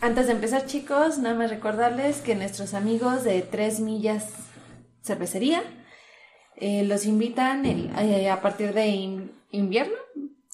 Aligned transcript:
Antes 0.00 0.26
de 0.28 0.32
empezar, 0.32 0.64
chicos, 0.66 1.18
nada 1.18 1.34
más 1.34 1.50
recordarles 1.50 2.18
que 2.18 2.36
nuestros 2.36 2.72
amigos 2.74 3.24
de 3.24 3.42
Tres 3.42 3.80
Millas 3.80 4.26
Cervecería 5.02 5.62
eh, 6.56 6.84
los 6.84 7.04
invitan 7.06 7.64
el- 7.66 7.90
eh, 7.98 8.30
a 8.30 8.40
partir 8.40 8.74
de 8.74 8.86
in- 8.88 9.32
invierno, 9.50 9.94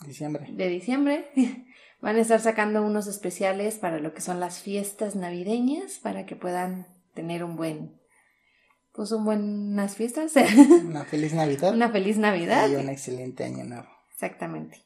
Diciembre. 0.06 0.46
de 0.50 0.68
diciembre. 0.68 1.30
Van 2.00 2.16
a 2.16 2.20
estar 2.20 2.40
sacando 2.40 2.82
unos 2.82 3.06
especiales 3.06 3.76
para 3.76 3.98
lo 3.98 4.12
que 4.14 4.20
son 4.20 4.38
las 4.40 4.60
fiestas 4.60 5.14
navideñas, 5.16 5.98
para 6.02 6.24
que 6.26 6.36
puedan 6.36 6.86
tener 7.14 7.42
un 7.45 7.56
buen, 7.56 7.98
pues 8.92 9.12
un 9.12 9.24
buenas 9.24 9.95
fiestas, 9.96 10.32
Una 10.84 11.04
feliz 11.04 11.32
Navidad 11.34 11.74
una 11.74 11.90
feliz 11.90 12.16
Navidad. 12.18 12.68
y 12.70 12.76
un 12.76 12.88
excelente 12.88 13.45
año 13.45 13.64
nuevo. 13.64 13.88
Exactamente. 14.14 14.82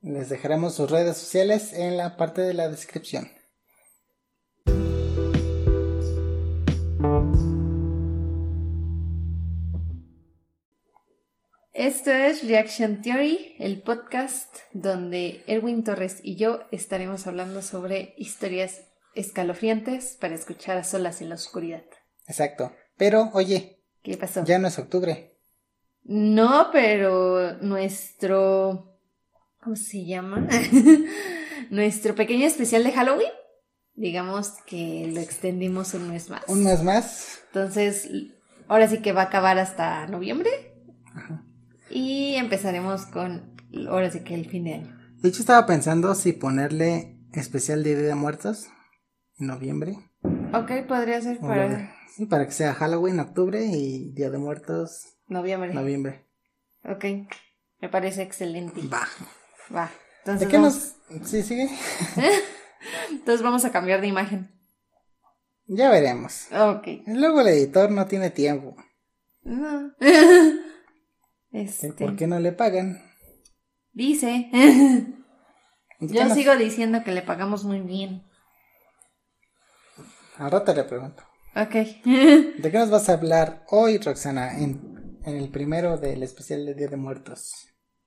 Les 0.00 0.28
dejaremos 0.28 0.74
sus 0.74 0.90
redes 0.90 1.16
sociales 1.16 1.72
en 1.72 1.96
la 1.96 2.16
parte 2.16 2.40
de 2.42 2.54
la 2.54 2.68
descripción. 2.68 3.30
Esto 11.82 12.12
es 12.12 12.46
Reaction 12.46 13.02
Theory, 13.02 13.56
el 13.58 13.82
podcast 13.82 14.54
donde 14.72 15.42
Erwin 15.48 15.82
Torres 15.82 16.20
y 16.22 16.36
yo 16.36 16.60
estaremos 16.70 17.26
hablando 17.26 17.60
sobre 17.60 18.14
historias 18.16 18.82
escalofriantes 19.16 20.16
para 20.20 20.36
escuchar 20.36 20.78
a 20.78 20.84
solas 20.84 21.20
en 21.20 21.28
la 21.28 21.34
oscuridad. 21.34 21.82
Exacto. 22.28 22.72
Pero, 22.96 23.30
oye, 23.32 23.80
¿Qué 24.04 24.16
pasó? 24.16 24.44
ya 24.44 24.60
no 24.60 24.68
es 24.68 24.78
octubre. 24.78 25.36
No, 26.04 26.68
pero 26.72 27.54
nuestro... 27.54 28.96
¿Cómo 29.60 29.74
se 29.74 30.04
llama? 30.04 30.46
nuestro 31.70 32.14
pequeño 32.14 32.46
especial 32.46 32.84
de 32.84 32.92
Halloween. 32.92 33.32
Digamos 33.94 34.52
que 34.66 35.10
lo 35.12 35.18
extendimos 35.18 35.94
un 35.94 36.12
mes 36.12 36.30
más. 36.30 36.44
Un 36.46 36.62
mes 36.62 36.84
más. 36.84 37.40
Entonces, 37.48 38.08
ahora 38.68 38.86
sí 38.86 38.98
que 38.98 39.10
va 39.10 39.22
a 39.22 39.24
acabar 39.24 39.58
hasta 39.58 40.06
noviembre. 40.06 40.71
Y 41.92 42.34
empezaremos 42.36 43.06
con, 43.06 43.54
ahora 43.88 44.10
sí 44.10 44.20
que 44.20 44.34
el 44.34 44.48
fin 44.48 44.64
de 44.64 44.74
año. 44.74 44.98
De 45.18 45.28
hecho, 45.28 45.40
estaba 45.40 45.66
pensando 45.66 46.14
si 46.14 46.32
ponerle 46.32 47.18
especial 47.32 47.82
de 47.84 47.96
Día 47.96 48.08
de 48.08 48.14
Muertos 48.14 48.68
en 49.38 49.46
noviembre. 49.46 49.96
Ok, 50.54 50.86
podría 50.88 51.20
ser 51.20 51.38
para 51.38 51.94
Sí, 52.16 52.26
para 52.26 52.44
que 52.46 52.52
sea 52.52 52.74
Halloween, 52.74 53.20
octubre 53.20 53.64
y 53.64 54.12
Día 54.12 54.30
de 54.30 54.38
Muertos, 54.38 55.16
noviembre. 55.28 55.72
noviembre. 55.72 56.26
Ok, 56.84 57.04
me 57.80 57.88
parece 57.88 58.22
excelente. 58.22 58.80
Va. 58.82 59.06
Va. 59.74 59.86
¿De 59.86 60.32
Entonces, 60.32 60.48
qué 60.48 60.56
vamos, 60.56 60.96
nos...? 61.10 61.28
Sí, 61.28 61.42
sigue. 61.42 61.68
entonces 63.10 63.42
vamos 63.42 63.64
a 63.64 63.72
cambiar 63.72 64.00
de 64.00 64.08
imagen. 64.08 64.50
Ya 65.66 65.90
veremos. 65.90 66.48
Ok. 66.52 66.86
Luego 67.06 67.40
el 67.40 67.48
editor 67.48 67.90
no 67.90 68.06
tiene 68.06 68.30
tiempo. 68.30 68.76
No. 69.42 69.92
Este, 71.52 71.92
¿Por 71.92 72.16
qué 72.16 72.26
no 72.26 72.40
le 72.40 72.52
pagan? 72.52 73.02
Dice. 73.92 74.48
¿De 74.52 76.06
qué 76.08 76.14
Yo 76.14 76.24
nos- 76.24 76.34
sigo 76.34 76.56
diciendo 76.56 77.02
que 77.04 77.12
le 77.12 77.22
pagamos 77.22 77.64
muy 77.64 77.80
bien. 77.80 78.24
Al 80.38 80.50
rato 80.50 80.74
le 80.74 80.84
pregunto. 80.84 81.22
Ok. 81.54 81.72
¿De 82.04 82.70
qué 82.70 82.78
nos 82.78 82.90
vas 82.90 83.08
a 83.08 83.14
hablar 83.14 83.64
hoy, 83.68 83.98
Roxana, 83.98 84.58
en, 84.58 85.18
en 85.24 85.36
el 85.36 85.50
primero 85.50 85.98
del 85.98 86.22
especial 86.22 86.64
de 86.64 86.74
Día 86.74 86.88
de 86.88 86.96
Muertos? 86.96 87.52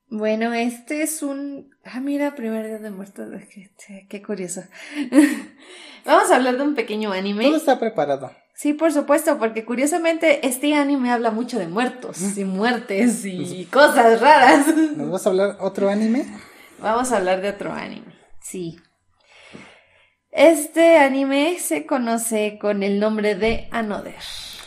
Bueno, 0.08 0.54
este 0.54 1.02
es 1.02 1.24
un... 1.24 1.70
Ah, 1.84 2.00
mira, 2.00 2.36
primer 2.36 2.66
día 2.66 2.78
de 2.78 2.92
muertos. 2.92 3.28
Qué, 3.52 4.08
qué 4.08 4.22
curioso. 4.22 4.62
Vamos 6.06 6.30
a 6.32 6.36
hablar 6.36 6.58
de 6.58 6.64
un 6.64 6.76
pequeño 6.76 7.12
anime. 7.12 7.46
Todo 7.46 7.58
está 7.58 7.80
preparado. 7.80 8.32
Sí, 8.58 8.74
por 8.74 8.94
supuesto, 8.94 9.38
porque 9.38 9.66
curiosamente 9.66 10.48
este 10.48 10.74
anime 10.76 11.12
habla 11.12 11.30
mucho 11.32 11.60
de 11.60 11.68
muertos 11.68 12.38
y 12.38 12.46
muertes 12.46 13.26
y 13.26 13.66
cosas 13.66 14.22
raras. 14.22 14.66
¿Nos 14.96 15.12
vas 15.12 15.26
a 15.26 15.30
hablar 15.30 15.58
otro 15.60 15.90
anime? 15.90 16.26
Vamos 16.80 17.12
a 17.12 17.18
hablar 17.18 17.42
de 17.42 17.50
otro 17.50 17.74
anime. 17.74 18.14
Sí. 18.42 18.78
Este 20.32 20.98
anime 20.98 21.58
se 21.60 21.86
conoce 21.86 22.58
con 22.60 22.84
el 22.84 23.00
nombre 23.00 23.36
de 23.36 23.68
Another. 23.72 24.16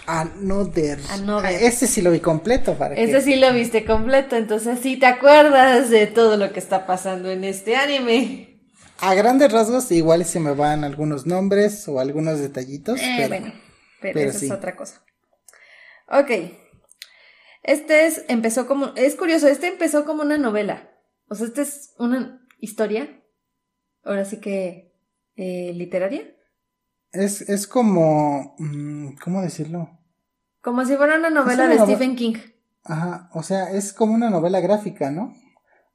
Another. 0.06 0.98
Another. 1.10 1.46
Ah, 1.46 1.52
Este 1.52 1.86
sí 1.86 2.00
lo 2.00 2.10
vi 2.10 2.20
completo 2.20 2.74
para 2.74 2.94
que... 2.94 3.04
Este 3.04 3.20
sí 3.20 3.36
lo 3.36 3.52
viste 3.52 3.84
completo, 3.84 4.36
entonces 4.36 4.78
sí 4.82 4.96
te 4.98 5.04
acuerdas 5.06 5.90
de 5.90 6.06
todo 6.06 6.36
lo 6.38 6.52
que 6.52 6.58
está 6.60 6.86
pasando 6.86 7.30
en 7.30 7.44
este 7.44 7.76
anime. 7.76 8.58
A 9.00 9.14
grandes 9.14 9.52
rasgos 9.52 9.90
igual 9.92 10.24
se 10.24 10.40
me 10.40 10.52
van 10.52 10.84
algunos 10.84 11.26
nombres 11.26 11.86
o 11.88 12.00
algunos 12.00 12.38
detallitos, 12.40 12.98
Eh, 13.00 13.14
pero 13.18 13.28
bueno, 13.28 13.52
pero, 14.00 14.14
pero 14.14 14.30
eso 14.30 14.38
sí. 14.40 14.46
es 14.46 14.52
otra 14.52 14.76
cosa. 14.76 15.02
Ok. 16.08 16.30
Este 17.62 18.06
es, 18.06 18.24
empezó 18.28 18.66
como, 18.66 18.92
es 18.96 19.14
curioso, 19.16 19.48
este 19.48 19.66
empezó 19.68 20.04
como 20.04 20.22
una 20.22 20.38
novela. 20.38 20.90
O 21.28 21.34
sea, 21.34 21.46
este 21.46 21.62
es 21.62 21.94
una 21.98 22.46
historia, 22.58 23.22
ahora 24.04 24.24
sí 24.24 24.40
que, 24.40 24.94
eh, 25.36 25.72
literaria. 25.74 26.34
es, 27.12 27.42
es 27.42 27.66
como... 27.66 28.54
mm, 28.58 29.16
¿Cómo 29.22 29.42
decirlo? 29.42 29.90
Como 30.62 30.84
si 30.84 30.96
fuera 30.96 31.16
una 31.16 31.30
novela 31.30 31.64
una 31.64 31.74
de 31.74 31.80
Stephen 31.80 32.16
King. 32.16 32.36
Ajá, 32.84 33.28
o 33.34 33.42
sea, 33.42 33.70
es 33.70 33.92
como 33.92 34.14
una 34.14 34.30
novela 34.30 34.60
gráfica, 34.60 35.10
¿no? 35.10 35.34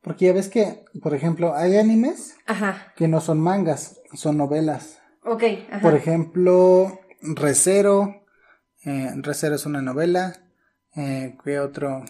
Porque 0.01 0.25
ya 0.25 0.33
ves 0.33 0.49
que, 0.49 0.85
por 1.01 1.15
ejemplo, 1.15 1.55
hay 1.55 1.77
animes 1.77 2.35
Ajá. 2.45 2.93
que 2.95 3.07
no 3.07 3.19
son 3.21 3.39
mangas, 3.39 3.99
son 4.13 4.37
novelas. 4.37 4.99
Ok, 5.25 5.43
ajá. 5.71 5.81
Por 5.81 5.95
ejemplo, 5.95 6.99
Recero. 7.23 8.25
Eh, 8.85 9.11
Recero 9.17 9.55
es 9.55 9.65
una 9.65 9.81
novela. 9.81 10.33
Eh, 10.95 11.35
¿Qué 11.43 11.59
otro? 11.59 12.03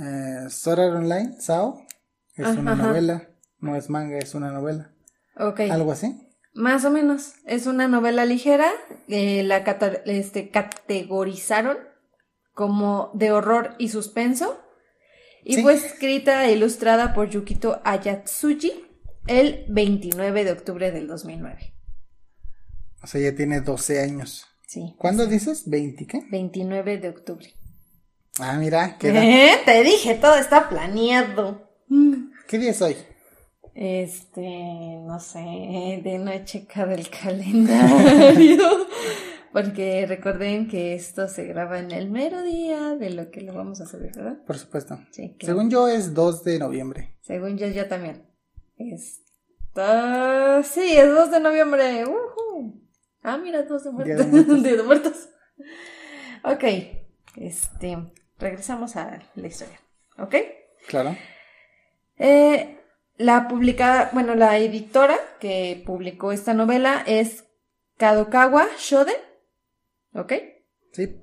Eh, 0.00 0.46
Online, 0.66 1.36
Sao. 1.40 1.86
Es 2.34 2.46
Ajá, 2.46 2.60
una 2.60 2.72
ajá. 2.72 2.82
novela. 2.84 3.28
No 3.58 3.76
es 3.76 3.90
manga, 3.90 4.18
es 4.18 4.34
una 4.34 4.50
novela. 4.50 4.92
Ok. 5.36 5.60
Algo 5.70 5.92
así. 5.92 6.26
Más 6.54 6.84
o 6.84 6.90
menos. 6.90 7.34
Es 7.46 7.66
una 7.66 7.88
novela 7.88 8.24
ligera. 8.24 8.70
eh, 9.08 9.42
la 9.42 9.64
cata- 9.64 10.02
este, 10.06 10.50
categorizaron 10.50 11.76
como 12.54 13.10
de 13.14 13.32
horror 13.32 13.74
y 13.78 13.88
suspenso. 13.88 14.60
Y 15.44 15.54
Sí. 15.56 15.62
fue 15.62 15.74
escrita 15.74 16.44
e 16.46 16.52
ilustrada 16.52 17.12
por 17.14 17.28
Yukito 17.28 17.80
Ayatsuji 17.84 18.72
el 19.26 19.64
29 19.68 20.44
de 20.44 20.52
octubre 20.52 20.92
del 20.92 21.06
2009. 21.08 21.74
O 23.02 23.06
sea, 23.06 23.20
ya 23.20 23.34
tiene 23.34 23.60
12 23.62 24.00
años. 24.00 24.46
Sí. 24.70 24.94
¿Cuándo 24.98 25.26
dices? 25.26 25.68
¿20 25.68 26.06
qué? 26.06 26.22
29 26.30 26.98
de 26.98 27.08
octubre. 27.08 27.52
Ah, 28.38 28.56
mira, 28.56 28.98
¿qué, 28.98 29.08
¿Eh? 29.08 29.56
Te 29.64 29.82
dije, 29.82 30.14
todo 30.14 30.36
está 30.36 30.68
planeado. 30.68 31.68
¿qué 32.46 32.56
día 32.56 32.70
es 32.70 32.80
hoy? 32.80 32.94
Este, 33.74 35.00
no 35.04 35.18
sé, 35.18 36.00
de 36.04 36.20
no 36.20 36.30
he 36.30 36.44
checado 36.44 36.92
el 36.92 37.10
calendario. 37.10 38.62
Porque 39.52 40.06
recuerden 40.06 40.68
que 40.68 40.94
esto 40.94 41.26
se 41.26 41.46
graba 41.46 41.80
en 41.80 41.90
el 41.90 42.08
mero 42.08 42.40
día 42.44 42.94
de 42.94 43.10
lo 43.10 43.32
que 43.32 43.40
lo 43.40 43.52
vamos 43.52 43.80
a 43.80 43.86
subir, 43.86 44.12
¿verdad? 44.14 44.38
Por 44.46 44.56
supuesto. 44.56 45.00
Sí, 45.10 45.34
claro. 45.36 45.56
Según 45.56 45.70
yo 45.70 45.88
es 45.88 46.14
2 46.14 46.44
de 46.44 46.60
noviembre. 46.60 47.16
Según 47.22 47.58
yo, 47.58 47.66
yo 47.66 47.88
también. 47.88 48.24
Está... 48.76 50.62
Sí, 50.62 50.96
es 50.96 51.08
2 51.08 51.32
de 51.32 51.40
noviembre. 51.40 52.04
¡Ujú! 52.06 52.88
Ah, 53.22 53.36
mira, 53.36 53.62
2 53.62 53.84
de 53.84 53.90
Día 53.90 54.16
muertos. 54.16 54.26
de 54.26 54.32
Muertos. 54.32 54.62
Día 54.62 54.76
de 54.76 54.82
muertos. 54.82 55.28
Ok, 56.42 56.64
este, 57.36 58.12
regresamos 58.38 58.96
a 58.96 59.20
la 59.34 59.46
historia. 59.46 59.78
¿Ok? 60.18 60.34
Claro. 60.88 61.16
Eh, 62.16 62.78
la 63.16 63.48
publicada, 63.48 64.10
bueno, 64.12 64.34
la 64.34 64.56
editora 64.58 65.16
que 65.38 65.82
publicó 65.84 66.32
esta 66.32 66.54
novela 66.54 67.02
es 67.06 67.44
Kadokawa 67.98 68.66
Shoden. 68.78 69.14
¿Ok? 70.14 70.32
Sí. 70.92 71.20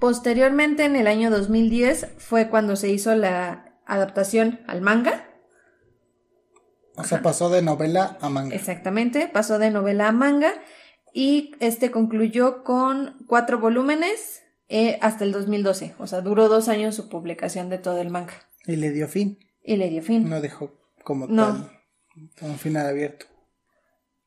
Posteriormente, 0.00 0.84
en 0.84 0.96
el 0.96 1.06
año 1.06 1.30
2010, 1.30 2.08
fue 2.18 2.48
cuando 2.48 2.76
se 2.76 2.88
hizo 2.88 3.14
la 3.14 3.78
adaptación 3.86 4.60
al 4.66 4.80
manga. 4.80 5.28
O 6.96 7.04
sea, 7.04 7.22
pasó 7.22 7.50
de 7.50 7.60
novela 7.60 8.16
a 8.20 8.28
manga. 8.28 8.54
Exactamente, 8.54 9.28
pasó 9.28 9.58
de 9.58 9.70
novela 9.70 10.08
a 10.08 10.12
manga 10.12 10.52
y 11.14 11.52
este 11.60 11.90
concluyó 11.92 12.64
con 12.64 13.16
cuatro 13.28 13.60
volúmenes 13.60 14.42
eh, 14.68 14.98
hasta 15.00 15.24
el 15.24 15.30
2012. 15.32 15.94
O 15.98 16.06
sea, 16.08 16.20
duró 16.20 16.48
dos 16.48 16.68
años 16.68 16.96
su 16.96 17.08
publicación 17.08 17.68
de 17.70 17.78
todo 17.78 18.00
el 18.00 18.10
manga. 18.10 18.34
Y 18.66 18.74
le 18.76 18.90
dio 18.90 19.06
fin. 19.06 19.38
Y 19.62 19.76
le 19.76 19.88
dio 19.88 20.02
fin. 20.02 20.28
No 20.28 20.40
dejó 20.40 20.72
como 21.04 21.28
No. 21.28 21.70
tal 22.36 22.50
un 22.50 22.58
final 22.58 22.86
abierto. 22.88 23.26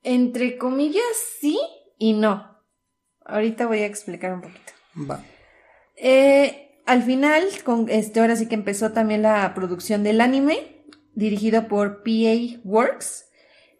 Entre 0.01 0.57
comillas, 0.57 1.03
sí 1.41 1.59
y 1.97 2.13
no. 2.13 2.57
Ahorita 3.25 3.67
voy 3.67 3.79
a 3.79 3.85
explicar 3.85 4.33
un 4.33 4.41
poquito. 4.41 4.71
Va. 5.09 5.23
Eh, 5.97 6.81
al 6.85 7.03
final, 7.03 7.43
con 7.65 7.89
este, 7.89 8.21
ahora 8.21 8.37
sí 8.37 8.47
que 8.47 8.55
empezó 8.55 8.93
también 8.93 9.23
la 9.23 9.53
producción 9.53 10.03
del 10.03 10.21
anime, 10.21 10.85
dirigido 11.13 11.67
por 11.67 12.03
PA 12.03 12.59
Works, 12.63 13.26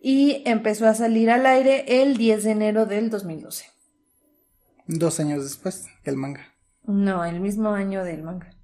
y 0.10 0.42
empezó 0.46 0.88
a 0.88 0.94
salir 0.94 1.30
al 1.30 1.46
aire 1.46 2.02
el 2.02 2.16
10 2.16 2.46
de 2.46 2.52
enero 2.52 2.86
del 2.86 3.10
2012. 3.10 3.66
Dos 4.86 5.20
años 5.20 5.44
después 5.44 5.86
que 6.02 6.10
el 6.10 6.16
manga. 6.16 6.56
No, 6.86 7.26
el 7.26 7.42
mismo 7.42 7.72
año 7.72 8.06
del 8.06 8.24
manga. 8.24 8.56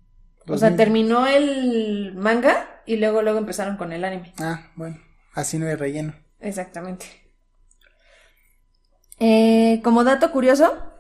O 0.48 0.58
sea, 0.58 0.74
terminó 0.78 1.28
el 1.28 2.14
manga 2.16 2.82
y 2.86 2.96
luego 2.96 3.22
luego 3.22 3.40
empezaron 3.40 3.76
con 3.76 3.92
el 3.92 4.06
anime. 4.06 4.34
Ah, 4.40 4.72
bueno, 4.78 5.02
así 5.34 5.60
no 5.60 5.68
hay 5.68 5.76
relleno. 5.76 6.16
Exactamente. 6.40 7.08
Eh, 9.20 9.82
como 9.84 10.06
dato 10.06 10.32
curioso, 10.32 10.94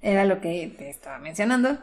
era 0.00 0.24
lo 0.24 0.40
que 0.40 0.74
te 0.78 0.88
estaba 0.88 1.18
mencionando. 1.18 1.78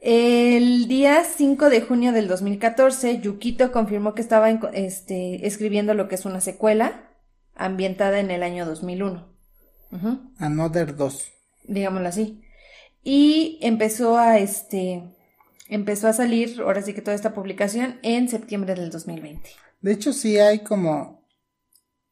El 0.00 0.88
día 0.88 1.24
5 1.24 1.68
de 1.68 1.82
junio 1.82 2.12
del 2.12 2.26
2014, 2.26 3.20
Yukito 3.20 3.70
confirmó 3.70 4.14
que 4.14 4.22
estaba 4.22 4.48
este, 4.50 5.46
escribiendo 5.46 5.92
lo 5.92 6.08
que 6.08 6.14
es 6.14 6.24
una 6.24 6.40
secuela 6.40 7.10
ambientada 7.54 8.18
en 8.18 8.30
el 8.30 8.42
año 8.42 8.64
2001. 8.64 9.28
Another 10.38 10.96
2. 10.96 11.32
Digámoslo 11.64 12.08
así. 12.08 12.40
Y 13.02 13.58
empezó 13.60 14.16
a, 14.16 14.38
este, 14.38 15.02
empezó 15.68 16.08
a 16.08 16.14
salir, 16.14 16.62
ahora 16.62 16.80
sí 16.80 16.94
que 16.94 17.02
toda 17.02 17.14
esta 17.14 17.34
publicación, 17.34 17.98
en 18.02 18.30
septiembre 18.30 18.74
del 18.74 18.90
2020. 18.90 19.50
De 19.82 19.92
hecho, 19.92 20.14
sí 20.14 20.38
hay 20.38 20.60
como, 20.60 21.26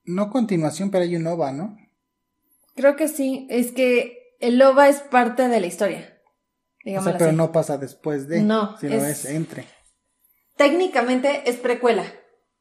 no 0.04 0.30
continuación, 0.30 0.90
pero 0.90 1.04
hay 1.04 1.16
un 1.16 1.26
OVA, 1.26 1.52
¿no? 1.52 1.78
Creo 2.74 2.96
que 2.96 3.08
sí, 3.08 3.46
es 3.48 3.72
que 3.72 4.36
el 4.40 4.60
OVA 4.60 4.90
es 4.90 5.00
parte 5.00 5.48
de 5.48 5.60
la 5.60 5.66
historia. 5.66 6.17
O 6.96 7.02
sea, 7.02 7.18
pero 7.18 7.32
no 7.32 7.52
pasa 7.52 7.76
después 7.76 8.28
de, 8.28 8.42
no, 8.42 8.78
sino 8.78 8.94
es, 8.94 9.24
entre. 9.24 9.66
Técnicamente 10.56 11.48
es 11.48 11.56
precuela, 11.56 12.04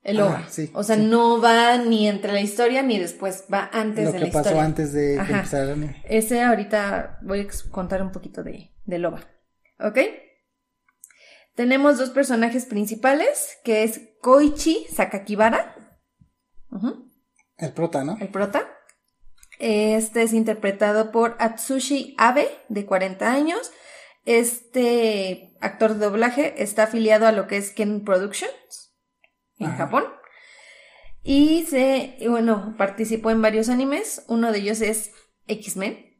el 0.03 0.19
OVA. 0.21 0.45
sí, 0.49 0.69
o 0.73 0.83
sea, 0.83 0.95
no 0.97 1.41
va 1.41 1.77
ni 1.77 2.07
entre 2.07 2.33
la 2.33 2.41
historia 2.41 2.83
ni 2.83 2.99
después, 2.99 3.45
va 3.51 3.69
antes 3.71 4.11
de 4.11 4.19
la 4.19 4.27
historia. 4.27 4.27
Lo 4.27 4.31
que 4.31 4.49
pasó 4.49 4.59
antes 4.59 4.93
de, 4.93 5.15
empezar 5.15 5.63
el 5.63 5.71
anime. 5.71 6.01
Ese 6.07 6.41
ahorita 6.43 7.19
voy 7.21 7.41
a 7.41 7.69
contar 7.71 8.01
un 8.01 8.11
poquito 8.11 8.43
de, 8.43 8.73
del 8.85 9.05
OVA. 9.05 9.21
¿Ok? 9.79 9.99
Tenemos 11.57 11.97
dos 11.97 12.11
personajes 12.11 12.65
principales, 12.65 13.57
que 13.63 13.83
es 13.83 14.01
Koichi 14.21 14.85
Sakakibara. 14.93 15.75
El 17.57 17.73
prota, 17.73 18.03
¿no? 18.03 18.15
El 18.19 18.29
prota. 18.29 18.67
Este 19.59 20.21
es 20.21 20.33
interpretado 20.33 21.11
por 21.11 21.35
Atsushi 21.39 22.13
Abe, 22.19 22.47
de 22.69 22.85
40 22.85 23.31
años. 23.31 23.71
Este 24.27 25.53
actor 25.61 25.93
de 25.93 26.05
doblaje 26.05 26.61
está 26.61 26.83
afiliado 26.83 27.27
a 27.27 27.31
lo 27.31 27.47
que 27.47 27.55
es 27.55 27.71
Ken 27.71 28.03
Productions 28.03 28.93
en 29.57 29.71
Japón. 29.77 30.03
Y 31.23 31.63
se, 31.63 32.17
bueno, 32.27 32.75
participó 32.77 33.31
en 33.31 33.41
varios 33.41 33.69
animes. 33.69 34.25
Uno 34.27 34.51
de 34.51 34.59
ellos 34.59 34.81
es 34.81 35.11
X-Men. 35.47 36.17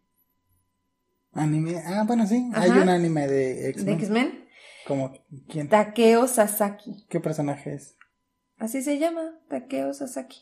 Anime, 1.34 1.84
ah, 1.86 2.06
bueno, 2.08 2.26
sí. 2.26 2.50
Hay 2.54 2.70
un 2.70 2.88
anime 2.88 3.28
de 3.28 3.72
X-Men. 3.72 3.86
De 3.86 4.04
X-Men. 4.04 4.48
¿Como 4.88 5.14
quién? 5.50 5.68
Takeo 5.68 6.30
Sasaki. 6.30 7.08
¿Qué 7.10 7.20
personaje 7.20 7.74
es? 7.74 7.98
Así 8.58 8.82
se 8.84 9.00
llama, 9.00 9.38
Takeo 9.50 9.94
Sasaki. 9.94 10.40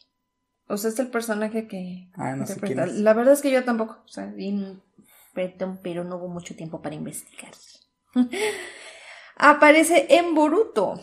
O 0.67 0.77
sea, 0.77 0.91
es 0.91 0.99
el 0.99 1.07
personaje 1.07 1.67
que 1.67 2.11
ah, 2.13 2.35
no 2.35 2.45
sé 2.45 2.59
La 2.75 3.13
verdad 3.15 3.33
es 3.33 3.41
que 3.41 3.51
yo 3.51 3.63
tampoco. 3.63 4.03
O 4.05 4.07
sea, 4.07 4.31
pero 5.35 6.03
no 6.03 6.17
hubo 6.17 6.27
mucho 6.27 6.55
tiempo 6.55 6.81
para 6.81 6.95
investigar. 6.95 7.51
Aparece 9.37 10.07
en 10.09 10.33
Boruto. 10.33 10.99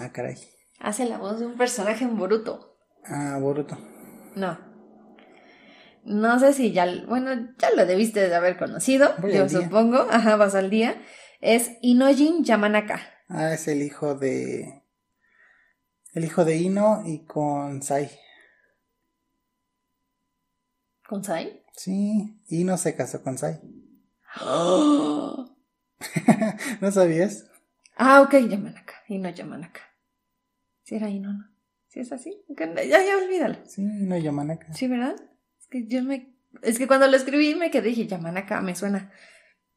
Ah, 0.00 0.10
caray. 0.12 0.36
Hace 0.80 1.06
la 1.06 1.18
voz 1.18 1.40
de 1.40 1.46
un 1.46 1.56
personaje 1.56 2.04
en 2.04 2.18
Boruto. 2.18 2.76
Ah, 3.06 3.38
Boruto. 3.40 3.78
No. 4.34 4.58
No 6.04 6.38
sé 6.38 6.52
si 6.52 6.72
ya, 6.72 6.86
bueno, 7.06 7.54
ya 7.58 7.70
lo 7.76 7.86
debiste 7.86 8.28
de 8.28 8.34
haber 8.34 8.56
conocido, 8.56 9.14
yo 9.28 9.48
supongo. 9.48 10.06
Ajá, 10.10 10.36
vas 10.36 10.54
al 10.54 10.70
día 10.70 11.00
es 11.40 11.70
Inojin 11.82 12.44
Yamanaka. 12.44 13.00
Ah, 13.28 13.52
es 13.52 13.68
el 13.68 13.82
hijo 13.82 14.14
de. 14.14 14.82
El 16.12 16.24
hijo 16.24 16.44
de 16.44 16.56
Ino 16.56 17.02
y 17.04 17.24
con 17.24 17.82
Sai. 17.82 18.10
¿Con 21.06 21.22
Sai? 21.22 21.62
Sí, 21.78 22.42
Ino 22.48 22.76
se 22.76 22.96
casó 22.96 23.22
con 23.22 23.38
Sai. 23.38 23.60
¿No 26.80 26.90
sabías? 26.90 27.46
Ah, 27.96 28.20
ok, 28.22 28.34
Yamanaka. 28.48 28.94
Ino 29.08 29.30
Yamanaka. 29.30 29.80
Si 30.82 30.96
era 30.96 31.08
Ino, 31.08 31.32
¿no? 31.32 31.44
Si 31.86 32.00
es 32.00 32.10
así. 32.12 32.36
Ya, 32.48 32.66
ya 32.84 33.16
olvídalo. 33.16 33.58
Sí, 33.64 33.82
Ino 33.82 34.18
Yamanaka. 34.18 34.74
Sí, 34.74 34.88
¿verdad? 34.88 35.14
Es 35.60 35.68
que 35.68 35.86
yo 35.86 36.02
me. 36.02 36.34
Es 36.62 36.78
que 36.78 36.88
cuando 36.88 37.06
lo 37.06 37.16
escribí 37.16 37.54
me 37.54 37.70
quedé 37.70 37.90
dije 37.90 38.08
Yamanaka, 38.08 38.60
me 38.60 38.74
suena 38.74 39.12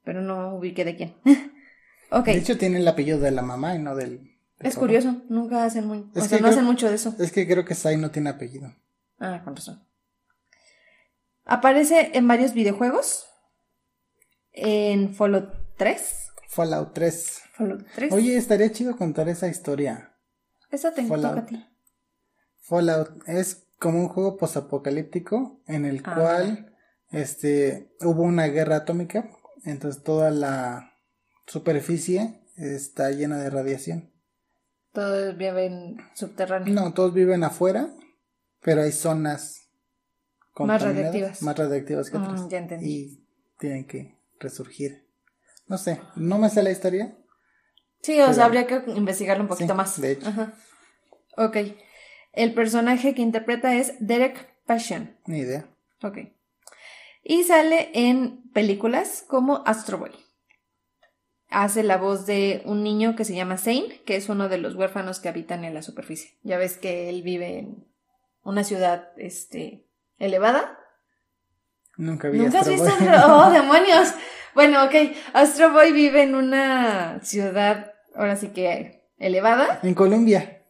pero 0.03 0.21
no 0.21 0.55
ubiqué 0.55 0.85
de 0.85 0.95
quién. 0.95 1.15
ok. 2.11 2.25
De 2.25 2.37
hecho, 2.37 2.57
tiene 2.57 2.79
el 2.79 2.87
apellido 2.87 3.19
de 3.19 3.31
la 3.31 3.41
mamá 3.41 3.75
y 3.75 3.79
no 3.79 3.95
del. 3.95 4.31
es 4.59 4.75
curioso, 4.75 5.21
nunca 5.29 5.63
hacen 5.63 5.87
muy. 5.87 6.09
o 6.15 6.21
sea, 6.21 6.39
no 6.39 6.47
hacen 6.47 6.65
mucho 6.65 6.89
de 6.89 6.95
eso. 6.95 7.15
Es 7.19 7.31
que 7.31 7.47
creo 7.47 7.65
que 7.65 7.75
Sai 7.75 7.97
no 7.97 8.11
tiene 8.11 8.29
apellido. 8.29 8.73
Ah, 9.19 9.41
con 9.43 9.55
razón. 9.55 9.83
Aparece 11.45 12.11
en 12.13 12.27
varios 12.27 12.53
videojuegos. 12.53 13.27
En 14.51 15.13
Fallout 15.13 15.53
3. 15.77 16.31
Fallout 16.47 16.93
3. 16.93 17.41
Fallout 17.53 17.85
3. 17.95 18.13
Oye, 18.13 18.37
estaría 18.37 18.71
chido 18.71 18.97
contar 18.97 19.29
esa 19.29 19.47
historia. 19.47 20.15
Esa 20.69 20.93
te 20.93 21.03
toca 21.03 21.29
a 21.29 21.45
ti. 21.45 21.65
Fallout 22.59 23.27
es 23.27 23.67
como 23.79 23.99
un 23.99 24.07
juego 24.09 24.37
posapocalíptico 24.37 25.61
en 25.67 25.85
el 25.85 26.01
ah, 26.05 26.15
cual 26.15 26.75
este 27.09 27.93
hubo 28.01 28.23
una 28.23 28.47
guerra 28.47 28.77
atómica 28.77 29.29
entonces 29.63 30.03
toda 30.03 30.31
la 30.31 30.93
superficie 31.47 32.41
está 32.55 33.11
llena 33.11 33.37
de 33.37 33.49
radiación. 33.49 34.11
Todos 34.91 35.37
viven 35.37 35.97
subterráneos. 36.15 36.71
No, 36.71 36.93
todos 36.93 37.13
viven 37.13 37.43
afuera, 37.43 37.93
pero 38.61 38.81
hay 38.81 38.91
zonas 38.91 39.70
más 40.57 40.81
radiactivas. 40.81 41.41
Más 41.41 41.57
radiactivas 41.57 42.09
que 42.09 42.17
mm, 42.17 42.23
otras. 42.23 42.49
ya 42.49 42.57
entendí. 42.57 42.89
Y 42.89 43.27
tienen 43.59 43.85
que 43.85 44.17
resurgir. 44.39 45.05
No 45.67 45.77
sé, 45.77 46.01
no 46.15 46.37
me 46.37 46.49
sé 46.49 46.63
la 46.63 46.71
historia. 46.71 47.15
Sí, 48.01 48.19
o 48.19 48.33
sea, 48.33 48.45
habría 48.45 48.67
que 48.67 48.83
investigarlo 48.87 49.43
un 49.43 49.49
poquito 49.49 49.75
más. 49.75 49.99
De 50.01 50.13
hecho. 50.13 50.27
Ajá. 50.27 50.53
Ok. 51.37 51.57
El 52.33 52.53
personaje 52.53 53.13
que 53.13 53.21
interpreta 53.21 53.75
es 53.75 53.93
Derek 53.99 54.49
Passion. 54.65 55.15
Ni 55.25 55.39
idea. 55.39 55.69
Ok 56.03 56.17
y 57.23 57.43
sale 57.43 57.89
en 57.93 58.49
películas 58.51 59.23
como 59.27 59.63
Astro 59.65 59.99
Boy. 59.99 60.11
Hace 61.49 61.83
la 61.83 61.97
voz 61.97 62.25
de 62.25 62.61
un 62.65 62.83
niño 62.83 63.15
que 63.15 63.25
se 63.25 63.35
llama 63.35 63.57
Zane, 63.57 64.01
que 64.05 64.15
es 64.15 64.29
uno 64.29 64.47
de 64.47 64.57
los 64.57 64.75
huérfanos 64.75 65.19
que 65.19 65.29
habitan 65.29 65.65
en 65.65 65.73
la 65.73 65.81
superficie. 65.81 66.37
Ya 66.43 66.57
ves 66.57 66.77
que 66.77 67.09
él 67.09 67.23
vive 67.23 67.59
en 67.59 67.85
una 68.43 68.63
ciudad 68.63 69.09
este, 69.17 69.85
elevada. 70.21 70.79
Nunca 71.97 72.29
vi 72.29 72.39
¿Nunca 72.39 72.59
has 72.61 72.69
visto 72.69 72.89
¡Oh, 73.27 73.51
demonios! 73.51 74.13
Bueno, 74.53 74.83
ok. 74.85 74.93
Astro 75.33 75.71
Boy 75.71 75.91
vive 75.91 76.23
en 76.23 76.35
una 76.35 77.19
ciudad, 77.23 77.93
ahora 78.15 78.35
sí 78.35 78.49
que 78.49 79.03
elevada. 79.17 79.79
En 79.83 79.93
Colombia. 79.93 80.63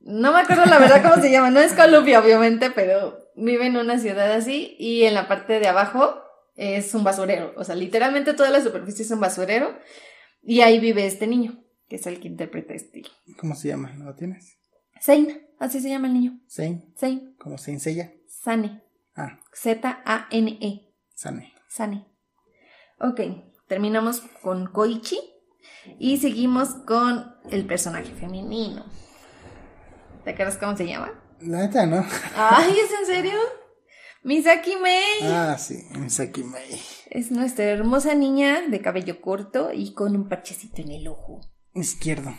No 0.00 0.32
me 0.32 0.40
acuerdo 0.40 0.64
la 0.66 0.78
verdad 0.78 1.02
cómo 1.02 1.22
se 1.22 1.30
llama. 1.30 1.50
No 1.50 1.60
es 1.60 1.72
Colombia, 1.72 2.20
obviamente, 2.20 2.70
pero 2.70 3.18
vive 3.36 3.66
en 3.66 3.76
una 3.76 3.98
ciudad 3.98 4.32
así 4.32 4.76
y 4.78 5.04
en 5.04 5.14
la 5.14 5.28
parte 5.28 5.60
de 5.60 5.68
abajo 5.68 6.20
es 6.56 6.94
un 6.94 7.04
basurero. 7.04 7.52
O 7.56 7.64
sea, 7.64 7.74
literalmente 7.74 8.34
toda 8.34 8.50
la 8.50 8.62
superficie 8.62 9.04
es 9.04 9.10
un 9.10 9.20
basurero 9.20 9.78
y 10.42 10.62
ahí 10.62 10.80
vive 10.80 11.06
este 11.06 11.26
niño, 11.26 11.62
que 11.88 11.96
es 11.96 12.06
el 12.06 12.20
que 12.20 12.28
interpreta 12.28 12.74
este. 12.74 13.02
¿Cómo 13.38 13.54
se 13.54 13.68
llama? 13.68 13.92
¿No 13.92 14.06
lo 14.06 14.14
tienes? 14.14 14.58
Zane, 15.00 15.49
así 15.60 15.80
se 15.80 15.88
llama 15.88 16.08
el 16.08 16.14
niño. 16.14 16.40
Zane. 16.48 16.92
Zane. 16.98 17.34
¿Cómo 17.38 17.56
se 17.56 17.70
enseña? 17.70 18.10
Sane. 18.26 18.82
Ah. 19.14 19.38
Z-A-N-E. 19.54 20.92
Sane. 21.14 21.52
Sane. 21.68 22.06
Ok, 22.98 23.20
terminamos 23.68 24.20
con 24.42 24.66
Koichi 24.66 25.18
y 25.98 26.18
seguimos 26.18 26.70
con 26.86 27.34
el 27.50 27.66
personaje 27.66 28.12
femenino. 28.14 28.84
¿Te 30.24 30.30
acuerdas 30.30 30.58
cómo 30.58 30.76
se 30.76 30.86
llama? 30.86 31.12
La 31.40 31.58
neta, 31.58 31.86
¿no? 31.86 32.04
Ay, 32.36 32.72
¿es 32.72 32.90
en 32.98 33.06
serio? 33.06 33.38
Misaki 34.22 34.76
Mei. 34.76 35.22
Ah, 35.22 35.56
sí, 35.58 35.82
Misaki 35.98 36.44
Mei. 36.44 36.80
Es 37.08 37.30
nuestra 37.30 37.64
hermosa 37.64 38.14
niña 38.14 38.68
de 38.68 38.80
cabello 38.80 39.20
corto 39.22 39.72
y 39.72 39.94
con 39.94 40.14
un 40.14 40.28
parchecito 40.28 40.82
en 40.82 40.90
el 40.90 41.08
ojo. 41.08 41.40
Izquierdo. 41.72 42.34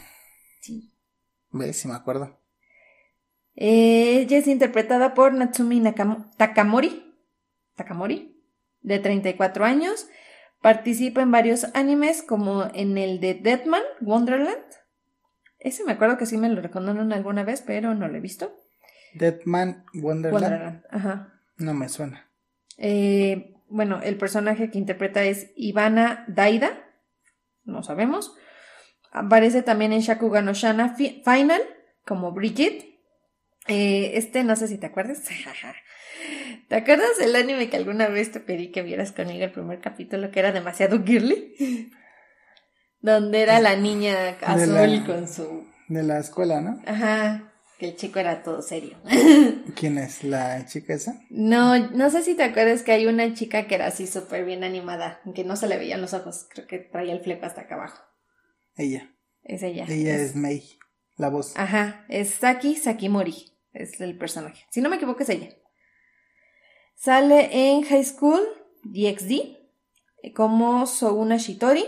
Sí. 0.61 0.93
¿Ves? 1.49 1.77
Sí 1.77 1.87
me 1.87 1.95
acuerdo. 1.95 2.40
Ella 3.55 4.37
es 4.37 4.47
interpretada 4.47 5.13
por 5.13 5.33
Natsumi 5.33 5.81
Takamori. 6.37 7.13
Takamori, 7.75 8.41
de 8.81 8.99
34 8.99 9.65
años. 9.65 10.07
Participa 10.61 11.21
en 11.21 11.31
varios 11.31 11.65
animes 11.75 12.21
como 12.21 12.65
en 12.73 12.97
el 12.97 13.19
de 13.19 13.33
Deadman, 13.33 13.81
Wonderland. 14.01 14.57
Ese 15.59 15.83
me 15.83 15.93
acuerdo 15.93 16.17
que 16.17 16.25
sí 16.25 16.37
me 16.37 16.49
lo 16.49 16.61
reconocieron 16.61 17.11
alguna 17.13 17.43
vez, 17.43 17.61
pero 17.65 17.93
no 17.95 18.07
lo 18.07 18.17
he 18.17 18.21
visto. 18.21 18.55
Deadman 19.13 19.83
Wonderland. 19.93 20.33
Wonderland. 20.43 20.83
Ajá. 20.91 21.33
No 21.57 21.73
me 21.73 21.89
suena. 21.89 22.27
Eh, 22.77 23.53
bueno, 23.69 24.01
el 24.03 24.17
personaje 24.17 24.69
que 24.69 24.77
interpreta 24.77 25.23
es 25.23 25.51
Ivana 25.55 26.25
Daida. 26.27 26.83
No 27.63 27.83
sabemos. 27.83 28.35
Aparece 29.11 29.61
también 29.63 29.93
en 29.93 30.01
Shakugan 30.01 30.45
no 30.45 30.53
Shana 30.53 30.95
Fi- 30.95 31.21
Final 31.25 31.61
como 32.05 32.31
Bridget. 32.31 32.85
Eh, 33.67 34.11
este, 34.15 34.43
no 34.43 34.55
sé 34.55 34.67
si 34.67 34.77
te 34.77 34.87
acuerdas. 34.87 35.21
¿Te 36.67 36.75
acuerdas 36.75 37.17
del 37.19 37.35
anime 37.35 37.69
que 37.69 37.77
alguna 37.77 38.07
vez 38.07 38.31
te 38.31 38.39
pedí 38.39 38.71
que 38.71 38.81
vieras 38.81 39.11
conmigo 39.11 39.43
el 39.43 39.51
primer 39.51 39.79
capítulo 39.81 40.31
que 40.31 40.39
era 40.39 40.51
demasiado 40.51 41.03
girly? 41.03 41.55
Donde 43.01 43.41
era 43.41 43.59
la 43.59 43.75
niña 43.75 44.37
azul 44.41 44.73
la- 44.75 45.03
con 45.05 45.27
su... 45.27 45.67
De 45.87 46.03
la 46.03 46.19
escuela, 46.19 46.61
¿no? 46.61 46.81
Ajá, 46.85 47.51
que 47.79 47.89
el 47.89 47.95
chico 47.97 48.19
era 48.19 48.43
todo 48.43 48.61
serio. 48.61 48.97
¿Quién 49.75 49.97
es? 49.97 50.23
¿La 50.23 50.65
chica 50.65 50.93
esa? 50.93 51.19
No, 51.29 51.77
no 51.89 52.09
sé 52.11 52.21
si 52.21 52.35
te 52.35 52.43
acuerdas 52.43 52.83
que 52.83 52.91
hay 52.93 53.07
una 53.07 53.33
chica 53.33 53.67
que 53.67 53.75
era 53.75 53.87
así 53.87 54.07
súper 54.07 54.45
bien 54.45 54.63
animada, 54.63 55.19
que 55.35 55.43
no 55.43 55.55
se 55.55 55.67
le 55.67 55.77
veían 55.77 55.99
los 55.99 56.13
ojos, 56.13 56.47
creo 56.49 56.67
que 56.67 56.77
traía 56.79 57.13
el 57.13 57.21
fleco 57.21 57.45
hasta 57.45 57.61
acá 57.61 57.75
abajo. 57.75 58.01
Ella. 58.75 59.09
Es 59.43 59.63
ella. 59.63 59.85
Ella 59.89 60.15
es 60.15 60.35
Mei. 60.35 60.77
La 61.21 61.29
voz. 61.29 61.53
Ajá, 61.55 62.03
es 62.09 62.33
Saki 62.33 62.75
Sakimori, 62.75 63.53
es 63.73 64.01
el 64.01 64.17
personaje. 64.17 64.65
Si 64.71 64.81
no 64.81 64.89
me 64.89 64.95
equivoco 64.95 65.21
es 65.21 65.29
ella. 65.29 65.55
Sale 66.95 67.49
en 67.51 67.83
High 67.83 68.05
School 68.05 68.41
DxD 68.81 70.33
como 70.33 70.87
Souna 70.87 71.37
Shitori, 71.37 71.85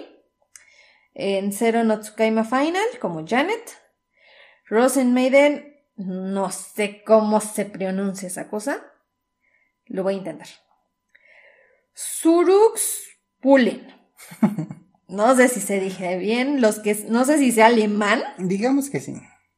en 1.16 1.52
Zero 1.52 1.84
no 1.84 2.00
Tsukaima 2.00 2.44
Final 2.44 2.86
como 3.02 3.26
Janet, 3.26 3.76
Rosen 4.68 5.16
Maiden, 5.16 5.82
no 5.96 6.52
sé 6.52 7.04
cómo 7.04 7.42
se 7.42 7.66
pronuncia 7.66 8.28
esa 8.28 8.48
cosa, 8.48 8.86
lo 9.86 10.04
voy 10.04 10.14
a 10.14 10.18
intentar. 10.18 10.48
Surux 11.96 13.18
Pulin. 13.40 13.92
No 15.14 15.36
sé 15.36 15.48
si 15.48 15.60
se 15.60 15.80
dije 15.80 16.18
bien, 16.18 16.60
los 16.62 16.80
que 16.80 16.96
no 17.10 17.24
sé 17.26 17.38
si 17.38 17.52
sea 17.52 17.68
alemán, 17.68 18.22
Digamos 18.40 18.90
que 18.90 19.00
sí. 19.00 19.14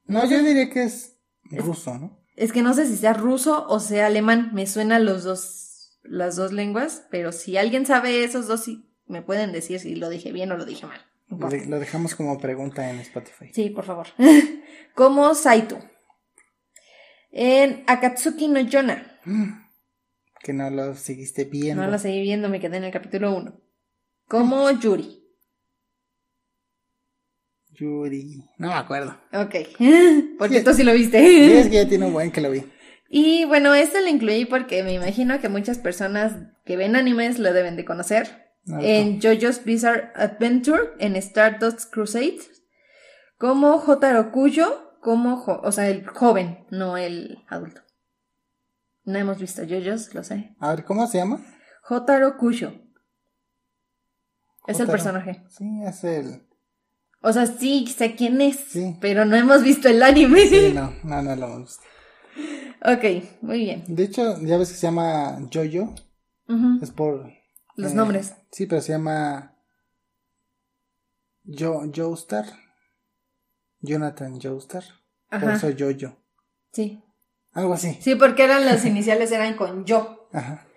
No, 0.05 0.29
yo 0.29 0.43
diría 0.43 0.69
que 0.69 0.83
es 0.83 1.17
ruso, 1.49 1.97
¿no? 1.97 2.19
Es 2.35 2.51
que 2.51 2.61
no 2.61 2.73
sé 2.73 2.85
si 2.85 2.97
sea 2.97 3.13
ruso 3.13 3.65
o 3.69 3.79
sea 3.79 4.07
alemán. 4.07 4.51
Me 4.53 4.67
suenan 4.67 5.05
los 5.05 5.23
dos, 5.23 5.97
las 6.03 6.35
dos 6.35 6.51
lenguas, 6.51 7.07
pero 7.09 7.31
si 7.31 7.55
alguien 7.57 7.85
sabe 7.85 8.23
esos 8.23 8.47
dos, 8.47 8.63
sí 8.65 8.91
me 9.07 9.21
pueden 9.21 9.51
decir 9.53 9.79
si 9.79 9.95
lo 9.95 10.09
dije 10.09 10.31
bien 10.33 10.51
o 10.51 10.57
lo 10.57 10.65
dije 10.65 10.85
mal. 10.85 10.99
Lo, 11.27 11.35
importa. 11.37 11.55
de- 11.57 11.65
lo 11.67 11.79
dejamos 11.79 12.15
como 12.15 12.37
pregunta 12.37 12.89
en 12.89 12.99
Spotify. 12.99 13.49
Sí, 13.53 13.69
por 13.69 13.85
favor. 13.85 14.07
Como 14.93 15.33
Saito. 15.35 15.79
En 17.31 17.83
Akatsuki 17.87 18.47
no 18.47 18.59
Yona. 18.61 19.19
Mm, 19.25 19.51
Que 20.41 20.53
no 20.53 20.69
lo 20.69 20.95
seguiste 20.95 21.45
viendo. 21.45 21.83
No 21.83 21.89
lo 21.89 21.97
seguí 21.99 22.21
viendo, 22.21 22.47
me 22.49 22.59
quedé 22.59 22.77
en 22.77 22.83
el 22.85 22.91
capítulo 22.91 23.35
1. 23.35 23.59
Como 24.27 24.69
Yuri. 24.71 25.24
Yuri. 27.75 28.43
No 28.57 28.67
me 28.69 28.73
acuerdo. 28.73 29.17
Ok. 29.33 29.55
Porque 30.39 30.59
Sí. 30.59 30.63
tú 30.63 30.73
sí 30.73 30.83
lo 30.83 30.91
Sí, 30.93 30.97
viste. 30.97 31.59
es 31.59 31.67
que 31.67 31.75
ya 31.75 31.87
tiene 31.87 32.05
un 32.05 32.13
buen 32.13 32.31
que 32.31 32.41
lo 32.41 32.49
vi. 32.51 32.63
Y 33.09 33.45
bueno, 33.45 33.73
esto 33.75 33.99
lo 34.01 34.07
incluí 34.07 34.45
porque 34.45 34.83
me 34.83 34.91
imagino 34.93 35.39
que 35.39 35.47
muchas 35.47 35.77
personas 35.77 36.33
que 36.65 36.75
ven 36.75 36.95
animes 36.95 37.37
lo 37.39 37.53
deben 37.53 37.75
de 37.75 37.85
conocer. 37.85 38.45
No, 38.65 38.79
en 38.81 39.21
JoJo's 39.21 39.63
Bizarre 39.63 40.11
Adventure, 40.15 40.89
en 40.99 41.15
Stardust 41.15 41.93
Crusade, 41.93 42.39
como 43.37 43.77
Jotaro 43.77 44.31
Kuyo, 44.31 44.91
como, 45.01 45.37
jo- 45.37 45.61
o 45.63 45.71
sea, 45.71 45.87
el 45.87 46.05
joven, 46.07 46.65
no 46.71 46.97
el 46.97 47.43
adulto. 47.47 47.81
No 49.03 49.19
hemos 49.19 49.37
visto 49.39 49.61
JoJo's, 49.63 50.15
lo 50.15 50.23
sé. 50.23 50.55
A 50.59 50.71
ver, 50.73 50.83
¿cómo 50.83 51.05
se 51.05 51.19
llama? 51.19 51.45
Jotaro 51.83 52.37
Kuyo. 52.37 52.73
Es 54.65 54.79
el 54.79 54.87
personaje. 54.87 55.43
Sí, 55.47 55.83
es 55.85 56.03
el. 56.03 56.44
O 57.21 57.33
sea, 57.33 57.45
sí 57.47 57.87
sé 57.87 58.15
quién 58.15 58.39
es, 58.41 58.57
Sí. 58.69 58.95
pero 59.01 59.25
no 59.25 59.35
hemos 59.35 59.63
visto 59.63 59.87
el 59.89 60.03
anime. 60.03 60.47
Sí, 60.47 60.71
no, 60.73 60.93
no, 61.03 61.21
no 61.21 61.35
lo 61.35 61.45
hemos 61.47 61.61
visto. 61.61 61.83
ok, 62.83 63.41
muy 63.41 63.59
bien. 63.59 63.83
De 63.87 64.03
hecho, 64.03 64.39
ya 64.41 64.57
ves 64.57 64.69
que 64.69 64.75
se 64.75 64.87
llama 64.87 65.39
Jojo. 65.51 65.95
Ujú. 66.47 66.79
Es 66.83 66.91
por. 66.91 67.31
Los 67.75 67.91
eh, 67.91 67.95
nombres. 67.95 68.35
Sí, 68.51 68.67
pero 68.67 68.81
se 68.81 68.91
llama. 68.93 69.55
Jo, 71.45 71.83
Joestar. 71.93 72.45
Jonathan 73.79 74.39
Joestar. 74.41 74.83
Por 75.29 75.51
eso 75.51 75.67
Jojo. 75.77 76.17
Sí. 76.71 77.03
Algo 77.53 77.73
así. 77.73 77.97
Sí, 78.01 78.15
porque 78.15 78.43
eran 78.43 78.65
las 78.65 78.85
iniciales 78.85 79.31
eran 79.31 79.55
con 79.55 79.85
yo. 79.85 80.27
Ajá. 80.33 80.67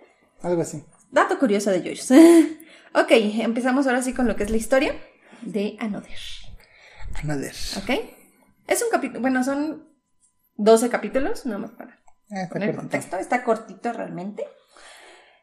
Algo 0.43 0.63
así. 0.63 0.85
Dato 1.11 1.39
curioso 1.39 1.71
de 1.71 1.81
JoJo's. 1.81 2.11
ok, 2.95 3.11
empezamos 3.41 3.87
ahora 3.87 4.03
sí 4.03 4.13
con 4.13 4.27
lo 4.29 4.37
que 4.37 4.45
es 4.45 4.51
la 4.51 4.57
historia 4.57 4.95
de 5.43 5.77
Another. 5.81 6.19
Another. 7.23 7.55
¿Ok? 7.83 7.91
Es 8.67 8.83
un 8.83 8.89
capítulo, 8.91 9.21
bueno, 9.21 9.43
son 9.45 9.89
12 10.57 10.89
capítulos, 10.91 11.47
nada 11.47 11.59
más 11.59 11.71
para 11.73 11.99
Ah, 12.31 12.47
poner 12.51 12.69
cortito. 12.71 12.77
contexto. 12.77 13.17
Está 13.17 13.43
cortito 13.45 13.93
realmente. 13.93 14.45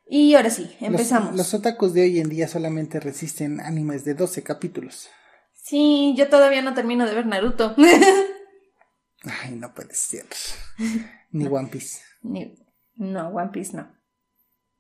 Y 0.07 0.35
ahora 0.35 0.51
sí, 0.51 0.75
empezamos. 0.81 1.35
Los, 1.35 1.53
otakus 1.55 1.93
de 1.95 2.03
hoy 2.03 2.19
en 2.19 2.29
día 2.29 2.47
solamente 2.47 2.99
resisten 2.99 3.59
animes 3.59 4.05
de 4.05 4.13
12 4.13 4.43
capítulos. 4.43 5.09
Sí, 5.53 6.13
yo 6.15 6.29
todavía 6.29 6.61
no 6.61 6.75
termino 6.75 7.07
de 7.07 7.15
ver 7.15 7.25
Naruto. 7.25 7.73
Ay, 9.23 9.55
no 9.55 9.73
puede 9.73 9.95
ser. 9.95 10.25
Ni 11.31 11.47
One 11.47 11.69
Piece. 11.69 12.01
Ni- 12.21 12.55
no, 12.97 13.29
One 13.29 13.49
Piece 13.51 13.75
no. 13.75 13.91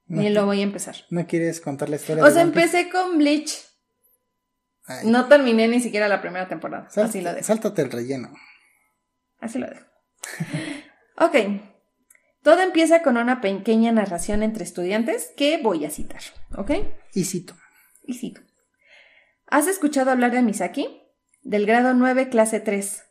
No, 0.07 0.21
Ni 0.21 0.29
lo 0.29 0.45
voy 0.45 0.59
a 0.59 0.63
empezar. 0.63 0.95
¿No 1.09 1.25
quieres 1.25 1.59
contar 1.59 1.89
la 1.89 1.95
historia 1.95 2.23
O 2.23 2.27
de 2.29 2.39
One 2.41 2.51
Piece? 2.51 2.65
empecé 2.79 2.89
con 2.91 3.17
Bleach. 3.17 3.57
Ay, 4.87 5.07
No 5.07 5.27
terminé 5.27 5.67
ni 5.67 5.79
siquiera 5.79 6.07
la 6.07 6.21
primera 6.21 6.47
temporada. 6.47 6.87
Así 6.95 7.21
lo 7.21 7.33
dejo. 7.33 7.45
Sáltate 7.45 7.81
el 7.81 7.91
relleno. 7.91 8.31
Así 9.39 9.59
lo 9.59 9.67
dejo. 9.67 9.85
ok. 11.17 11.35
Todo 12.43 12.61
empieza 12.61 13.01
con 13.01 13.17
una 13.17 13.41
pequeña 13.41 13.91
narración 13.91 14.43
entre 14.43 14.63
estudiantes 14.63 15.31
que 15.35 15.59
voy 15.61 15.85
a 15.85 15.89
citar. 15.89 16.21
¿Ok? 16.55 16.71
Y 17.13 17.23
cito. 17.23 17.55
Y 18.03 18.13
cito. 18.13 18.41
¿Has 19.47 19.67
escuchado 19.67 20.11
hablar 20.11 20.31
de 20.31 20.43
Misaki? 20.43 21.01
Del 21.41 21.65
grado 21.65 21.93
9, 21.93 22.29
clase 22.29 22.59
3. 22.59 23.03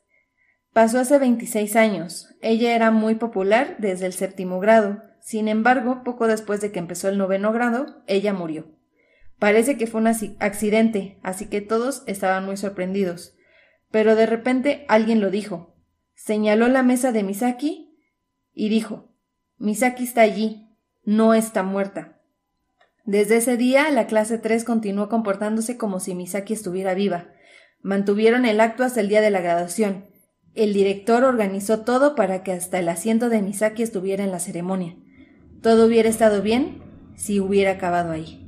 Pasó 0.72 0.98
hace 0.98 1.18
26 1.18 1.76
años. 1.76 2.28
Ella 2.42 2.74
era 2.74 2.90
muy 2.90 3.14
popular 3.14 3.76
desde 3.78 4.06
el 4.06 4.12
séptimo 4.12 4.58
grado. 4.60 5.02
Sin 5.20 5.48
embargo, 5.48 6.02
poco 6.04 6.26
después 6.26 6.60
de 6.60 6.72
que 6.72 6.80
empezó 6.80 7.08
el 7.08 7.16
noveno 7.16 7.52
grado, 7.52 8.02
ella 8.06 8.32
murió. 8.32 8.73
Parece 9.44 9.76
que 9.76 9.86
fue 9.86 10.00
un 10.00 10.06
acci- 10.06 10.36
accidente, 10.40 11.18
así 11.22 11.48
que 11.50 11.60
todos 11.60 12.02
estaban 12.06 12.46
muy 12.46 12.56
sorprendidos. 12.56 13.36
Pero 13.90 14.16
de 14.16 14.24
repente 14.24 14.86
alguien 14.88 15.20
lo 15.20 15.30
dijo. 15.30 15.76
Señaló 16.14 16.66
la 16.68 16.82
mesa 16.82 17.12
de 17.12 17.24
Misaki 17.24 17.94
y 18.54 18.70
dijo, 18.70 19.12
Misaki 19.58 20.04
está 20.04 20.22
allí, 20.22 20.70
no 21.02 21.34
está 21.34 21.62
muerta. 21.62 22.22
Desde 23.04 23.36
ese 23.36 23.58
día, 23.58 23.90
la 23.90 24.06
clase 24.06 24.38
3 24.38 24.64
continuó 24.64 25.10
comportándose 25.10 25.76
como 25.76 26.00
si 26.00 26.14
Misaki 26.14 26.54
estuviera 26.54 26.94
viva. 26.94 27.28
Mantuvieron 27.82 28.46
el 28.46 28.62
acto 28.62 28.82
hasta 28.82 29.00
el 29.02 29.10
día 29.10 29.20
de 29.20 29.30
la 29.30 29.42
graduación. 29.42 30.06
El 30.54 30.72
director 30.72 31.22
organizó 31.22 31.80
todo 31.80 32.14
para 32.14 32.42
que 32.42 32.52
hasta 32.52 32.78
el 32.78 32.88
asiento 32.88 33.28
de 33.28 33.42
Misaki 33.42 33.82
estuviera 33.82 34.24
en 34.24 34.30
la 34.30 34.38
ceremonia. 34.38 34.96
Todo 35.60 35.84
hubiera 35.84 36.08
estado 36.08 36.40
bien 36.40 36.82
si 37.14 37.40
hubiera 37.40 37.72
acabado 37.72 38.12
ahí. 38.12 38.40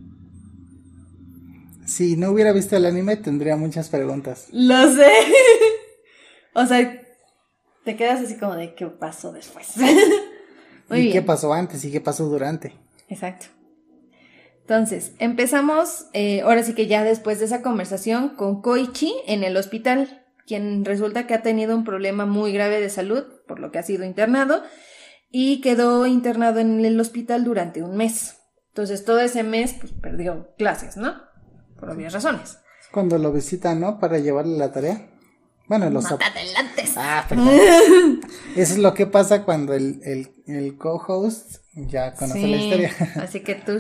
Si 1.87 2.16
no 2.16 2.31
hubiera 2.31 2.52
visto 2.52 2.76
el 2.76 2.85
anime, 2.85 3.16
tendría 3.16 3.57
muchas 3.57 3.88
preguntas. 3.88 4.49
Lo 4.52 4.93
sé. 4.93 5.11
o 6.55 6.66
sea, 6.66 7.00
te 7.85 7.97
quedas 7.97 8.21
así 8.21 8.37
como 8.37 8.57
de 8.57 8.75
qué 8.75 8.87
pasó 8.87 9.33
después. 9.33 9.75
Muy 10.88 10.99
¿Y 10.99 11.02
bien. 11.02 11.12
qué 11.12 11.23
pasó 11.23 11.52
antes 11.52 11.85
y 11.85 11.93
qué 11.93 12.00
pasó 12.00 12.26
durante? 12.26 12.73
Exacto. 13.09 13.47
Entonces, 14.62 15.12
empezamos, 15.21 16.07
eh, 16.12 16.40
ahora 16.40 16.64
sí 16.64 16.75
que 16.75 16.88
ya 16.88 17.05
después 17.05 17.38
de 17.38 17.45
esa 17.45 17.62
conversación 17.62 18.31
con 18.31 18.62
Koichi 18.62 19.14
en 19.28 19.45
el 19.45 19.57
hospital, 19.57 20.26
quien 20.45 20.85
resulta 20.85 21.28
que 21.28 21.35
ha 21.35 21.43
tenido 21.43 21.76
un 21.76 21.85
problema 21.85 22.26
muy 22.26 22.52
grave 22.52 22.81
de 22.81 22.90
salud, 22.90 23.25
por 23.47 23.61
lo 23.61 23.71
que 23.71 23.78
ha 23.78 23.85
sido 23.85 24.05
internado, 24.05 24.64
y 25.31 25.61
quedó 25.61 26.07
internado 26.07 26.59
en 26.59 26.85
el 26.85 26.99
hospital 26.99 27.45
durante 27.45 27.85
un 27.85 27.97
mes. 27.97 28.38
Entonces, 28.69 29.05
todo 29.05 29.21
ese 29.21 29.45
mes, 29.45 29.75
pues 29.78 29.93
perdió 29.93 30.52
clases, 30.59 30.97
¿no? 30.97 31.25
Por 31.87 31.95
obvias 31.95 32.12
razones. 32.12 32.59
Es 32.81 32.88
cuando 32.90 33.16
lo 33.16 33.33
visitan, 33.33 33.81
¿no? 33.81 34.00
Para 34.00 34.19
llevarle 34.19 34.59
la 34.59 34.73
tarea. 34.73 35.07
Bueno, 35.69 35.88
los... 35.88 36.11
No 36.11 36.19
te 36.19 36.25
adelantes. 36.25 36.95
Ah, 36.97 37.25
perdón. 37.28 37.49
Eso 38.57 38.73
es 38.73 38.78
lo 38.78 38.93
que 38.93 39.07
pasa 39.07 39.45
cuando 39.45 39.73
el, 39.73 40.00
el, 40.02 40.35
el 40.49 40.76
co-host 40.76 41.59
ya 41.75 42.14
conoce 42.14 42.45
la 42.45 42.57
historia. 42.57 42.93
Así 43.23 43.40
que 43.40 43.55
tú. 43.55 43.78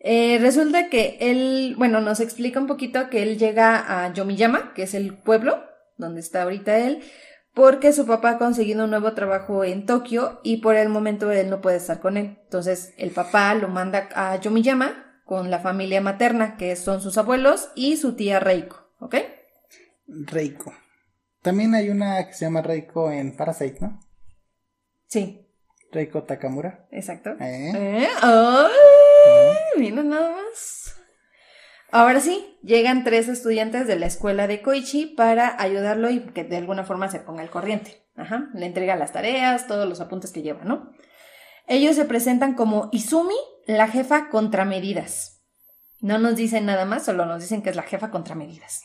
Eh, 0.00 0.38
resulta 0.38 0.90
que 0.90 1.16
él, 1.18 1.76
bueno, 1.78 2.02
nos 2.02 2.20
explica 2.20 2.60
un 2.60 2.66
poquito 2.66 3.08
que 3.08 3.22
él 3.22 3.38
llega 3.38 4.04
a 4.04 4.12
Yomiyama, 4.12 4.74
que 4.74 4.82
es 4.82 4.92
el 4.92 5.14
pueblo 5.16 5.64
donde 5.96 6.20
está 6.20 6.42
ahorita 6.42 6.78
él, 6.78 7.02
porque 7.54 7.94
su 7.94 8.04
papá 8.04 8.32
ha 8.32 8.38
conseguido 8.38 8.84
un 8.84 8.90
nuevo 8.90 9.14
trabajo 9.14 9.64
en 9.64 9.86
Tokio 9.86 10.40
y 10.44 10.58
por 10.58 10.76
el 10.76 10.90
momento 10.90 11.30
él 11.30 11.48
no 11.48 11.62
puede 11.62 11.78
estar 11.78 12.00
con 12.00 12.18
él. 12.18 12.38
Entonces 12.44 12.92
el 12.98 13.12
papá 13.12 13.54
lo 13.54 13.68
manda 13.68 14.10
a 14.14 14.38
Yomiyama 14.38 15.05
con 15.26 15.50
la 15.50 15.58
familia 15.58 16.00
materna, 16.00 16.56
que 16.56 16.74
son 16.76 17.02
sus 17.02 17.18
abuelos 17.18 17.70
y 17.74 17.96
su 17.96 18.14
tía 18.14 18.40
Reiko, 18.40 18.88
¿ok? 19.00 19.16
Reiko. 20.06 20.72
También 21.42 21.74
hay 21.74 21.90
una 21.90 22.26
que 22.26 22.32
se 22.32 22.44
llama 22.44 22.62
Reiko 22.62 23.10
en 23.10 23.36
Parasite, 23.36 23.78
¿no? 23.80 24.00
Sí. 25.08 25.46
Reiko 25.90 26.22
Takamura. 26.22 26.86
Exacto. 26.92 27.30
¿Eh? 27.40 27.72
¿Eh? 27.74 28.08
¡Ay! 28.22 29.80
Mira 29.80 30.02
nada 30.02 30.30
más. 30.30 30.94
Ahora 31.90 32.20
sí, 32.20 32.58
llegan 32.62 33.04
tres 33.04 33.28
estudiantes 33.28 33.86
de 33.86 33.96
la 33.96 34.06
escuela 34.06 34.46
de 34.46 34.62
Koichi 34.62 35.06
para 35.06 35.60
ayudarlo 35.60 36.08
y 36.10 36.20
que 36.20 36.44
de 36.44 36.56
alguna 36.56 36.84
forma 36.84 37.08
se 37.08 37.20
ponga 37.20 37.42
al 37.42 37.50
corriente. 37.50 38.02
Ajá, 38.16 38.48
le 38.54 38.66
entrega 38.66 38.96
las 38.96 39.12
tareas, 39.12 39.66
todos 39.66 39.88
los 39.88 40.00
apuntes 40.00 40.30
que 40.30 40.42
lleva, 40.42 40.64
¿no? 40.64 40.92
Ellos 41.66 41.96
se 41.96 42.04
presentan 42.04 42.54
como 42.54 42.88
Izumi, 42.92 43.34
la 43.66 43.88
jefa 43.88 44.28
contramedidas. 44.28 45.42
No 46.00 46.18
nos 46.18 46.36
dicen 46.36 46.66
nada 46.66 46.84
más, 46.84 47.04
solo 47.04 47.26
nos 47.26 47.42
dicen 47.42 47.62
que 47.62 47.70
es 47.70 47.76
la 47.76 47.82
jefa 47.82 48.10
contramedidas. 48.10 48.82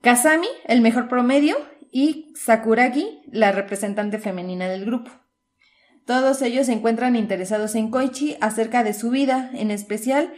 Kazami, 0.00 0.48
el 0.66 0.80
mejor 0.80 1.08
promedio, 1.08 1.56
y 1.90 2.32
Sakuragi, 2.36 3.22
la 3.32 3.52
representante 3.52 4.18
femenina 4.18 4.68
del 4.68 4.84
grupo. 4.84 5.10
Todos 6.06 6.42
ellos 6.42 6.66
se 6.66 6.72
encuentran 6.72 7.16
interesados 7.16 7.74
en 7.74 7.90
Koichi 7.90 8.36
acerca 8.40 8.84
de 8.84 8.94
su 8.94 9.10
vida, 9.10 9.50
en 9.54 9.70
especial 9.70 10.32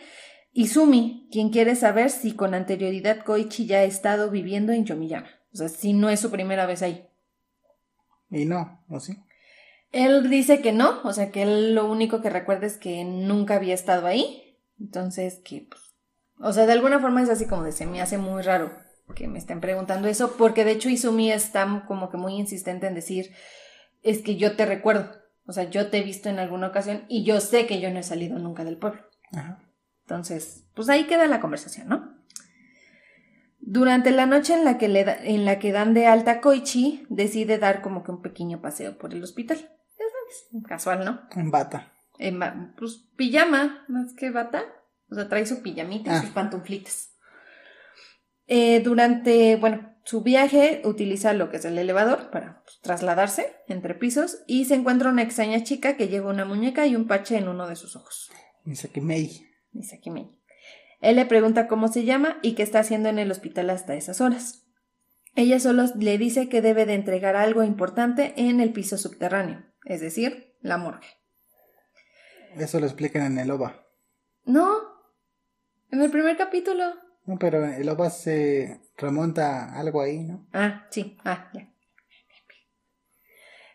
Izumi, 0.53 1.29
quien 1.31 1.51
quiere 1.51 1.77
saber 1.77 2.11
si 2.11 2.33
con 2.33 2.55
anterioridad 2.55 3.25
Koichi 3.25 3.67
ya 3.67 3.79
ha 3.79 3.85
estado 3.85 4.31
viviendo 4.31 4.73
en 4.73 4.85
Yomiyama. 4.85 5.29
O 5.53 5.57
sea, 5.57 5.69
si 5.69 5.93
no 5.93 6.11
es 6.11 6.21
su 6.21 6.31
primera 6.31 6.67
vez 6.67 6.83
ahí. 6.83 7.07
Y 8.31 8.45
no, 8.45 8.83
¿o 8.89 8.99
sí? 9.01 9.17
Él 9.93 10.29
dice 10.31 10.61
que 10.63 10.73
no, 10.73 11.01
o 11.05 11.13
sea, 11.13 11.31
que 11.31 11.43
él 11.43 11.75
lo 11.75 11.91
único 11.91 12.21
que 12.23 12.31
recuerda 12.31 12.67
es 12.67 12.79
que 12.79 13.05
nunca 13.05 13.57
había 13.57 13.75
estado 13.75 14.07
ahí. 14.07 14.59
Entonces, 14.81 15.41
que, 15.45 15.67
pues, 15.69 15.83
o 16.39 16.53
sea, 16.53 16.67
de 16.67 16.73
alguna 16.73 16.99
forma 16.99 17.23
es 17.23 17.29
así 17.29 17.47
como 17.47 17.63
de 17.63 17.73
se 17.73 17.87
me 17.87 18.01
hace 18.01 18.19
muy 18.19 18.43
raro 18.43 18.73
que 19.15 19.29
me 19.29 19.39
estén 19.39 19.61
preguntando 19.61 20.09
eso, 20.09 20.37
porque 20.39 20.65
de 20.65 20.71
hecho 20.73 20.89
Izumi 20.89 21.31
está 21.31 21.85
como 21.87 22.09
que 22.09 22.17
muy 22.17 22.33
insistente 22.35 22.87
en 22.87 22.95
decir, 22.95 23.31
es 24.03 24.23
que 24.23 24.37
yo 24.37 24.57
te 24.57 24.65
recuerdo, 24.65 25.11
o 25.45 25.53
sea, 25.53 25.65
yo 25.69 25.91
te 25.91 25.99
he 25.99 26.03
visto 26.03 26.31
en 26.31 26.39
alguna 26.39 26.69
ocasión 26.69 27.05
y 27.09 27.23
yo 27.25 27.39
sé 27.41 27.67
que 27.67 27.79
yo 27.79 27.91
no 27.91 27.99
he 27.99 28.03
salido 28.05 28.39
nunca 28.39 28.65
del 28.65 28.79
pueblo. 28.79 29.03
Ajá. 29.33 29.59
Entonces, 30.05 30.65
pues 30.75 30.89
ahí 30.89 31.05
queda 31.05 31.27
la 31.27 31.41
conversación, 31.41 31.89
¿no? 31.89 32.17
Durante 33.61 34.11
la 34.11 34.27
noche 34.27 34.55
en 34.55 34.65
la 34.65 34.79
que, 34.79 34.89
le 34.89 35.05
da- 35.05 35.19
en 35.23 35.45
la 35.45 35.59
que 35.59 35.73
dan 35.73 35.95
de 35.95 36.07
alta 36.07 36.31
a 36.33 36.41
Koichi, 36.41 37.07
decide 37.11 37.59
dar 37.59 37.83
como 37.83 38.03
que 38.03 38.11
un 38.11 38.23
pequeño 38.23 38.61
paseo 38.61 38.99
por 38.99 39.13
el 39.13 39.23
hospital. 39.23 39.71
Casual, 40.67 41.05
¿no? 41.05 41.21
En 41.35 41.51
bata. 41.51 41.93
En 42.19 42.39
ba- 42.39 42.75
pues 42.79 43.05
pijama, 43.17 43.85
más 43.89 44.13
que 44.15 44.31
bata. 44.31 44.63
O 45.11 45.15
sea, 45.15 45.29
trae 45.29 45.45
su 45.47 45.63
pijamita 45.63 46.11
y 46.13 46.15
Ah. 46.17 46.21
sus 46.23 46.31
pantuflitas. 46.31 47.11
Eh, 48.47 48.81
durante, 48.81 49.57
bueno, 49.57 49.95
su 50.05 50.23
viaje 50.23 50.83
utiliza 50.85 51.33
lo 51.33 51.51
que 51.51 51.59
es 51.59 51.65
el 51.65 51.79
elevador 51.79 52.31
para 52.31 52.63
pues, 52.65 52.81
trasladarse 52.83 53.55
entre 53.69 53.95
pisos 53.95 54.39
y 54.47 54.65
se 54.65 54.75
encuentra 54.75 55.11
una 55.11 55.23
extraña 55.23 55.63
chica 55.63 55.97
que 55.97 56.09
lleva 56.09 56.31
una 56.31 56.45
muñeca 56.45 56.87
y 56.87 56.97
un 56.97 57.07
parche 57.07 57.37
en 57.37 57.49
uno 57.49 57.69
de 57.69 57.77
sus 57.77 57.95
ojos. 57.97 58.31
Misaki 59.73 60.11
Mei. 60.11 60.39
Él 61.01 61.17
le 61.17 61.25
pregunta 61.27 61.67
cómo 61.69 61.89
se 61.89 62.05
llama 62.05 62.39
y 62.43 62.55
qué 62.55 62.63
está 62.63 62.81
haciendo 62.81 63.09
en 63.09 63.19
el 63.19 63.31
hospital 63.31 63.71
hasta 63.71 63.95
esas 63.95 64.21
horas. 64.21 64.67
Ella 65.35 65.59
solo 65.61 65.85
le 65.99 66.19
dice 66.19 66.49
que 66.49 66.61
debe 66.63 66.85
de 66.85 66.95
entregar 66.95 67.37
algo 67.37 67.63
importante 67.63 68.35
en 68.37 68.61
el 68.61 68.73
piso 68.73 68.99
subterráneo, 68.99 69.65
es 69.85 70.01
decir, 70.01 70.55
la 70.61 70.77
morgue. 70.77 71.07
Eso 72.57 72.81
lo 72.81 72.87
explican 72.87 73.23
en 73.23 73.39
el 73.39 73.51
OVA. 73.51 73.87
No, 74.45 74.79
en 75.91 76.03
el 76.03 76.11
primer 76.11 76.37
capítulo. 76.37 76.95
No, 77.25 77.39
pero 77.39 77.65
el 77.65 77.89
OVA 77.89 78.11
se 78.11 78.81
remonta 78.97 79.65
a 79.65 79.81
algo 79.81 80.01
ahí, 80.01 80.25
¿no? 80.25 80.47
Ah, 80.53 80.87
sí, 80.91 81.17
ah, 81.25 81.51
ya. 81.55 81.69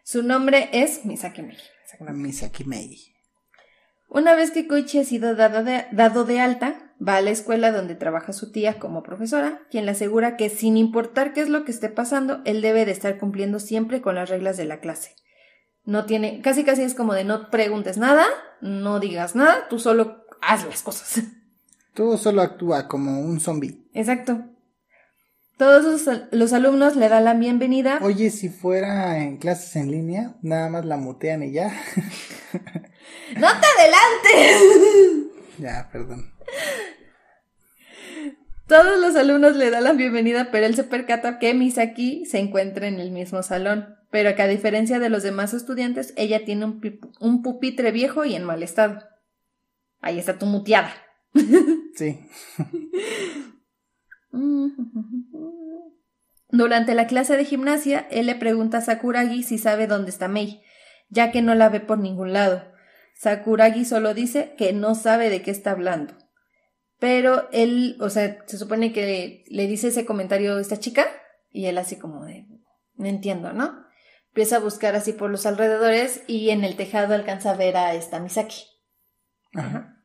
Su 0.03 0.23
nombre 0.23 0.69
es 0.71 1.05
Misaki 1.05 1.41
Mei. 1.41 1.57
Misaki 1.99 2.63
Mei. 2.63 3.13
Una 4.09 4.35
vez 4.35 4.51
que 4.51 4.67
Koichi 4.67 4.99
ha 4.99 5.03
sido 5.03 5.35
dado 5.35 5.63
de, 5.63 5.85
dado 5.91 6.23
de 6.23 6.39
alta, 6.39 6.93
va 7.05 7.17
a 7.17 7.21
la 7.21 7.31
escuela 7.31 7.71
donde 7.71 7.95
trabaja 7.95 8.31
su 8.31 8.51
tía 8.51 8.79
como 8.79 9.03
profesora, 9.03 9.61
quien 9.69 9.85
le 9.85 9.91
asegura 9.91 10.37
que 10.37 10.49
sin 10.49 10.77
importar 10.77 11.33
qué 11.33 11.41
es 11.41 11.49
lo 11.49 11.65
que 11.65 11.71
esté 11.71 11.89
pasando, 11.89 12.41
él 12.45 12.61
debe 12.61 12.85
de 12.85 12.93
estar 12.93 13.17
cumpliendo 13.17 13.59
siempre 13.59 14.01
con 14.01 14.15
las 14.15 14.29
reglas 14.29 14.55
de 14.55 14.65
la 14.65 14.79
clase. 14.79 15.15
No 15.87 16.03
tiene, 16.05 16.41
casi 16.41 16.65
casi 16.65 16.81
es 16.83 16.93
como 16.93 17.13
de 17.13 17.23
no 17.23 17.49
preguntes 17.49 17.97
nada, 17.97 18.25
no 18.59 18.99
digas 18.99 19.37
nada, 19.37 19.69
tú 19.69 19.79
solo 19.79 20.25
haz 20.41 20.65
las 20.65 20.83
cosas. 20.83 21.23
Tú 21.93 22.17
solo 22.17 22.41
actúa 22.41 22.89
como 22.89 23.21
un 23.21 23.39
zombie. 23.39 23.87
Exacto. 23.93 24.43
Todos 25.57 26.05
los, 26.05 26.19
los 26.31 26.51
alumnos 26.51 26.97
le 26.97 27.07
dan 27.07 27.23
la 27.23 27.35
bienvenida. 27.35 27.99
Oye, 28.01 28.31
si 28.31 28.49
fuera 28.49 29.17
en 29.19 29.37
clases 29.37 29.77
en 29.77 29.89
línea, 29.89 30.35
nada 30.41 30.67
más 30.67 30.83
la 30.83 30.97
mutean 30.97 31.41
y 31.41 31.53
ya. 31.53 31.69
¡No 33.37 33.47
te 33.47 33.67
adelantes! 33.79 35.31
ya, 35.57 35.89
perdón. 35.89 36.33
Todos 38.67 38.99
los 38.99 39.15
alumnos 39.15 39.55
le 39.55 39.69
dan 39.69 39.85
la 39.85 39.93
bienvenida, 39.93 40.49
pero 40.51 40.65
él 40.65 40.75
se 40.75 40.83
percata 40.83 41.39
que 41.39 41.53
Misaki 41.53 42.25
se 42.25 42.39
encuentra 42.39 42.89
en 42.89 42.99
el 42.99 43.11
mismo 43.11 43.41
salón, 43.41 43.96
pero 44.09 44.35
que 44.35 44.41
a 44.41 44.47
diferencia 44.47 44.99
de 44.99 45.09
los 45.09 45.23
demás 45.23 45.53
estudiantes, 45.53 46.13
ella 46.17 46.45
tiene 46.45 46.65
un, 46.65 46.81
un 47.19 47.41
pupitre 47.41 47.91
viejo 47.91 48.25
y 48.25 48.35
en 48.35 48.43
mal 48.43 48.63
estado. 48.63 49.03
Ahí 50.01 50.19
está 50.19 50.37
tu 50.37 50.45
muteada. 50.45 50.93
Sí. 51.95 52.19
Durante 56.49 56.93
la 56.93 57.07
clase 57.07 57.35
de 57.35 57.43
gimnasia, 57.43 58.07
él 58.11 58.27
le 58.27 58.35
pregunta 58.35 58.77
a 58.77 58.81
Sakuragi 58.81 59.41
si 59.41 59.57
sabe 59.57 59.87
dónde 59.87 60.11
está 60.11 60.27
Mei, 60.27 60.61
ya 61.09 61.31
que 61.31 61.41
no 61.41 61.55
la 61.55 61.69
ve 61.69 61.79
por 61.79 61.97
ningún 61.97 62.33
lado. 62.33 62.71
Sakuragi 63.15 63.83
solo 63.83 64.13
dice 64.13 64.53
que 64.57 64.73
no 64.73 64.93
sabe 64.93 65.31
de 65.31 65.41
qué 65.41 65.49
está 65.49 65.71
hablando. 65.71 66.13
Pero 66.99 67.49
él, 67.51 67.97
o 67.99 68.11
sea, 68.11 68.43
se 68.45 68.59
supone 68.59 68.93
que 68.93 69.43
le 69.47 69.67
dice 69.67 69.87
ese 69.87 70.05
comentario 70.05 70.55
a 70.55 70.61
esta 70.61 70.77
chica 70.77 71.07
y 71.51 71.65
él 71.65 71.79
así 71.79 71.97
como 71.97 72.25
de, 72.25 72.45
no 72.95 73.07
entiendo, 73.07 73.53
¿no? 73.53 73.86
Empieza 74.37 74.57
a 74.57 74.59
buscar 74.59 74.95
así 74.95 75.13
por 75.13 75.31
los 75.31 75.47
alrededores 75.47 76.21
y 76.27 76.51
en 76.51 76.63
el 76.63 76.75
tejado 76.75 77.15
alcanza 77.15 77.49
a 77.49 77.55
ver 77.55 77.75
a 77.75 77.95
esta 77.95 78.19
Misaki. 78.19 78.65
Ajá. 79.55 79.97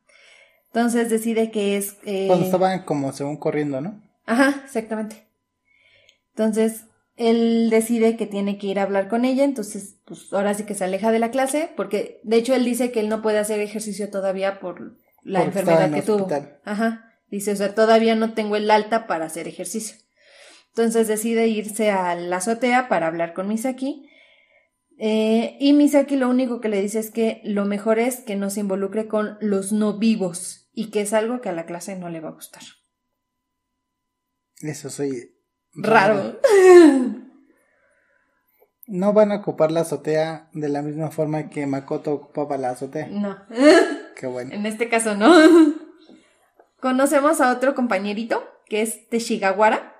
Entonces 0.73 1.11
decide 1.11 1.51
que 1.51 1.77
es... 1.77 1.97
eh, 2.03 2.25
Cuando 2.25 2.45
estaban 2.45 2.81
como 2.83 3.13
según 3.13 3.37
corriendo, 3.37 3.79
¿no? 3.79 4.01
Ajá, 4.25 4.63
exactamente. 4.65 5.27
Entonces, 6.31 6.85
él 7.15 7.69
decide 7.69 8.17
que 8.17 8.25
tiene 8.25 8.57
que 8.57 8.65
ir 8.65 8.79
a 8.79 8.83
hablar 8.83 9.07
con 9.07 9.23
ella, 9.23 9.43
entonces, 9.43 9.97
pues 10.03 10.33
ahora 10.33 10.55
sí 10.55 10.63
que 10.63 10.73
se 10.73 10.83
aleja 10.83 11.11
de 11.11 11.19
la 11.19 11.29
clase, 11.29 11.69
porque 11.77 12.19
de 12.23 12.37
hecho 12.37 12.55
él 12.55 12.65
dice 12.65 12.91
que 12.91 13.01
él 13.01 13.09
no 13.09 13.21
puede 13.21 13.37
hacer 13.37 13.59
ejercicio 13.59 14.09
todavía 14.09 14.59
por 14.59 14.97
la 15.21 15.41
Porque 15.43 15.59
enfermedad 15.59 15.85
en 15.89 15.93
que 15.93 16.01
tuvo. 16.01 16.23
hospital. 16.23 16.57
Ajá. 16.65 17.13
Dice, 17.27 17.51
o 17.51 17.55
sea, 17.55 17.75
todavía 17.75 18.15
no 18.15 18.33
tengo 18.33 18.55
el 18.55 18.71
alta 18.71 19.05
para 19.05 19.25
hacer 19.25 19.47
ejercicio. 19.47 19.95
Entonces 20.69 21.07
decide 21.07 21.47
irse 21.49 21.91
a 21.91 22.15
la 22.15 22.37
azotea 22.37 22.89
para 22.89 23.05
hablar 23.05 23.35
con 23.35 23.47
Misaki. 23.47 24.09
Eh, 24.99 25.57
y 25.59 25.73
Misaki 25.73 26.15
lo 26.15 26.29
único 26.29 26.61
que 26.61 26.69
le 26.69 26.81
dice 26.81 26.99
es 26.99 27.11
que 27.11 27.41
lo 27.43 27.65
mejor 27.65 27.99
es 27.99 28.21
que 28.21 28.35
no 28.35 28.49
se 28.49 28.59
involucre 28.59 29.07
con 29.07 29.37
los 29.41 29.71
no 29.71 29.97
vivos 29.97 30.69
y 30.73 30.91
que 30.91 31.01
es 31.01 31.13
algo 31.13 31.41
que 31.41 31.49
a 31.49 31.53
la 31.53 31.65
clase 31.65 31.95
no 31.97 32.09
le 32.09 32.19
va 32.19 32.29
a 32.29 32.33
gustar. 32.33 32.63
Eso 34.61 34.89
soy 34.89 35.33
Raro. 35.75 36.39
No 38.85 39.13
van 39.13 39.31
a 39.31 39.37
ocupar 39.37 39.71
la 39.71 39.81
azotea 39.81 40.49
de 40.53 40.69
la 40.69 40.81
misma 40.81 41.09
forma 41.09 41.49
que 41.49 41.65
Makoto 41.65 42.13
ocupaba 42.13 42.57
la 42.57 42.71
azotea. 42.71 43.07
No. 43.07 43.37
Qué 44.15 44.27
bueno. 44.27 44.53
En 44.53 44.65
este 44.65 44.89
caso 44.89 45.15
no. 45.15 45.33
Conocemos 46.79 47.41
a 47.41 47.51
otro 47.51 47.75
compañerito 47.75 48.43
que 48.65 48.81
es 48.81 49.07
Teshigawara. 49.09 49.95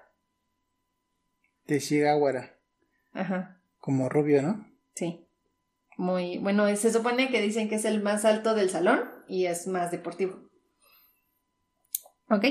De 1.66 1.80
Shigawara. 1.80 2.58
Ajá. 3.14 3.62
Como 3.80 4.10
rubio, 4.10 4.42
¿no? 4.42 4.73
Sí. 4.96 5.26
Muy 5.98 6.38
bueno, 6.40 6.74
se 6.76 6.92
supone 6.92 7.30
que 7.30 7.42
dicen 7.42 7.70
que 7.70 7.76
es 7.76 7.86
el 7.86 8.02
más 8.02 8.26
alto 8.26 8.56
del 8.56 8.70
salón 8.70 9.02
y 9.28 9.46
es 9.46 9.68
más 9.68 9.92
deportivo. 9.92 10.50
¿Ok? 12.30 12.46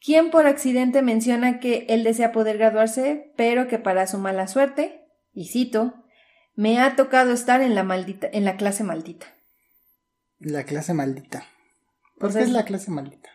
Quien 0.00 0.30
por 0.30 0.46
accidente 0.46 1.02
menciona 1.02 1.60
que 1.60 1.86
él 1.88 2.04
desea 2.04 2.32
poder 2.32 2.56
graduarse, 2.58 3.32
pero 3.36 3.68
que 3.68 3.78
para 3.78 4.06
su 4.06 4.18
mala 4.18 4.46
suerte, 4.46 5.04
y 5.32 5.48
cito, 5.48 6.04
me 6.54 6.80
ha 6.80 6.96
tocado 6.96 7.32
estar 7.32 7.60
en 7.60 7.74
la 7.74 7.82
maldita, 7.82 8.28
en 8.32 8.44
la 8.44 8.56
clase 8.56 8.84
maldita. 8.84 9.26
La 10.38 10.64
clase 10.64 10.94
maldita. 10.94 11.44
¿Por 12.18 12.32
qué 12.32 12.42
es 12.42 12.50
la 12.50 12.64
clase 12.64 12.90
maldita? 12.90 13.30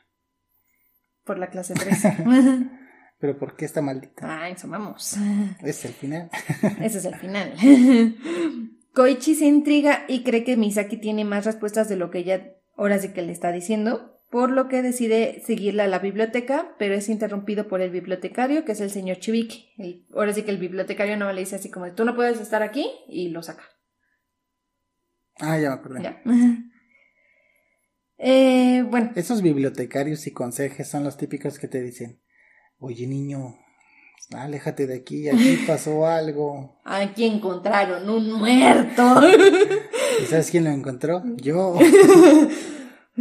Por 1.24 1.38
la 1.38 1.50
clase 1.50 1.74
3. 1.74 2.04
Pero 3.24 3.40
¿por 3.40 3.56
qué 3.56 3.64
está 3.64 3.82
maldita? 3.82 4.24
Ah, 4.24 4.50
eso 4.50 4.68
vamos. 4.68 5.16
Es 5.64 5.86
el 5.86 5.94
final. 5.94 6.30
Ese 6.82 6.98
es 6.98 7.06
el 7.06 7.16
final. 7.16 7.54
Koichi 8.94 9.36
se 9.36 9.46
intriga 9.46 10.04
y 10.10 10.24
cree 10.24 10.44
que 10.44 10.58
Misaki 10.58 10.98
tiene 10.98 11.24
más 11.24 11.46
respuestas 11.46 11.88
de 11.88 11.96
lo 11.96 12.12
que 12.12 12.18
ella 12.18 12.58
ahora 12.76 13.00
sí 13.00 13.14
que 13.14 13.22
le 13.22 13.32
está 13.32 13.54
diciendo, 13.54 14.20
por 14.30 14.52
lo 14.52 14.68
que 14.68 14.82
decide 14.82 15.42
seguirla 15.46 15.86
a 15.86 15.88
la 15.88 16.00
biblioteca, 16.00 16.76
pero 16.78 16.96
es 16.96 17.08
interrumpido 17.08 17.70
por 17.70 17.80
el 17.80 17.92
bibliotecario, 17.92 18.66
que 18.66 18.74
es 18.74 18.82
el 18.82 18.90
señor 18.90 19.20
Chibiki. 19.20 19.74
ahora 20.14 20.34
sí 20.34 20.44
que 20.44 20.52
el 20.52 20.58
bibliotecario 20.58 21.16
no 21.16 21.32
le 21.32 21.40
dice 21.40 21.56
así 21.56 21.72
como, 21.72 21.90
tú 21.94 22.04
no 22.04 22.18
puedes 22.18 22.42
estar 22.42 22.62
aquí, 22.62 22.92
y 23.08 23.30
lo 23.30 23.42
saca. 23.42 23.64
Ah, 25.40 25.58
ya 25.58 25.70
me 25.70 25.76
acordé. 25.76 26.04
Ya. 26.04 26.22
eh, 28.18 28.82
bueno. 28.82 29.14
Esos 29.16 29.42
bibliotecarios 29.42 30.28
y 30.28 30.32
conserjes 30.32 30.90
son 30.90 31.06
los 31.06 31.16
típicos 31.16 31.58
que 31.58 31.70
te 31.70 31.82
dicen, 31.82 32.20
oye 32.84 33.08
niño, 33.08 33.56
aléjate 34.32 34.86
de 34.88 34.96
aquí, 34.96 35.30
aquí 35.30 35.64
pasó 35.68 36.06
algo. 36.06 36.82
Aquí 36.84 37.26
encontraron 37.26 38.10
un 38.10 38.34
muerto. 38.34 39.22
¿Y 40.22 40.26
sabes 40.26 40.52
quién 40.52 40.66
lo 40.66 40.70
encontró? 40.70 41.24
Yo. 41.38 41.80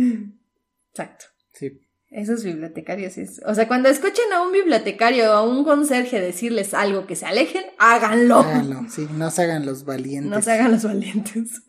Exacto. 0.90 1.26
Sí. 1.52 1.80
Esos 2.10 2.44
bibliotecarios 2.44 3.16
es. 3.16 3.40
O 3.46 3.54
sea, 3.54 3.68
cuando 3.68 3.88
escuchen 3.88 4.32
a 4.34 4.42
un 4.42 4.52
bibliotecario 4.52 5.30
o 5.30 5.34
a 5.34 5.42
un 5.42 5.64
conserje 5.64 6.20
decirles 6.20 6.74
algo 6.74 7.06
que 7.06 7.16
se 7.16 7.24
alejen, 7.24 7.64
háganlo. 7.78 8.40
Háganlo, 8.40 8.90
sí, 8.90 9.08
no 9.14 9.30
se 9.30 9.42
hagan 9.42 9.64
los 9.64 9.84
valientes. 9.84 10.30
No 10.30 10.42
se 10.42 10.52
hagan 10.52 10.72
los 10.72 10.82
valientes. 10.82 11.62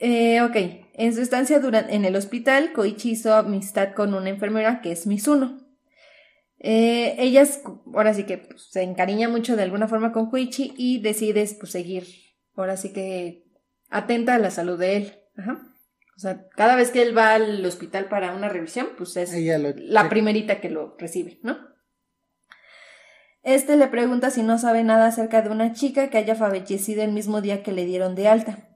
Eh, 0.00 0.42
ok, 0.42 0.56
en 0.94 1.14
su 1.14 1.22
estancia 1.22 1.60
durante, 1.60 1.94
en 1.94 2.04
el 2.04 2.16
hospital, 2.16 2.72
Koichi 2.72 3.12
hizo 3.12 3.34
amistad 3.34 3.94
con 3.94 4.12
una 4.12 4.28
enfermera 4.28 4.80
que 4.82 4.92
es 4.92 5.06
Mizuno. 5.06 5.59
Eh, 6.62 7.16
ella 7.18 7.42
ahora 7.94 8.12
sí 8.12 8.24
que 8.24 8.38
pues, 8.38 8.68
se 8.70 8.82
encariña 8.82 9.28
mucho 9.28 9.56
de 9.56 9.62
alguna 9.62 9.88
forma 9.88 10.12
con 10.12 10.30
Koichi 10.30 10.74
y 10.76 11.00
decide 11.00 11.48
pues, 11.58 11.72
seguir, 11.72 12.06
ahora 12.54 12.76
sí 12.76 12.92
que 12.92 13.46
atenta 13.88 14.34
a 14.34 14.38
la 14.38 14.50
salud 14.50 14.78
de 14.78 14.96
él. 14.96 15.14
Ajá. 15.36 15.66
O 16.16 16.20
sea, 16.20 16.46
cada 16.50 16.76
vez 16.76 16.90
que 16.90 17.00
él 17.00 17.16
va 17.16 17.32
al 17.32 17.64
hospital 17.64 18.10
para 18.10 18.34
una 18.34 18.50
revisión, 18.50 18.88
pues 18.98 19.16
es 19.16 19.32
la 19.78 20.10
primerita 20.10 20.60
que 20.60 20.68
lo 20.68 20.94
recibe, 20.98 21.38
¿no? 21.42 21.56
Este 23.42 23.78
le 23.78 23.86
pregunta 23.86 24.28
si 24.28 24.42
no 24.42 24.58
sabe 24.58 24.84
nada 24.84 25.06
acerca 25.06 25.40
de 25.40 25.48
una 25.48 25.72
chica 25.72 26.10
que 26.10 26.18
haya 26.18 26.34
fallecido 26.34 27.02
el 27.02 27.12
mismo 27.12 27.40
día 27.40 27.62
que 27.62 27.72
le 27.72 27.86
dieron 27.86 28.14
de 28.14 28.28
alta. 28.28 28.69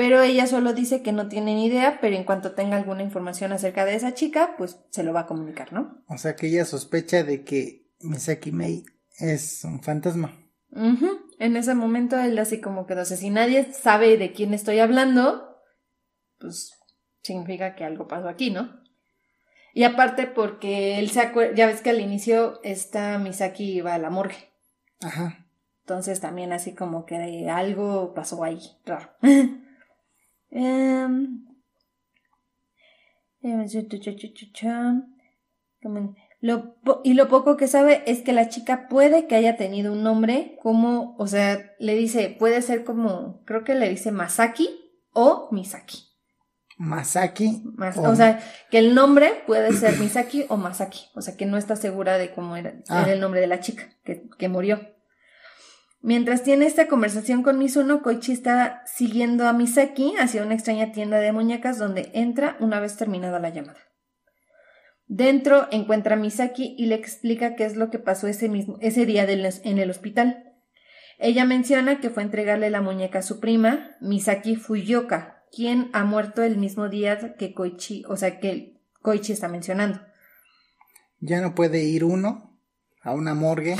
Pero 0.00 0.22
ella 0.22 0.46
solo 0.46 0.72
dice 0.72 1.02
que 1.02 1.12
no 1.12 1.28
tiene 1.28 1.54
ni 1.54 1.66
idea, 1.66 1.98
pero 2.00 2.16
en 2.16 2.24
cuanto 2.24 2.52
tenga 2.52 2.78
alguna 2.78 3.02
información 3.02 3.52
acerca 3.52 3.84
de 3.84 3.96
esa 3.96 4.14
chica, 4.14 4.54
pues 4.56 4.80
se 4.88 5.02
lo 5.02 5.12
va 5.12 5.20
a 5.20 5.26
comunicar, 5.26 5.74
¿no? 5.74 6.02
O 6.08 6.16
sea 6.16 6.36
que 6.36 6.46
ella 6.46 6.64
sospecha 6.64 7.22
de 7.22 7.44
que 7.44 7.86
Misaki 8.00 8.50
Mei 8.50 8.82
es 9.18 9.62
un 9.62 9.82
fantasma. 9.82 10.34
En 11.38 11.54
ese 11.54 11.74
momento 11.74 12.18
él 12.18 12.38
así 12.38 12.62
como 12.62 12.86
que, 12.86 12.94
no 12.94 13.04
sé, 13.04 13.18
si 13.18 13.28
nadie 13.28 13.74
sabe 13.74 14.16
de 14.16 14.32
quién 14.32 14.54
estoy 14.54 14.78
hablando, 14.78 15.60
pues 16.38 16.72
significa 17.22 17.74
que 17.74 17.84
algo 17.84 18.08
pasó 18.08 18.30
aquí, 18.30 18.50
¿no? 18.50 18.80
Y 19.74 19.82
aparte 19.82 20.26
porque 20.26 20.98
él 20.98 21.10
se 21.10 21.20
acuerda, 21.20 21.54
ya 21.54 21.66
ves 21.66 21.82
que 21.82 21.90
al 21.90 22.00
inicio 22.00 22.58
esta 22.62 23.18
Misaki 23.18 23.70
iba 23.70 23.92
a 23.92 23.98
la 23.98 24.08
morgue. 24.08 24.50
Ajá. 25.02 25.46
Entonces 25.82 26.22
también 26.22 26.54
así 26.54 26.74
como 26.74 27.04
que 27.04 27.50
algo 27.50 28.14
pasó 28.14 28.42
ahí, 28.42 28.62
raro. 28.86 29.10
Lo, 36.40 36.76
y 37.04 37.14
lo 37.14 37.28
poco 37.28 37.56
que 37.56 37.68
sabe 37.68 38.02
es 38.06 38.22
que 38.22 38.32
la 38.32 38.48
chica 38.48 38.88
puede 38.88 39.26
que 39.26 39.36
haya 39.36 39.56
tenido 39.56 39.92
un 39.92 40.02
nombre 40.02 40.56
como, 40.62 41.14
o 41.18 41.26
sea, 41.26 41.72
le 41.78 41.94
dice, 41.94 42.34
puede 42.38 42.62
ser 42.62 42.84
como, 42.84 43.44
creo 43.44 43.62
que 43.62 43.74
le 43.74 43.88
dice 43.88 44.10
Masaki 44.10 44.68
o 45.12 45.48
Misaki. 45.52 46.10
Masaki. 46.78 47.62
o... 47.98 48.16
sea, 48.16 48.40
que 48.70 48.78
el 48.78 48.94
nombre 48.94 49.42
puede 49.46 49.74
ser 49.74 49.98
Misaki 49.98 50.46
o 50.48 50.56
Masaki. 50.56 51.10
O 51.14 51.20
sea, 51.20 51.36
que 51.36 51.44
no 51.44 51.58
está 51.58 51.76
segura 51.76 52.16
de 52.16 52.32
cómo 52.32 52.56
era, 52.56 52.72
ah. 52.88 53.04
el 53.06 53.20
nombre 53.20 53.40
de 53.40 53.46
la 53.46 53.60
chica 53.60 53.90
que, 54.02 54.26
que, 54.38 54.48
murió. 54.48 54.80
Mientras 56.02 56.42
tiene 56.42 56.64
esta 56.64 56.88
conversación 56.88 57.42
con 57.42 57.58
Mizuno, 57.58 58.02
Koichi 58.02 58.32
está 58.32 58.82
siguiendo 58.86 59.46
a 59.46 59.52
Misaki 59.52 60.14
hacia 60.18 60.42
una 60.42 60.54
extraña 60.54 60.92
tienda 60.92 61.18
de 61.18 61.32
muñecas 61.32 61.78
donde 61.78 62.10
entra 62.14 62.56
una 62.58 62.80
vez 62.80 62.96
terminada 62.96 63.38
la 63.38 63.50
llamada. 63.50 63.78
Dentro 65.06 65.68
encuentra 65.70 66.14
a 66.14 66.18
Misaki 66.18 66.74
y 66.78 66.86
le 66.86 66.94
explica 66.94 67.54
qué 67.54 67.66
es 67.66 67.76
lo 67.76 67.90
que 67.90 67.98
pasó 67.98 68.28
ese, 68.28 68.48
mismo, 68.48 68.78
ese 68.80 69.04
día 69.04 69.24
en 69.28 69.78
el 69.78 69.90
hospital. 69.90 70.54
Ella 71.18 71.44
menciona 71.44 72.00
que 72.00 72.08
fue 72.08 72.22
a 72.22 72.26
entregarle 72.26 72.70
la 72.70 72.80
muñeca 72.80 73.18
a 73.18 73.22
su 73.22 73.38
prima, 73.38 73.90
Misaki 74.00 74.56
Fuyoka, 74.56 75.44
quien 75.54 75.90
ha 75.92 76.04
muerto 76.04 76.42
el 76.42 76.56
mismo 76.56 76.88
día 76.88 77.34
que 77.34 77.52
Koichi, 77.52 78.04
o 78.08 78.16
sea, 78.16 78.40
que 78.40 78.80
Koichi 79.02 79.32
está 79.32 79.48
mencionando. 79.48 80.00
Ya 81.18 81.42
no 81.42 81.54
puede 81.54 81.82
ir 81.82 82.04
uno 82.04 82.58
a 83.02 83.12
una 83.12 83.34
morgue 83.34 83.76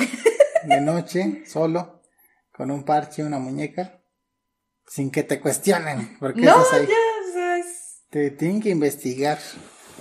de 0.64 0.80
noche 0.82 1.44
solo 1.46 1.99
con 2.60 2.70
un 2.70 2.84
parche 2.84 3.24
una 3.24 3.38
muñeca 3.38 4.02
sin 4.86 5.10
que 5.10 5.22
te 5.22 5.40
cuestionen. 5.40 6.18
Porque 6.20 6.42
no, 6.42 6.62
Ya, 6.72 7.64
Te 8.10 8.30
tienen 8.32 8.60
que 8.60 8.68
investigar. 8.68 9.38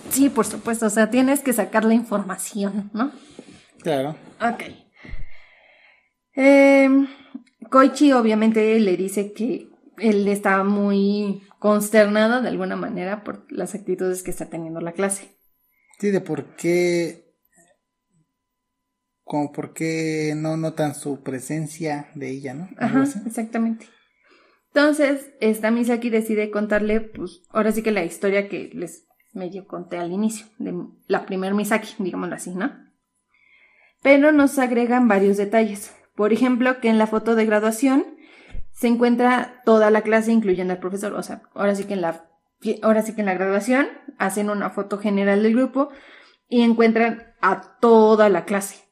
Sí, 0.10 0.28
por 0.28 0.46
supuesto, 0.46 0.88
o 0.88 0.90
sea, 0.90 1.10
tienes 1.10 1.40
que 1.40 1.54
sacar 1.54 1.86
la 1.86 1.94
información, 1.94 2.92
¿no? 2.94 3.14
Claro. 3.82 4.18
Ok. 4.42 4.64
Em, 6.34 7.08
Koichi 7.70 8.12
obviamente 8.12 8.78
le 8.78 8.98
dice 8.98 9.32
que 9.32 9.70
él 9.98 10.28
está 10.28 10.66
muy 10.66 11.42
consternada 11.60 12.42
de 12.42 12.50
alguna 12.50 12.76
manera 12.76 13.24
por 13.24 13.50
las 13.50 13.74
actitudes 13.74 14.22
que 14.22 14.32
está 14.32 14.48
teniendo 14.48 14.82
la 14.82 14.92
clase. 14.92 15.34
Sí, 15.98 16.12
de 16.12 16.20
por 16.20 16.58
qué, 16.58 17.29
como 19.30 19.52
por 19.52 19.74
qué 19.74 20.34
no 20.36 20.58
notan 20.58 20.96
su 20.96 21.22
presencia 21.22 22.10
de 22.16 22.32
ella, 22.32 22.56
¿no? 22.56 22.68
Ajá, 22.80 23.04
exactamente. 23.28 23.86
Entonces, 24.74 25.30
esta 25.40 25.70
Misaki 25.70 26.10
decide 26.10 26.50
contarle, 26.50 27.00
pues, 27.00 27.44
ahora 27.52 27.72
sí 27.72 27.84
que 27.84 27.92
la 27.92 28.04
historia 28.04 28.50
que 28.50 28.72
les 28.74 29.06
medio 29.34 29.68
conté 29.68 29.98
al 29.98 30.12
inicio, 30.12 30.48
de 30.58 30.74
la 31.06 31.28
primer 31.28 31.54
Misaki, 31.54 31.94
digámoslo 32.00 32.34
así, 32.34 32.56
¿no? 32.56 32.72
Pero 34.02 34.32
nos 34.32 34.58
agregan 34.58 35.08
varios 35.08 35.38
detalles. 35.38 35.94
Por 36.16 36.34
ejemplo, 36.34 36.80
que 36.80 36.90
en 36.90 36.98
la 36.98 37.06
foto 37.06 37.36
de 37.36 37.46
graduación 37.46 38.04
se 38.72 38.88
encuentra 38.88 39.62
toda 39.64 39.92
la 39.92 40.02
clase, 40.02 40.32
incluyendo 40.32 40.74
al 40.74 40.80
profesor. 40.80 41.14
O 41.14 41.22
sea, 41.22 41.44
ahora 41.54 41.76
sí 41.76 41.84
que 41.84 41.94
en 41.94 42.02
la, 42.02 42.26
ahora 42.82 43.04
sí 43.04 43.14
que 43.14 43.22
en 43.22 43.28
la 43.28 43.36
graduación 43.36 43.90
hacen 44.18 44.50
una 44.50 44.72
foto 44.72 44.98
general 44.98 45.44
del 45.44 45.54
grupo 45.54 45.92
y 46.48 46.64
encuentran 46.64 47.36
a 47.42 47.78
toda 47.80 48.30
la 48.30 48.46
clase. 48.46 48.89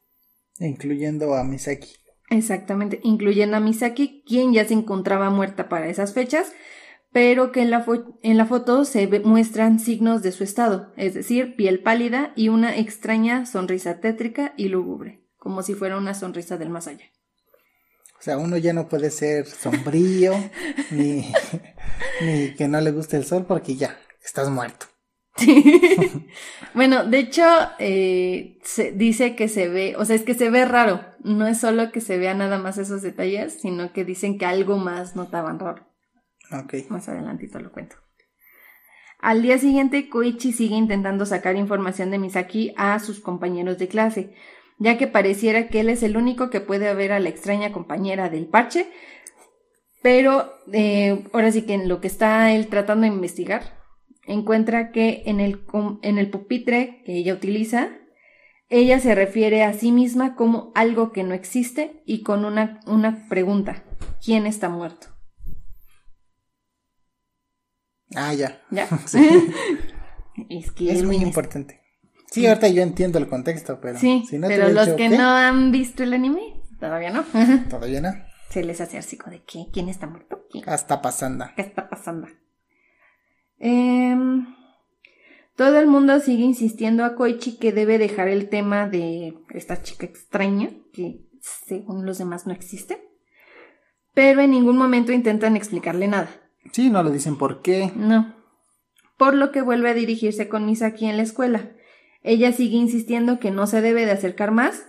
Incluyendo 0.60 1.34
a 1.34 1.44
Misaki. 1.44 1.94
Exactamente, 2.30 3.00
incluyendo 3.02 3.56
a 3.56 3.60
Misaki, 3.60 4.22
quien 4.26 4.52
ya 4.52 4.66
se 4.66 4.74
encontraba 4.74 5.30
muerta 5.30 5.68
para 5.68 5.88
esas 5.88 6.12
fechas, 6.12 6.52
pero 7.10 7.52
que 7.52 7.62
en 7.62 7.70
la, 7.70 7.86
en 8.22 8.36
la 8.36 8.46
foto 8.46 8.84
se 8.84 9.06
muestran 9.20 9.80
signos 9.80 10.22
de 10.22 10.32
su 10.32 10.44
estado, 10.44 10.92
es 10.96 11.14
decir, 11.14 11.56
piel 11.56 11.80
pálida 11.80 12.32
y 12.36 12.50
una 12.50 12.76
extraña 12.76 13.46
sonrisa 13.46 14.00
tétrica 14.00 14.52
y 14.56 14.68
lúgubre, 14.68 15.22
como 15.38 15.62
si 15.62 15.74
fuera 15.74 15.96
una 15.96 16.12
sonrisa 16.12 16.58
del 16.58 16.68
más 16.68 16.86
allá. 16.86 17.06
O 18.18 18.22
sea, 18.22 18.36
uno 18.36 18.56
ya 18.56 18.72
no 18.72 18.88
puede 18.88 19.10
ser 19.10 19.46
sombrío 19.46 20.32
ni, 20.90 21.32
ni 22.20 22.54
que 22.54 22.68
no 22.68 22.80
le 22.80 22.90
guste 22.90 23.16
el 23.16 23.24
sol 23.24 23.46
porque 23.46 23.76
ya 23.76 23.96
estás 24.22 24.50
muerto. 24.50 24.86
bueno, 26.74 27.04
de 27.04 27.18
hecho, 27.18 27.44
eh, 27.78 28.58
se 28.62 28.92
dice 28.92 29.36
que 29.36 29.48
se 29.48 29.68
ve, 29.68 29.94
o 29.96 30.04
sea, 30.04 30.16
es 30.16 30.22
que 30.22 30.34
se 30.34 30.50
ve 30.50 30.64
raro. 30.64 31.00
No 31.22 31.46
es 31.46 31.58
solo 31.58 31.90
que 31.92 32.00
se 32.00 32.18
vea 32.18 32.34
nada 32.34 32.58
más 32.58 32.78
esos 32.78 33.02
detalles, 33.02 33.60
sino 33.60 33.92
que 33.92 34.04
dicen 34.04 34.38
que 34.38 34.46
algo 34.46 34.76
más 34.76 35.16
notaban 35.16 35.58
raro. 35.58 35.86
Ok. 36.52 36.74
Más 36.90 37.08
adelantito 37.08 37.58
lo 37.58 37.72
cuento. 37.72 37.96
Al 39.20 39.42
día 39.42 39.58
siguiente, 39.58 40.08
Koichi 40.08 40.52
sigue 40.52 40.76
intentando 40.76 41.26
sacar 41.26 41.56
información 41.56 42.10
de 42.10 42.18
Misaki 42.18 42.72
a 42.76 42.98
sus 43.00 43.18
compañeros 43.20 43.78
de 43.78 43.88
clase, 43.88 44.34
ya 44.78 44.96
que 44.96 45.08
pareciera 45.08 45.68
que 45.68 45.80
él 45.80 45.88
es 45.88 46.04
el 46.04 46.16
único 46.16 46.50
que 46.50 46.60
puede 46.60 46.92
ver 46.94 47.12
a 47.12 47.18
la 47.18 47.28
extraña 47.28 47.72
compañera 47.72 48.28
del 48.28 48.46
parche, 48.46 48.86
pero 50.02 50.54
eh, 50.72 51.24
ahora 51.32 51.50
sí 51.50 51.62
que 51.62 51.74
en 51.74 51.88
lo 51.88 52.00
que 52.00 52.06
está 52.06 52.52
él 52.52 52.68
tratando 52.68 53.02
de 53.02 53.12
investigar, 53.12 53.77
encuentra 54.28 54.92
que 54.92 55.22
en 55.26 55.40
el, 55.40 55.64
en 56.02 56.18
el 56.18 56.30
pupitre 56.30 57.02
que 57.04 57.16
ella 57.16 57.34
utiliza, 57.34 57.90
ella 58.68 59.00
se 59.00 59.14
refiere 59.14 59.64
a 59.64 59.72
sí 59.72 59.92
misma 59.92 60.36
como 60.36 60.72
algo 60.74 61.12
que 61.12 61.24
no 61.24 61.34
existe 61.34 62.02
y 62.06 62.22
con 62.22 62.44
una, 62.44 62.80
una 62.86 63.26
pregunta, 63.28 63.84
¿quién 64.24 64.46
está 64.46 64.68
muerto? 64.68 65.08
Ah, 68.14 68.32
ya. 68.34 68.62
Ya. 68.70 68.88
es, 70.48 70.70
que 70.72 70.92
es 70.92 71.02
muy 71.02 71.16
importante. 71.16 71.80
Sí, 72.30 72.46
ahorita 72.46 72.68
yo 72.68 72.82
entiendo 72.82 73.18
el 73.18 73.28
contexto, 73.28 73.80
pero. 73.80 73.98
Sí, 73.98 74.24
si 74.28 74.38
no 74.38 74.48
te 74.48 74.54
pero 74.56 74.68
los 74.68 74.86
dicho, 74.86 74.96
que 74.96 75.08
¿qué? 75.08 75.16
no 75.16 75.28
han 75.30 75.72
visto 75.72 76.02
el 76.02 76.12
anime, 76.12 76.62
todavía 76.78 77.10
no. 77.10 77.24
Todavía 77.68 78.00
no. 78.00 78.10
Se 78.50 78.64
les 78.64 78.80
hace 78.80 78.96
así 78.96 79.18
de 79.30 79.42
¿qué? 79.44 79.66
¿Quién 79.72 79.90
está 79.90 80.06
muerto? 80.06 80.46
¿Quién? 80.50 80.68
Hasta 80.68 81.02
pasando. 81.02 81.46
¿Qué 81.54 81.62
está 81.62 81.88
pasando? 81.88 82.28
Em, 83.58 84.46
todo 85.56 85.78
el 85.78 85.86
mundo 85.86 86.20
sigue 86.20 86.44
insistiendo 86.44 87.04
a 87.04 87.14
Koichi 87.14 87.58
que 87.58 87.72
debe 87.72 87.98
dejar 87.98 88.28
el 88.28 88.48
tema 88.48 88.88
de 88.88 89.34
esta 89.50 89.82
chica 89.82 90.06
extraña, 90.06 90.70
que 90.92 91.26
según 91.40 92.06
los 92.06 92.18
demás 92.18 92.46
no 92.46 92.52
existe. 92.52 93.02
Pero 94.14 94.40
en 94.40 94.50
ningún 94.50 94.76
momento 94.76 95.12
intentan 95.12 95.56
explicarle 95.56 96.08
nada. 96.08 96.28
Sí, 96.72 96.90
no 96.90 97.02
le 97.02 97.10
dicen 97.10 97.36
por 97.36 97.62
qué. 97.62 97.92
No. 97.96 98.34
Por 99.16 99.34
lo 99.34 99.52
que 99.52 99.62
vuelve 99.62 99.90
a 99.90 99.94
dirigirse 99.94 100.48
con 100.48 100.66
Misaki 100.66 101.06
en 101.06 101.16
la 101.16 101.22
escuela. 101.22 101.72
Ella 102.22 102.52
sigue 102.52 102.76
insistiendo 102.76 103.38
que 103.38 103.50
no 103.50 103.66
se 103.66 103.80
debe 103.80 104.04
de 104.04 104.12
acercar 104.12 104.50
más, 104.50 104.86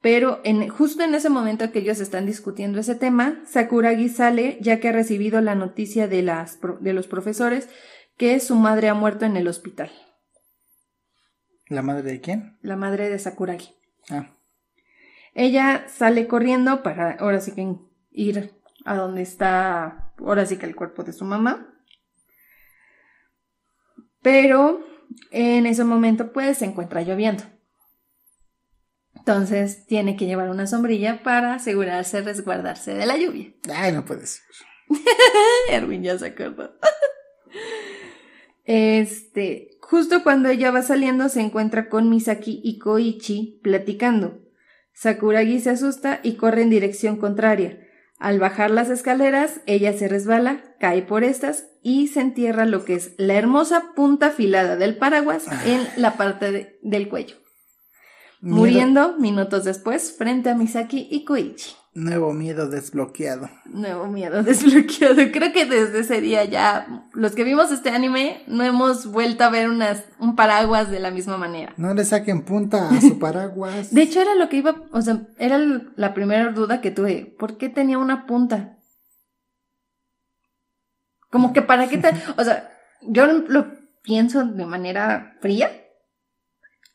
pero 0.00 0.40
en, 0.44 0.68
justo 0.68 1.02
en 1.02 1.14
ese 1.14 1.30
momento 1.30 1.72
que 1.72 1.80
ellos 1.80 2.00
están 2.00 2.26
discutiendo 2.26 2.78
ese 2.78 2.94
tema, 2.94 3.42
Sakuragi 3.46 4.08
sale 4.08 4.58
ya 4.60 4.78
que 4.78 4.88
ha 4.88 4.92
recibido 4.92 5.40
la 5.40 5.54
noticia 5.54 6.06
de, 6.06 6.22
las, 6.22 6.58
de 6.80 6.92
los 6.92 7.06
profesores 7.06 7.68
que 8.16 8.40
su 8.40 8.54
madre 8.54 8.88
ha 8.88 8.94
muerto 8.94 9.24
en 9.24 9.36
el 9.36 9.48
hospital. 9.48 9.90
¿La 11.68 11.82
madre 11.82 12.02
de 12.12 12.20
quién? 12.20 12.58
La 12.62 12.76
madre 12.76 13.10
de 13.10 13.18
Sakuragi. 13.18 13.74
Ah, 14.10 14.30
Ella 15.34 15.86
sale 15.88 16.26
corriendo 16.28 16.82
para 16.82 17.12
ahora 17.12 17.40
sí 17.40 17.52
que 17.54 17.74
ir 18.12 18.54
a 18.84 18.94
donde 18.94 19.22
está 19.22 20.12
ahora 20.18 20.46
sí 20.46 20.56
que 20.58 20.66
el 20.66 20.76
cuerpo 20.76 21.02
de 21.02 21.12
su 21.12 21.24
mamá. 21.24 21.74
Pero 24.22 24.80
en 25.30 25.66
ese 25.66 25.84
momento 25.84 26.32
pues 26.32 26.58
se 26.58 26.64
encuentra 26.64 27.02
lloviendo. 27.02 27.44
Entonces 29.14 29.86
tiene 29.86 30.16
que 30.16 30.26
llevar 30.26 30.50
una 30.50 30.68
sombrilla 30.68 31.22
para 31.24 31.54
asegurarse 31.54 32.20
resguardarse 32.22 32.94
de 32.94 33.06
la 33.06 33.16
lluvia. 33.16 33.52
ay, 33.74 33.92
no 33.92 34.04
puede 34.04 34.26
ser. 34.26 34.42
Erwin 35.68 36.02
ya 36.04 36.16
se 36.16 36.26
acordó. 36.26 36.78
Este, 38.64 39.78
justo 39.80 40.22
cuando 40.22 40.48
ella 40.48 40.70
va 40.70 40.82
saliendo 40.82 41.28
se 41.28 41.40
encuentra 41.40 41.88
con 41.88 42.10
Misaki 42.10 42.60
y 42.64 42.78
Koichi 42.78 43.60
platicando. 43.62 44.40
Sakuragi 44.92 45.60
se 45.60 45.70
asusta 45.70 46.20
y 46.22 46.34
corre 46.34 46.62
en 46.62 46.70
dirección 46.70 47.16
contraria. 47.16 47.78
Al 48.18 48.38
bajar 48.40 48.70
las 48.70 48.88
escaleras, 48.88 49.60
ella 49.66 49.92
se 49.92 50.08
resbala, 50.08 50.74
cae 50.80 51.02
por 51.02 51.22
estas 51.22 51.66
y 51.82 52.08
se 52.08 52.20
entierra 52.22 52.64
lo 52.64 52.84
que 52.84 52.94
es 52.94 53.12
la 53.18 53.34
hermosa 53.34 53.92
punta 53.94 54.28
afilada 54.28 54.76
del 54.76 54.96
paraguas 54.96 55.44
en 55.66 55.86
la 56.00 56.16
parte 56.16 56.50
de- 56.50 56.78
del 56.82 57.08
cuello, 57.10 57.36
muriendo 58.40 59.18
minutos 59.18 59.64
después 59.64 60.16
frente 60.16 60.48
a 60.48 60.54
Misaki 60.56 61.06
y 61.10 61.24
Koichi. 61.26 61.76
Nuevo 61.96 62.34
miedo 62.34 62.68
desbloqueado. 62.68 63.48
Nuevo 63.64 64.06
miedo 64.06 64.42
desbloqueado. 64.42 65.14
Creo 65.32 65.50
que 65.54 65.64
desde 65.64 66.00
ese 66.00 66.20
día 66.20 66.44
ya, 66.44 66.86
los 67.14 67.32
que 67.32 67.42
vimos 67.42 67.72
este 67.72 67.88
anime, 67.88 68.42
no 68.46 68.64
hemos 68.64 69.06
vuelto 69.06 69.44
a 69.44 69.48
ver 69.48 69.70
unas, 69.70 70.04
un 70.18 70.36
paraguas 70.36 70.90
de 70.90 71.00
la 71.00 71.10
misma 71.10 71.38
manera. 71.38 71.72
No 71.78 71.94
le 71.94 72.04
saquen 72.04 72.42
punta 72.42 72.90
a 72.90 73.00
su 73.00 73.18
paraguas. 73.18 73.94
De 73.94 74.02
hecho, 74.02 74.20
era 74.20 74.34
lo 74.34 74.50
que 74.50 74.58
iba, 74.58 74.76
o 74.92 75.00
sea, 75.00 75.22
era 75.38 75.58
la 75.96 76.12
primera 76.12 76.52
duda 76.52 76.82
que 76.82 76.90
tuve. 76.90 77.34
¿Por 77.38 77.56
qué 77.56 77.70
tenía 77.70 77.96
una 77.96 78.26
punta? 78.26 78.76
Como 81.30 81.54
que 81.54 81.62
para 81.62 81.88
qué 81.88 81.96
te, 81.96 82.10
o 82.36 82.44
sea, 82.44 82.68
yo 83.00 83.26
lo 83.26 83.72
pienso 84.02 84.44
de 84.44 84.66
manera 84.66 85.38
fría. 85.40 85.70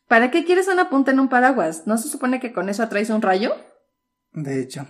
¿Para 0.06 0.30
qué 0.30 0.44
quieres 0.44 0.68
una 0.68 0.88
punta 0.88 1.10
en 1.10 1.18
un 1.18 1.28
paraguas? 1.28 1.88
¿No 1.88 1.98
se 1.98 2.08
supone 2.08 2.38
que 2.38 2.52
con 2.52 2.68
eso 2.68 2.84
atraes 2.84 3.10
un 3.10 3.20
rayo? 3.20 3.56
De 4.32 4.60
hecho, 4.60 4.86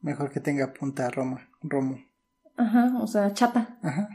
mejor 0.00 0.30
que 0.30 0.40
tenga 0.40 0.72
punta 0.72 1.10
Roma, 1.10 1.48
Romo. 1.62 1.98
Ajá, 2.56 2.92
o 3.00 3.06
sea, 3.06 3.32
chata. 3.34 3.78
Ajá. 3.82 4.08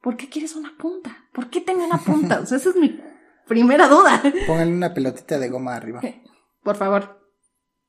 ¿Por 0.00 0.16
qué 0.16 0.28
quieres 0.28 0.54
una 0.56 0.76
punta? 0.76 1.28
¿Por 1.32 1.48
qué 1.50 1.60
tengo 1.60 1.84
una 1.86 1.98
punta? 1.98 2.40
O 2.40 2.46
sea, 2.46 2.58
esa 2.58 2.70
es 2.70 2.76
mi 2.76 3.00
primera 3.46 3.88
duda. 3.88 4.20
Pónganle 4.46 4.74
una 4.74 4.92
pelotita 4.94 5.38
de 5.38 5.48
goma 5.48 5.76
arriba. 5.76 6.00
Por 6.62 6.76
favor. 6.76 7.22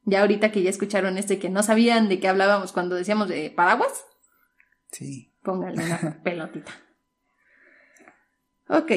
Ya 0.03 0.21
ahorita 0.21 0.51
que 0.51 0.61
ya 0.61 0.69
escucharon 0.69 1.17
este 1.17 1.39
que 1.39 1.49
no 1.49 1.63
sabían 1.63 2.07
de 2.09 2.19
qué 2.19 2.27
hablábamos 2.27 2.71
cuando 2.71 2.95
decíamos 2.95 3.27
de 3.27 3.49
paraguas, 3.49 4.05
Sí. 4.91 5.33
pónganle 5.43 5.83
una 5.83 6.19
pelotita. 6.23 6.71
Ok. 8.69 8.91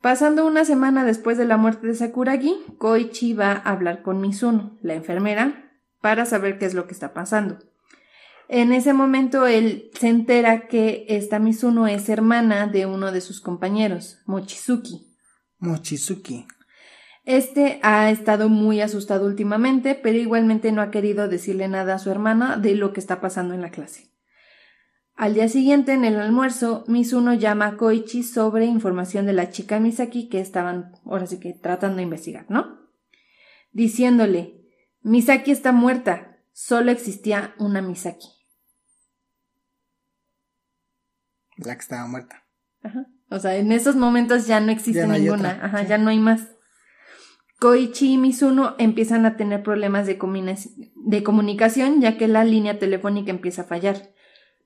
Pasando 0.00 0.46
una 0.46 0.64
semana 0.64 1.04
después 1.04 1.38
de 1.38 1.44
la 1.44 1.56
muerte 1.56 1.88
de 1.88 1.94
Sakuragi, 1.94 2.54
Koichi 2.78 3.32
va 3.32 3.52
a 3.52 3.72
hablar 3.72 4.02
con 4.02 4.20
Mizuno, 4.20 4.78
la 4.80 4.94
enfermera, 4.94 5.72
para 6.00 6.24
saber 6.24 6.58
qué 6.58 6.66
es 6.66 6.74
lo 6.74 6.86
que 6.86 6.92
está 6.92 7.12
pasando. 7.12 7.58
En 8.48 8.72
ese 8.72 8.92
momento 8.92 9.46
él 9.46 9.90
se 9.98 10.08
entera 10.08 10.68
que 10.68 11.04
esta 11.08 11.38
Mizuno 11.40 11.88
es 11.88 12.08
hermana 12.08 12.68
de 12.68 12.86
uno 12.86 13.10
de 13.10 13.20
sus 13.20 13.40
compañeros, 13.40 14.20
Mochizuki. 14.24 15.16
Mochizuki. 15.58 16.46
Este 17.24 17.80
ha 17.82 18.10
estado 18.10 18.48
muy 18.48 18.80
asustado 18.80 19.26
últimamente, 19.26 19.94
pero 19.94 20.16
igualmente 20.16 20.72
no 20.72 20.80
ha 20.80 20.90
querido 20.90 21.28
decirle 21.28 21.68
nada 21.68 21.96
a 21.96 21.98
su 21.98 22.10
hermana 22.10 22.56
de 22.56 22.74
lo 22.74 22.92
que 22.92 23.00
está 23.00 23.20
pasando 23.20 23.52
en 23.52 23.60
la 23.60 23.70
clase. 23.70 24.12
Al 25.18 25.34
día 25.34 25.48
siguiente, 25.48 25.94
en 25.94 26.04
el 26.04 26.16
almuerzo, 26.20 26.84
Mizuno 26.86 27.34
llama 27.34 27.66
a 27.66 27.76
Koichi 27.76 28.22
sobre 28.22 28.66
información 28.66 29.26
de 29.26 29.32
la 29.32 29.50
chica 29.50 29.80
Misaki 29.80 30.28
que 30.28 30.38
estaban, 30.40 30.92
ahora 31.04 31.26
sí 31.26 31.40
que 31.40 31.54
tratando 31.54 31.96
de 31.96 32.04
investigar, 32.04 32.46
¿no? 32.48 32.78
Diciéndole, 33.72 34.62
Misaki 35.02 35.50
está 35.50 35.72
muerta, 35.72 36.38
solo 36.52 36.92
existía 36.92 37.52
una 37.58 37.82
Misaki. 37.82 38.28
La 41.56 41.74
que 41.74 41.80
estaba 41.80 42.06
muerta. 42.06 42.44
Ajá. 42.84 43.06
O 43.28 43.40
sea, 43.40 43.56
en 43.56 43.72
esos 43.72 43.96
momentos 43.96 44.46
ya 44.46 44.60
no 44.60 44.70
existe 44.70 45.00
Ya 45.00 45.06
no 45.08 45.14
hay 45.14 45.22
ninguna. 45.22 45.54
otra, 45.54 45.66
Ajá, 45.66 45.80
sí. 45.82 45.88
ya 45.88 45.98
no 45.98 46.10
hay 46.10 46.20
más. 46.20 46.46
Koichi 47.58 48.12
y 48.12 48.18
Mizuno 48.18 48.76
empiezan 48.78 49.26
a 49.26 49.36
tener 49.36 49.64
problemas 49.64 50.06
de, 50.06 50.16
comuni- 50.16 50.92
de 50.94 51.22
comunicación 51.24 52.00
ya 52.00 52.16
que 52.16 52.28
la 52.28 52.44
línea 52.44 52.78
telefónica 52.78 53.30
empieza 53.32 53.62
a 53.62 53.64
fallar. 53.64 54.12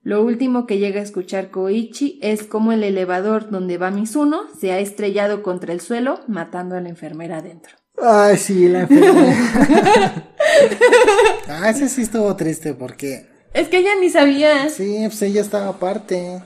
Lo 0.03 0.21
último 0.21 0.67
que 0.67 0.79
llega 0.79 0.99
a 0.99 1.03
escuchar 1.03 1.49
Koichi 1.49 2.19
es 2.21 2.43
como 2.43 2.73
el 2.73 2.83
elevador 2.83 3.49
donde 3.49 3.77
va 3.77 3.89
Mizuno 3.89 4.41
se 4.59 4.73
ha 4.73 4.79
estrellado 4.79 5.41
contra 5.43 5.71
el 5.71 5.79
suelo, 5.79 6.19
matando 6.27 6.75
a 6.75 6.81
la 6.81 6.89
enfermera 6.89 7.37
adentro. 7.37 7.77
Ay, 8.01 8.37
sí, 8.37 8.67
la 8.67 8.81
enfermera. 8.81 10.33
ah, 11.47 11.69
ese 11.69 11.87
sí 11.87 12.01
estuvo 12.01 12.35
triste 12.35 12.73
porque. 12.73 13.29
Es 13.53 13.69
que 13.69 13.77
ella 13.77 13.91
ni 13.99 14.09
sabía. 14.09 14.67
Sí, 14.69 14.97
pues 15.05 15.21
ella 15.21 15.39
estaba 15.39 15.69
aparte. 15.69 16.43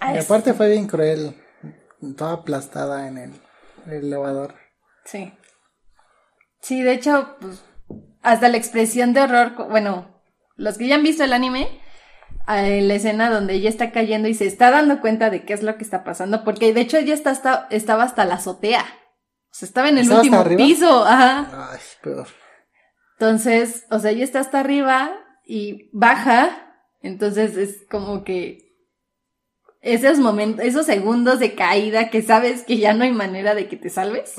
Ah, 0.00 0.14
Y 0.14 0.18
aparte 0.18 0.52
fue 0.52 0.70
bien 0.70 0.88
cruel. 0.88 1.36
Toda 2.16 2.32
aplastada 2.32 3.06
en 3.06 3.18
el, 3.18 3.32
el 3.86 4.04
elevador. 4.06 4.54
Sí. 5.04 5.32
Sí, 6.60 6.82
de 6.82 6.92
hecho, 6.92 7.36
pues, 7.40 7.62
hasta 8.22 8.48
la 8.48 8.56
expresión 8.56 9.12
de 9.12 9.20
horror, 9.20 9.68
bueno, 9.70 10.20
los 10.56 10.76
que 10.76 10.88
ya 10.88 10.96
han 10.96 11.04
visto 11.04 11.22
el 11.22 11.32
anime, 11.32 11.68
eh, 12.48 12.80
la 12.82 12.94
escena 12.94 13.30
donde 13.30 13.54
ella 13.54 13.68
está 13.68 13.90
cayendo 13.92 14.28
y 14.28 14.34
se 14.34 14.46
está 14.46 14.70
dando 14.70 15.00
cuenta 15.00 15.30
de 15.30 15.44
qué 15.44 15.52
es 15.52 15.62
lo 15.62 15.76
que 15.76 15.84
está 15.84 16.04
pasando, 16.04 16.44
porque 16.44 16.72
de 16.72 16.80
hecho 16.82 16.96
ella 16.98 17.14
está 17.14 17.30
hasta, 17.30 17.66
estaba 17.70 18.04
hasta 18.04 18.24
la 18.24 18.34
azotea. 18.34 18.84
O 19.50 19.54
sea, 19.58 19.66
estaba 19.66 19.88
en 19.88 19.96
el 19.98 20.02
¿Estaba 20.04 20.20
hasta 20.20 20.40
último 20.42 20.56
piso, 20.56 21.04
ajá. 21.04 21.70
Ay, 21.72 21.80
peor. 22.02 22.28
Entonces, 23.18 23.84
o 23.90 23.98
sea, 23.98 24.10
ella 24.10 24.24
está 24.24 24.40
hasta 24.40 24.60
arriba 24.60 25.10
y 25.46 25.88
baja, 25.92 26.74
entonces 27.00 27.56
es 27.56 27.86
como 27.90 28.22
que 28.24 28.66
esos 29.80 30.18
momentos, 30.18 30.64
esos 30.64 30.84
segundos 30.86 31.38
de 31.38 31.54
caída 31.54 32.10
que 32.10 32.20
sabes 32.22 32.64
que 32.64 32.76
ya 32.78 32.92
no 32.92 33.04
hay 33.04 33.12
manera 33.12 33.54
de 33.54 33.68
que 33.68 33.76
te 33.76 33.88
salves. 33.88 34.34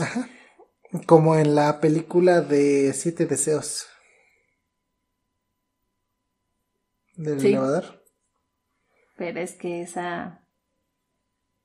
Como 1.05 1.35
en 1.35 1.55
la 1.55 1.79
película 1.81 2.41
de 2.41 2.93
Siete 2.93 3.25
Deseos. 3.25 3.87
Del 7.15 7.39
Sí. 7.39 7.47
elevador. 7.47 7.96
Pero 9.17 9.39
es 9.39 9.53
que 9.53 9.81
esa. 9.81 10.41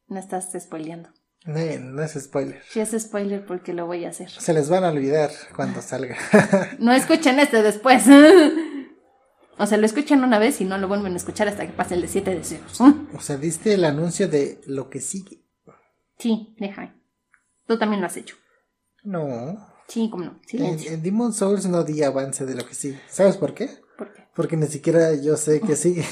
No 0.08 0.18
estás 0.18 0.50
spoileando. 0.58 1.10
No, 1.44 1.58
no 1.80 2.02
es 2.02 2.12
spoiler. 2.12 2.62
Sí 2.68 2.80
es 2.80 2.90
spoiler 2.98 3.44
porque 3.44 3.72
lo 3.72 3.86
voy 3.86 4.04
a 4.04 4.10
hacer. 4.10 4.30
Se 4.30 4.52
les 4.52 4.68
van 4.68 4.84
a 4.84 4.90
olvidar 4.90 5.30
cuando 5.56 5.82
salga. 5.82 6.16
No 6.78 6.92
escuchen 6.92 7.38
este 7.38 7.62
después. 7.62 8.04
O 9.58 9.66
sea, 9.66 9.76
lo 9.78 9.84
escuchan 9.84 10.24
una 10.24 10.38
vez 10.38 10.60
y 10.60 10.64
no 10.64 10.78
lo 10.78 10.88
vuelven 10.88 11.12
a 11.12 11.16
escuchar 11.16 11.46
hasta 11.46 11.66
que 11.66 11.72
pase 11.72 11.94
el 11.94 12.00
de 12.00 12.08
siete 12.08 12.34
deseos. 12.34 12.80
o 12.80 13.20
sea, 13.20 13.36
diste 13.36 13.74
el 13.74 13.84
anuncio 13.84 14.26
de 14.26 14.60
lo 14.66 14.88
que 14.88 15.00
sigue. 15.00 15.44
Sí, 16.18 16.56
deja. 16.58 16.96
Tú 17.66 17.78
también 17.78 18.00
lo 18.00 18.06
has 18.06 18.16
hecho. 18.16 18.34
No. 19.04 19.72
Sí, 19.88 20.08
cómo 20.10 20.24
no. 20.24 20.30
En, 20.42 20.48
Silencio. 20.48 20.90
en 20.92 21.02
Demon 21.02 21.32
Souls 21.34 21.66
no 21.66 21.84
di 21.84 22.02
avance 22.02 22.46
de 22.46 22.54
lo 22.54 22.66
que 22.66 22.74
sigue. 22.74 22.98
¿Sabes 23.08 23.36
por 23.36 23.52
qué? 23.54 23.68
¿Por 23.98 24.12
qué? 24.14 24.24
Porque 24.34 24.56
ni 24.56 24.66
siquiera 24.66 25.14
yo 25.14 25.36
sé 25.36 25.60
que 25.60 25.76
sigue. 25.76 26.04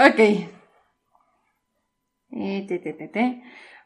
Ok. 0.00 0.18
Eh, 2.32 2.64
te, 2.66 2.78
te, 2.78 2.92
te, 2.94 3.08
te. 3.08 3.42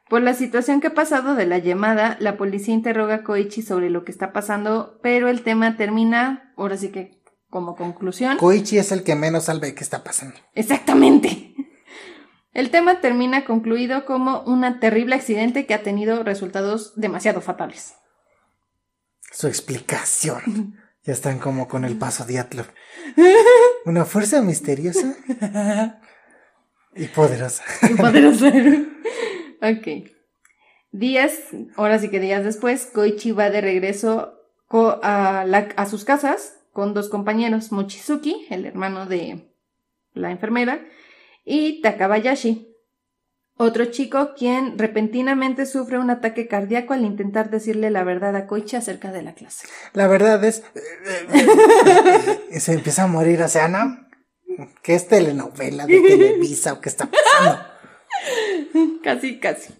Por 0.08 0.22
la 0.22 0.34
situación 0.34 0.80
que 0.80 0.88
ha 0.88 0.94
pasado 0.94 1.34
de 1.34 1.46
la 1.46 1.58
llamada, 1.58 2.16
la 2.20 2.36
policía 2.36 2.74
interroga 2.74 3.16
a 3.16 3.24
Koichi 3.24 3.62
sobre 3.62 3.90
lo 3.90 4.04
que 4.04 4.12
está 4.12 4.32
pasando, 4.32 5.00
pero 5.02 5.28
el 5.28 5.42
tema 5.42 5.76
termina, 5.76 6.52
ahora 6.56 6.76
sí 6.76 6.90
que 6.90 7.20
como 7.50 7.74
conclusión. 7.74 8.36
Koichi 8.36 8.78
es 8.78 8.92
el 8.92 9.02
que 9.02 9.16
menos 9.16 9.44
sabe 9.44 9.74
qué 9.74 9.82
está 9.82 10.04
pasando. 10.04 10.36
Exactamente. 10.54 11.54
El 12.52 12.70
tema 12.70 13.00
termina 13.00 13.44
concluido 13.44 14.04
como 14.04 14.42
un 14.42 14.78
terrible 14.78 15.16
accidente 15.16 15.66
que 15.66 15.74
ha 15.74 15.82
tenido 15.82 16.22
resultados 16.22 16.92
demasiado 16.94 17.40
fatales. 17.40 17.94
Su 19.32 19.48
explicación. 19.48 20.78
Ya 21.04 21.12
están 21.12 21.38
como 21.38 21.68
con 21.68 21.84
el 21.84 21.96
paso 21.98 22.24
de 22.24 22.38
Atlov. 22.38 22.66
Una 23.84 24.04
fuerza 24.04 24.40
misteriosa 24.40 25.14
y 26.96 27.06
poderosa. 27.08 27.62
Y 27.82 27.94
poderosa. 27.94 28.52
ok. 29.60 30.08
Días, 30.92 31.32
ahora 31.76 31.98
sí 31.98 32.08
que 32.08 32.20
días 32.20 32.44
después, 32.44 32.86
Koichi 32.86 33.32
va 33.32 33.50
de 33.50 33.60
regreso 33.60 34.40
a, 34.70 35.42
a 35.42 35.86
sus 35.86 36.04
casas 36.04 36.54
con 36.72 36.94
dos 36.94 37.08
compañeros, 37.08 37.70
Mochizuki, 37.70 38.46
el 38.50 38.66
hermano 38.66 39.06
de 39.06 39.48
la 40.12 40.30
enfermera, 40.30 40.84
y 41.44 41.82
Takabayashi, 41.82 42.73
otro 43.56 43.84
chico 43.86 44.34
quien 44.36 44.78
repentinamente 44.78 45.66
sufre 45.66 45.98
un 45.98 46.10
ataque 46.10 46.48
cardíaco 46.48 46.92
al 46.92 47.04
intentar 47.04 47.50
decirle 47.50 47.90
la 47.90 48.02
verdad 48.02 48.34
a 48.34 48.46
Koichi 48.46 48.76
acerca 48.76 49.12
de 49.12 49.22
la 49.22 49.34
clase. 49.34 49.66
La 49.92 50.08
verdad 50.08 50.42
es... 50.44 50.64
y 52.50 52.60
se 52.60 52.72
empieza 52.72 53.04
a 53.04 53.06
morir, 53.06 53.42
o 53.42 53.48
sea, 53.48 53.68
¿no? 53.68 54.04
¿Qué 54.82 54.94
es 54.94 55.08
telenovela 55.08 55.86
de 55.86 56.00
Televisa 56.08 56.72
o 56.72 56.80
qué 56.80 56.88
está 56.88 57.08
pasando? 57.10 57.64
casi, 59.02 59.38
casi. 59.38 59.74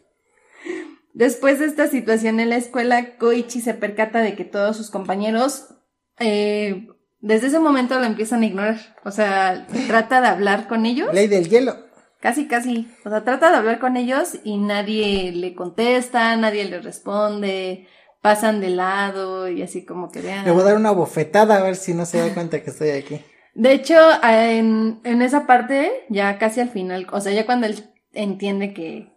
Después 1.12 1.60
de 1.60 1.66
esta 1.66 1.86
situación 1.88 2.40
en 2.40 2.50
la 2.50 2.56
escuela, 2.56 3.16
Koichi 3.16 3.60
se 3.60 3.74
percata 3.74 4.20
de 4.20 4.34
que 4.34 4.44
todos 4.44 4.76
sus 4.76 4.90
compañeros 4.90 5.74
eh, 6.18 6.88
desde 7.20 7.46
ese 7.48 7.58
momento 7.58 7.98
lo 7.98 8.04
empiezan 8.04 8.42
a 8.42 8.46
ignorar. 8.46 8.96
O 9.04 9.10
sea, 9.10 9.66
trata 9.86 10.20
de 10.20 10.26
hablar 10.26 10.68
con 10.68 10.86
ellos. 10.86 11.12
Ley 11.14 11.26
del 11.28 11.48
hielo. 11.48 11.76
Casi, 12.24 12.48
casi. 12.48 12.90
O 13.04 13.10
sea, 13.10 13.22
trata 13.22 13.50
de 13.50 13.58
hablar 13.58 13.78
con 13.78 13.98
ellos 13.98 14.38
y 14.44 14.56
nadie 14.56 15.30
le 15.30 15.54
contesta, 15.54 16.34
nadie 16.36 16.64
le 16.64 16.80
responde, 16.80 17.86
pasan 18.22 18.62
de 18.62 18.70
lado 18.70 19.50
y 19.50 19.60
así 19.60 19.84
como 19.84 20.10
que 20.10 20.22
vean. 20.22 20.46
Le 20.46 20.50
voy 20.50 20.62
a 20.62 20.64
dar 20.64 20.76
una 20.76 20.92
bofetada 20.92 21.58
a 21.58 21.62
ver 21.62 21.76
si 21.76 21.92
no 21.92 22.06
se 22.06 22.16
da 22.16 22.32
cuenta 22.32 22.62
que 22.62 22.70
estoy 22.70 22.88
aquí. 22.92 23.20
De 23.52 23.74
hecho, 23.74 23.94
en, 24.22 25.02
en 25.04 25.20
esa 25.20 25.46
parte, 25.46 26.06
ya 26.08 26.38
casi 26.38 26.62
al 26.62 26.70
final, 26.70 27.06
o 27.12 27.20
sea, 27.20 27.30
ya 27.32 27.44
cuando 27.44 27.66
él 27.66 27.94
entiende 28.14 28.72
que 28.72 29.12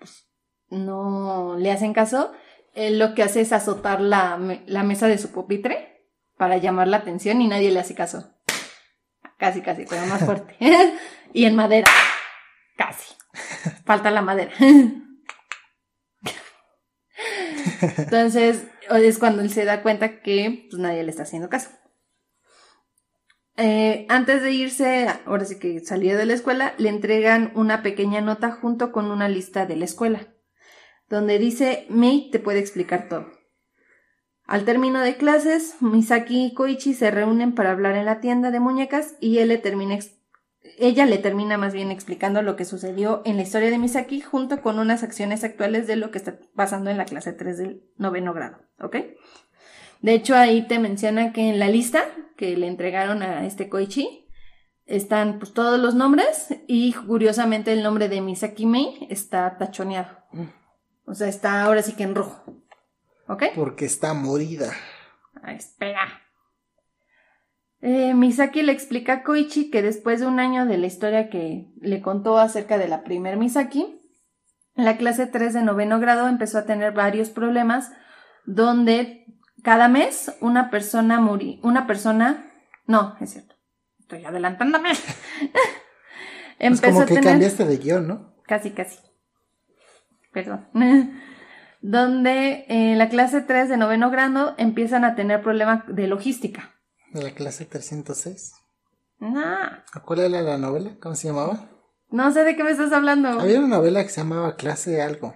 pues, 0.00 0.26
no 0.70 1.54
le 1.56 1.70
hacen 1.70 1.92
caso, 1.92 2.32
él 2.74 2.98
lo 2.98 3.14
que 3.14 3.22
hace 3.22 3.42
es 3.42 3.52
azotar 3.52 4.00
la, 4.00 4.58
la 4.66 4.82
mesa 4.82 5.06
de 5.06 5.18
su 5.18 5.30
pupitre 5.30 6.04
para 6.36 6.56
llamar 6.56 6.88
la 6.88 6.96
atención 6.96 7.40
y 7.42 7.46
nadie 7.46 7.70
le 7.70 7.78
hace 7.78 7.94
caso. 7.94 8.34
Casi, 9.38 9.62
casi, 9.62 9.84
pero 9.88 10.04
más 10.06 10.24
fuerte. 10.24 10.56
y 11.32 11.44
en 11.44 11.54
madera. 11.54 11.86
Casi. 12.80 13.14
Falta 13.84 14.10
la 14.10 14.22
madera. 14.22 14.52
Entonces, 17.98 18.64
es 18.90 19.18
cuando 19.18 19.42
él 19.42 19.50
se 19.50 19.66
da 19.66 19.82
cuenta 19.82 20.22
que 20.22 20.66
pues, 20.70 20.80
nadie 20.80 21.02
le 21.02 21.10
está 21.10 21.24
haciendo 21.24 21.50
caso. 21.50 21.68
Eh, 23.58 24.06
antes 24.08 24.40
de 24.40 24.52
irse, 24.52 25.08
ahora 25.26 25.44
sí 25.44 25.58
que 25.58 25.80
salía 25.80 26.16
de 26.16 26.24
la 26.24 26.32
escuela, 26.32 26.72
le 26.78 26.88
entregan 26.88 27.52
una 27.54 27.82
pequeña 27.82 28.22
nota 28.22 28.50
junto 28.50 28.92
con 28.92 29.10
una 29.10 29.28
lista 29.28 29.66
de 29.66 29.76
la 29.76 29.84
escuela, 29.84 30.28
donde 31.10 31.38
dice, 31.38 31.84
May 31.90 32.30
te 32.30 32.38
puede 32.38 32.60
explicar 32.60 33.10
todo. 33.10 33.26
Al 34.46 34.64
término 34.64 35.00
de 35.00 35.18
clases, 35.18 35.76
Misaki 35.82 36.46
y 36.46 36.54
Koichi 36.54 36.94
se 36.94 37.10
reúnen 37.10 37.54
para 37.54 37.72
hablar 37.72 37.96
en 37.96 38.06
la 38.06 38.20
tienda 38.20 38.50
de 38.50 38.60
muñecas 38.60 39.16
y 39.20 39.36
él 39.38 39.48
le 39.48 39.58
termina 39.58 39.96
ella 40.78 41.06
le 41.06 41.18
termina 41.18 41.56
más 41.56 41.72
bien 41.72 41.90
explicando 41.90 42.42
lo 42.42 42.56
que 42.56 42.64
sucedió 42.64 43.22
en 43.24 43.36
la 43.36 43.42
historia 43.42 43.70
de 43.70 43.78
Misaki 43.78 44.20
junto 44.20 44.60
con 44.60 44.78
unas 44.78 45.02
acciones 45.02 45.44
actuales 45.44 45.86
de 45.86 45.96
lo 45.96 46.10
que 46.10 46.18
está 46.18 46.38
pasando 46.54 46.90
en 46.90 46.98
la 46.98 47.04
clase 47.04 47.32
3 47.32 47.58
del 47.58 47.82
noveno 47.96 48.34
grado, 48.34 48.58
¿ok? 48.80 48.96
De 50.02 50.14
hecho, 50.14 50.34
ahí 50.34 50.66
te 50.66 50.78
menciona 50.78 51.32
que 51.32 51.48
en 51.48 51.58
la 51.58 51.68
lista 51.68 52.04
que 52.36 52.56
le 52.56 52.66
entregaron 52.66 53.22
a 53.22 53.46
este 53.46 53.68
Koichi 53.68 54.26
están 54.86 55.38
pues 55.38 55.52
todos 55.52 55.78
los 55.78 55.94
nombres 55.94 56.48
y 56.66 56.92
curiosamente 56.92 57.72
el 57.72 57.82
nombre 57.82 58.08
de 58.08 58.20
Misaki 58.20 58.66
Mei 58.66 59.06
está 59.10 59.56
tachoneado. 59.56 60.18
O 61.04 61.14
sea, 61.14 61.28
está 61.28 61.62
ahora 61.62 61.82
sí 61.82 61.92
que 61.92 62.04
en 62.04 62.14
rojo. 62.14 62.44
¿Ok? 63.28 63.44
Porque 63.54 63.84
está 63.84 64.14
morida. 64.14 64.72
Ah, 65.42 65.52
espera. 65.52 66.08
Eh, 67.82 68.12
Misaki 68.14 68.62
le 68.62 68.72
explica 68.72 69.12
a 69.14 69.22
Koichi 69.22 69.70
que 69.70 69.82
después 69.82 70.20
de 70.20 70.26
un 70.26 70.38
año 70.38 70.66
de 70.66 70.76
la 70.76 70.86
historia 70.86 71.30
que 71.30 71.72
le 71.80 72.02
contó 72.02 72.38
acerca 72.38 72.76
de 72.76 72.88
la 72.88 73.02
primer 73.02 73.36
Misaki, 73.36 74.00
la 74.74 74.96
clase 74.96 75.26
3 75.26 75.54
de 75.54 75.62
noveno 75.62 75.98
grado 75.98 76.28
empezó 76.28 76.58
a 76.58 76.66
tener 76.66 76.92
varios 76.92 77.30
problemas 77.30 77.90
donde 78.44 79.24
cada 79.62 79.88
mes 79.88 80.34
una 80.40 80.70
persona 80.70 81.20
murió, 81.20 81.58
una 81.62 81.86
persona, 81.86 82.50
no, 82.86 83.16
es 83.20 83.30
cierto, 83.30 83.54
estoy 83.98 84.24
adelantándome. 84.24 84.90
empezó 86.58 86.92
como 86.92 87.06
que 87.06 87.20
cambiaste 87.20 87.64
de 87.64 87.76
guion, 87.78 88.08
¿no? 88.08 88.34
Casi, 88.46 88.70
casi. 88.70 88.98
Perdón. 90.32 90.68
donde 91.82 92.66
en 92.68 92.98
la 92.98 93.08
clase 93.08 93.40
3 93.40 93.68
de 93.68 93.76
noveno 93.76 94.10
grado 94.10 94.54
empiezan 94.58 95.04
a 95.04 95.14
tener 95.14 95.42
problemas 95.42 95.84
de 95.88 96.06
logística. 96.06 96.74
¿De 97.12 97.22
la 97.22 97.32
clase 97.32 97.64
306? 97.64 98.54
No. 99.18 99.44
¿Cuál 100.04 100.20
era 100.20 100.42
la 100.42 100.58
novela? 100.58 100.96
¿Cómo 101.00 101.14
se 101.14 101.28
llamaba? 101.28 101.68
No 102.10 102.32
sé 102.32 102.44
de 102.44 102.56
qué 102.56 102.64
me 102.64 102.70
estás 102.70 102.92
hablando. 102.92 103.28
Había 103.28 103.58
una 103.58 103.76
novela 103.76 104.02
que 104.02 104.08
se 104.08 104.20
llamaba 104.20 104.56
Clase 104.56 105.02
Algo. 105.02 105.34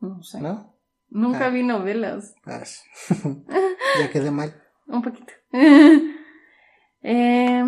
No 0.00 0.22
sé. 0.22 0.40
¿No? 0.40 0.74
Nunca 1.08 1.46
ah. 1.46 1.50
vi 1.50 1.62
novelas. 1.62 2.34
ya 2.46 4.10
quedé 4.12 4.30
mal. 4.30 4.54
Un 4.86 5.02
poquito. 5.02 5.32
eh, 7.02 7.64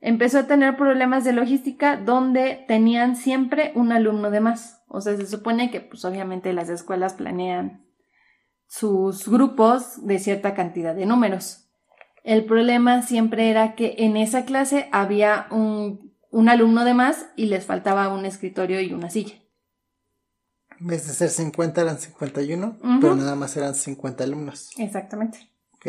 empezó 0.00 0.38
a 0.40 0.46
tener 0.46 0.76
problemas 0.76 1.24
de 1.24 1.32
logística 1.32 1.96
donde 1.98 2.64
tenían 2.66 3.16
siempre 3.16 3.72
un 3.74 3.92
alumno 3.92 4.30
de 4.30 4.40
más. 4.40 4.82
O 4.88 5.00
sea, 5.00 5.16
se 5.16 5.26
supone 5.26 5.70
que 5.70 5.80
pues 5.80 6.04
obviamente 6.04 6.52
las 6.54 6.70
escuelas 6.70 7.14
planean 7.14 7.83
sus 8.76 9.28
grupos 9.28 10.04
de 10.04 10.18
cierta 10.18 10.54
cantidad 10.54 10.94
de 10.94 11.06
números. 11.06 11.68
El 12.24 12.44
problema 12.44 13.02
siempre 13.02 13.50
era 13.50 13.74
que 13.74 13.94
en 13.98 14.16
esa 14.16 14.44
clase 14.44 14.88
había 14.90 15.46
un, 15.50 16.12
un 16.30 16.48
alumno 16.48 16.84
de 16.84 16.94
más 16.94 17.26
y 17.36 17.46
les 17.46 17.66
faltaba 17.66 18.08
un 18.08 18.24
escritorio 18.24 18.80
y 18.80 18.92
una 18.92 19.10
silla. 19.10 19.34
En 20.80 20.88
vez 20.88 21.06
de 21.06 21.12
ser 21.12 21.30
50 21.30 21.80
eran 21.80 21.98
51, 21.98 22.78
pero 23.00 23.14
nada 23.14 23.36
más 23.36 23.56
eran 23.56 23.74
50 23.74 24.24
alumnos. 24.24 24.70
Exactamente. 24.78 25.38
Ok. 25.74 25.86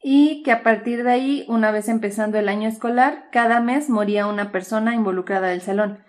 Y 0.00 0.42
que 0.42 0.52
a 0.52 0.62
partir 0.62 1.04
de 1.04 1.10
ahí, 1.10 1.44
una 1.48 1.70
vez 1.70 1.88
empezando 1.88 2.38
el 2.38 2.48
año 2.48 2.68
escolar, 2.68 3.28
cada 3.30 3.60
mes 3.60 3.90
moría 3.90 4.26
una 4.26 4.52
persona 4.52 4.94
involucrada 4.94 5.48
del 5.48 5.60
salón 5.60 6.06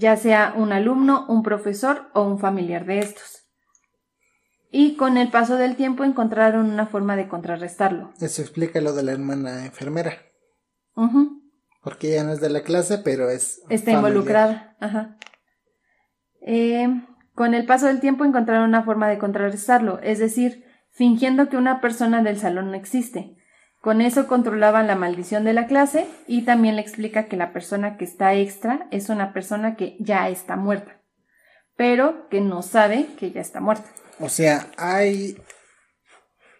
ya 0.00 0.16
sea 0.16 0.54
un 0.56 0.72
alumno, 0.72 1.26
un 1.28 1.42
profesor 1.42 2.10
o 2.14 2.22
un 2.22 2.38
familiar 2.38 2.86
de 2.86 3.00
estos. 3.00 3.39
Y 4.70 4.94
con 4.96 5.16
el 5.16 5.30
paso 5.30 5.56
del 5.56 5.76
tiempo 5.76 6.04
encontraron 6.04 6.70
una 6.70 6.86
forma 6.86 7.16
de 7.16 7.28
contrarrestarlo. 7.28 8.12
Eso 8.20 8.42
explica 8.42 8.80
lo 8.80 8.92
de 8.92 9.02
la 9.02 9.12
hermana 9.12 9.66
enfermera. 9.66 10.12
Porque 11.82 12.12
ella 12.12 12.24
no 12.24 12.32
es 12.32 12.40
de 12.40 12.50
la 12.50 12.62
clase, 12.62 12.98
pero 12.98 13.30
es. 13.30 13.62
Está 13.68 13.92
involucrada. 13.92 14.76
Ajá. 14.80 15.16
Eh, 16.42 16.88
con 17.34 17.54
el 17.54 17.66
paso 17.66 17.86
del 17.86 18.00
tiempo 18.00 18.24
encontraron 18.24 18.68
una 18.68 18.82
forma 18.82 19.08
de 19.08 19.18
contrarrestarlo, 19.18 19.98
es 20.02 20.18
decir, 20.18 20.64
fingiendo 20.90 21.48
que 21.48 21.56
una 21.56 21.80
persona 21.80 22.22
del 22.22 22.38
salón 22.38 22.70
no 22.70 22.76
existe. 22.76 23.36
Con 23.80 24.02
eso 24.02 24.26
controlaban 24.26 24.86
la 24.86 24.94
maldición 24.94 25.44
de 25.44 25.54
la 25.54 25.66
clase 25.66 26.06
y 26.26 26.42
también 26.42 26.76
le 26.76 26.82
explica 26.82 27.24
que 27.24 27.36
la 27.36 27.52
persona 27.52 27.96
que 27.96 28.04
está 28.04 28.34
extra 28.34 28.86
es 28.90 29.08
una 29.08 29.32
persona 29.32 29.74
que 29.74 29.96
ya 30.00 30.28
está 30.28 30.56
muerta, 30.56 31.00
pero 31.76 32.28
que 32.28 32.42
no 32.42 32.60
sabe 32.60 33.06
que 33.18 33.30
ya 33.30 33.40
está 33.40 33.60
muerta. 33.60 33.88
O 34.20 34.28
sea, 34.28 34.70
hay 34.76 35.36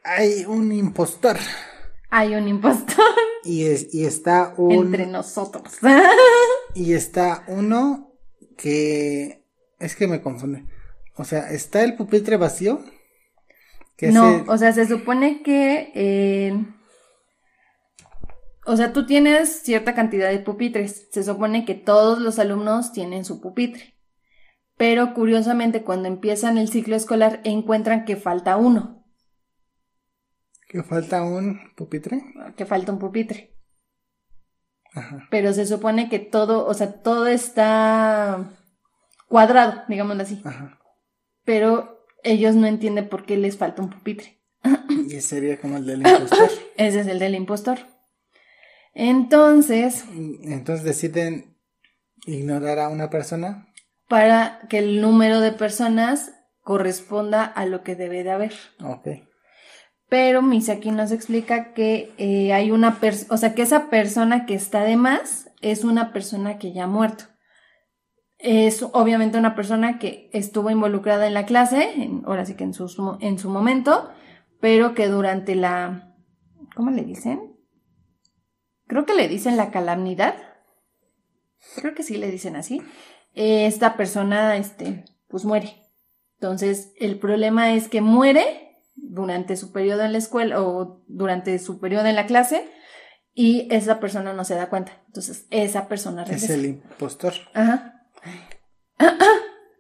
hay 0.03 0.45
un 0.47 0.73
impostor. 0.73 1.39
Hay 2.11 2.35
un 2.35 2.49
impostor. 2.49 3.05
Y, 3.45 3.65
y 3.93 4.05
está 4.05 4.55
un... 4.57 4.73
Entre 4.73 5.07
nosotros. 5.07 5.79
y 6.75 6.93
está 6.93 7.45
uno 7.47 8.13
que... 8.57 9.47
Es 9.79 9.97
que 9.97 10.07
me 10.07 10.21
confunde. 10.21 10.67
O 11.17 11.25
sea, 11.25 11.51
está 11.51 11.83
el 11.83 11.97
pupitre 11.97 12.37
vacío. 12.37 12.85
no, 14.03 14.45
o 14.47 14.59
sea, 14.59 14.73
se 14.73 14.87
supone 14.87 15.43
que... 15.43 15.93
Eh 15.95 16.67
o 18.67 18.77
sea, 18.77 18.93
tú 18.93 19.07
tienes 19.07 19.63
cierta 19.63 19.95
cantidad 19.95 20.31
de 20.31 20.39
pupitres. 20.39 21.09
Se 21.11 21.25
supone 21.25 21.65
que 21.65 21.75
todos 21.75 22.21
los 22.21 22.39
alumnos 22.39 22.93
tienen 22.93 23.25
su 23.25 23.41
pupitre. 23.41 23.90
Pero 24.81 25.13
curiosamente, 25.13 25.83
cuando 25.83 26.09
empiezan 26.09 26.57
el 26.57 26.71
ciclo 26.71 26.97
escolar, 26.97 27.43
encuentran 27.45 28.07
que 28.07 28.17
falta 28.17 28.57
uno. 28.57 29.05
¿Que 30.67 30.83
falta 30.83 31.23
un 31.23 31.61
pupitre? 31.77 32.23
Que 32.57 32.65
falta 32.65 32.91
un 32.91 32.99
pupitre. 32.99 33.59
Ajá. 34.95 35.29
Pero 35.31 35.53
se 35.53 35.67
supone 35.67 36.09
que 36.09 36.19
todo, 36.19 36.65
o 36.65 36.73
sea, 36.73 37.03
todo 37.03 37.27
está 37.27 38.57
cuadrado, 39.29 39.83
digámoslo 39.87 40.23
así. 40.23 40.41
Ajá. 40.47 40.81
Pero 41.45 42.07
ellos 42.25 42.55
no 42.55 42.67
entienden 42.67 43.11
por 43.11 43.27
qué 43.27 43.37
les 43.37 43.59
falta 43.59 43.83
un 43.83 43.91
pupitre. 43.91 44.41
Y 44.89 45.15
ese 45.17 45.21
sería 45.21 45.61
como 45.61 45.77
el 45.77 45.85
del 45.85 45.99
impostor. 46.07 46.49
ese 46.79 47.01
es 47.01 47.07
el 47.07 47.19
del 47.19 47.35
impostor. 47.35 47.81
Entonces. 48.95 50.07
Entonces 50.43 50.87
deciden 50.87 51.59
ignorar 52.25 52.79
a 52.79 52.89
una 52.89 53.11
persona. 53.11 53.67
Para 54.11 54.59
que 54.69 54.79
el 54.79 55.01
número 55.01 55.41
de 55.41 55.53
personas 55.53 56.33
corresponda 56.63 57.45
a 57.45 57.65
lo 57.65 57.85
que 57.85 57.95
debe 57.95 58.25
de 58.25 58.33
haber. 58.33 58.53
Ok. 58.85 59.09
Pero 60.09 60.43
Misaki 60.43 60.91
nos 60.91 61.13
explica 61.13 61.73
que 61.73 62.13
eh, 62.19 62.53
hay 62.53 62.73
una 62.73 62.99
persona, 62.99 63.33
o 63.33 63.39
sea, 63.39 63.55
que 63.55 63.63
esa 63.63 63.89
persona 63.89 64.45
que 64.45 64.55
está 64.55 64.83
de 64.83 64.97
más 64.97 65.51
es 65.61 65.85
una 65.85 66.13
persona 66.13 66.59
que 66.59 66.73
ya 66.73 66.85
ha 66.85 66.89
muerto. 66.89 67.27
Es 68.39 68.83
obviamente 68.83 69.39
una 69.39 69.55
persona 69.55 70.01
que 70.01 70.29
estuvo 70.33 70.71
involucrada 70.71 71.29
en 71.29 71.35
la 71.35 71.47
clase, 71.47 72.11
ahora 72.25 72.45
sí 72.45 72.55
que 72.55 72.65
en 72.65 72.75
su, 72.75 73.17
en 73.21 73.39
su 73.39 73.49
momento, 73.49 74.11
pero 74.61 74.95
que 74.95 75.07
durante 75.07 75.55
la, 75.55 76.17
¿cómo 76.75 76.91
le 76.91 77.05
dicen? 77.05 77.57
Creo 78.89 79.07
que 79.07 79.15
le 79.15 79.29
dicen 79.29 79.57
la 79.57 79.71
calamidad. 79.71 80.35
Creo 81.77 81.95
que 81.95 82.03
sí 82.03 82.17
le 82.17 82.29
dicen 82.29 82.57
así. 82.57 82.83
Esta 83.35 83.97
persona, 83.97 84.57
este, 84.57 85.05
pues 85.29 85.45
muere. 85.45 85.77
Entonces, 86.41 86.93
el 86.99 87.19
problema 87.19 87.75
es 87.75 87.89
que 87.89 88.01
muere 88.01 88.79
durante 88.95 89.57
su 89.57 89.73
periodo 89.73 90.03
en 90.05 90.13
la 90.13 90.19
escuela 90.19 90.63
o 90.63 91.03
durante 91.07 91.59
su 91.59 91.81
periodo 91.81 92.07
en 92.07 92.17
la 92.17 92.27
clase 92.27 92.69
y 93.35 93.69
esa 93.71 94.01
persona 94.01 94.33
no 94.33 94.45
se 94.45 94.55
da 94.55 94.69
cuenta. 94.69 94.93
Entonces, 95.07 95.47
esa 95.51 95.89
persona 95.89 96.25
regresa. 96.25 96.47
Es 96.47 96.51
el 96.51 96.67
impostor. 96.67 97.35
Ajá. 97.55 98.07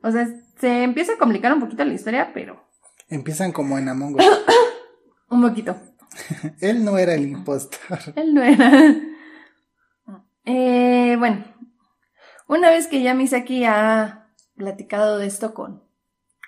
O 0.03 0.11
sea, 0.11 0.27
se 0.59 0.83
empieza 0.83 1.13
a 1.13 1.19
complicar 1.19 1.53
un 1.53 1.61
poquito 1.61 1.85
la 1.85 1.93
historia, 1.93 2.31
pero... 2.33 2.65
Empiezan 3.11 3.53
como 3.53 3.77
en 3.77 3.87
Among 3.87 4.15
Us. 4.15 4.25
un 5.29 5.43
poquito. 5.43 5.77
Él 6.61 6.83
no 6.85 6.97
era 6.97 7.15
el 7.15 7.29
impostor. 7.29 7.99
Él 8.17 8.35
no 8.35 8.43
era. 8.43 8.73
Eh, 10.47 11.17
bueno, 11.19 11.45
una 12.51 12.71
vez 12.71 12.89
que 12.89 13.01
ya 13.01 13.15
Misaki 13.15 13.65
ha 13.65 14.27
platicado 14.57 15.19
de 15.19 15.27
esto 15.29 15.55
con, 15.55 15.85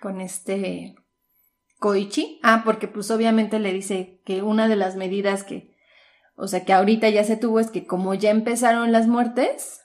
con 0.00 0.20
este 0.20 0.96
Koichi, 1.78 2.40
ah, 2.42 2.62
porque 2.64 2.88
pues 2.88 3.10
obviamente 3.12 3.60
le 3.60 3.72
dice 3.72 4.20
que 4.24 4.42
una 4.42 4.66
de 4.66 4.74
las 4.74 4.96
medidas 4.96 5.44
que, 5.44 5.76
o 6.34 6.48
sea, 6.48 6.64
que 6.64 6.72
ahorita 6.72 7.08
ya 7.08 7.22
se 7.22 7.36
tuvo 7.36 7.60
es 7.60 7.70
que 7.70 7.86
como 7.86 8.14
ya 8.14 8.30
empezaron 8.30 8.90
las 8.90 9.06
muertes, 9.06 9.82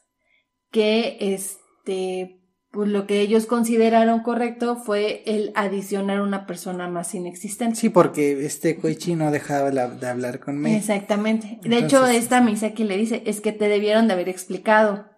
que 0.72 1.18
este, 1.22 2.42
pues 2.72 2.90
lo 2.90 3.06
que 3.06 3.22
ellos 3.22 3.46
consideraron 3.46 4.22
correcto 4.22 4.76
fue 4.76 5.22
el 5.28 5.52
adicionar 5.54 6.22
una 6.22 6.48
persona 6.48 6.88
más 6.88 7.14
inexistente. 7.14 7.76
Sí, 7.76 7.90
porque 7.90 8.44
este 8.44 8.78
Koichi 8.78 9.14
no 9.14 9.30
dejaba 9.30 9.70
de 9.70 10.08
hablar 10.08 10.40
conmigo. 10.40 10.76
Exactamente. 10.76 11.60
De 11.62 11.78
hecho, 11.78 12.08
esta 12.08 12.42
Misaki 12.42 12.86
le 12.86 12.98
dice, 12.98 13.22
es 13.28 13.40
que 13.40 13.52
te 13.52 13.70
debieron 13.70 14.08
de 14.08 14.14
haber 14.16 14.30
explicado. 14.30 15.16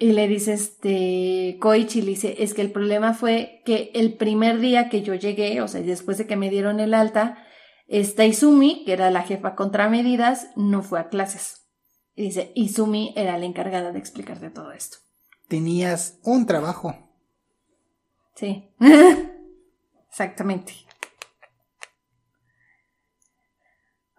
Y 0.00 0.12
le 0.12 0.26
dice 0.26 0.54
este 0.54 1.58
Koichi, 1.60 2.02
le 2.02 2.08
dice, 2.08 2.42
es 2.42 2.54
que 2.54 2.62
el 2.62 2.72
problema 2.72 3.14
fue 3.14 3.62
que 3.64 3.92
el 3.94 4.14
primer 4.14 4.58
día 4.58 4.88
que 4.88 5.02
yo 5.02 5.14
llegué, 5.14 5.60
o 5.60 5.68
sea, 5.68 5.80
después 5.82 6.18
de 6.18 6.26
que 6.26 6.36
me 6.36 6.50
dieron 6.50 6.80
el 6.80 6.94
alta, 6.94 7.46
esta 7.86 8.24
Izumi, 8.24 8.84
que 8.84 8.94
era 8.94 9.12
la 9.12 9.22
jefa 9.22 9.54
contra 9.54 9.88
medidas, 9.88 10.48
no 10.56 10.82
fue 10.82 10.98
a 10.98 11.08
clases. 11.08 11.68
Y 12.16 12.24
dice, 12.24 12.50
Izumi 12.56 13.12
era 13.14 13.38
la 13.38 13.44
encargada 13.44 13.92
de 13.92 13.98
explicarte 14.00 14.50
todo 14.50 14.72
esto 14.72 14.98
tenías 15.50 16.20
un 16.22 16.46
trabajo. 16.46 16.94
Sí, 18.36 18.72
exactamente. 20.08 20.72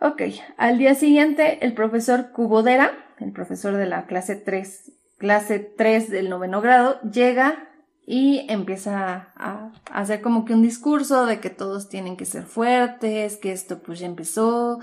Ok, 0.01 0.21
al 0.57 0.77
día 0.77 0.93
siguiente 0.93 1.65
el 1.65 1.73
profesor 1.73 2.31
Cubodera, 2.33 2.91
el 3.19 3.31
profesor 3.31 3.77
de 3.77 3.85
la 3.85 4.07
clase 4.07 4.35
3, 4.35 4.91
clase 5.21 5.59
3 5.59 6.09
del 6.09 6.29
noveno 6.29 6.61
grado, 6.61 6.99
llega 7.01 7.69
y 8.07 8.47
empieza 8.49 9.31
a, 9.35 9.71
hacer 9.91 10.19
como 10.21 10.45
que 10.45 10.53
un 10.53 10.63
discurso 10.63 11.27
de 11.27 11.39
que 11.39 11.51
todos 11.51 11.89
tienen 11.89 12.17
que 12.17 12.25
ser 12.25 12.43
fuertes, 12.43 13.37
que 13.37 13.51
esto 13.51 13.83
pues 13.83 13.99
ya 13.99 14.07
empezó, 14.07 14.79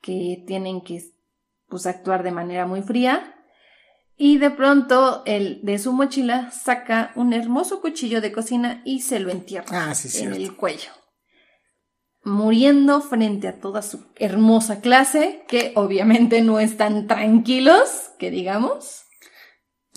que 0.00 0.42
tienen 0.46 0.80
que 0.80 1.04
pues 1.68 1.84
actuar 1.84 2.22
de 2.22 2.30
manera 2.30 2.64
muy 2.64 2.80
fría 2.80 3.34
y 4.16 4.38
de 4.38 4.50
pronto 4.50 5.22
él 5.26 5.60
de 5.62 5.78
su 5.78 5.92
mochila 5.92 6.50
saca 6.50 7.12
un 7.14 7.34
hermoso 7.34 7.82
cuchillo 7.82 8.22
de 8.22 8.32
cocina 8.32 8.80
y 8.86 9.02
se 9.02 9.20
lo 9.20 9.30
entierra 9.30 9.90
ah, 9.90 9.92
en 10.14 10.32
el 10.32 10.56
cuello. 10.56 10.90
Muriendo 12.24 13.02
frente 13.02 13.46
a 13.46 13.60
toda 13.60 13.82
su 13.82 14.06
hermosa 14.16 14.80
clase, 14.80 15.44
que 15.48 15.72
obviamente 15.76 16.40
no 16.40 16.60
están 16.60 17.06
tranquilos, 17.06 18.10
que 18.18 18.30
digamos. 18.30 19.05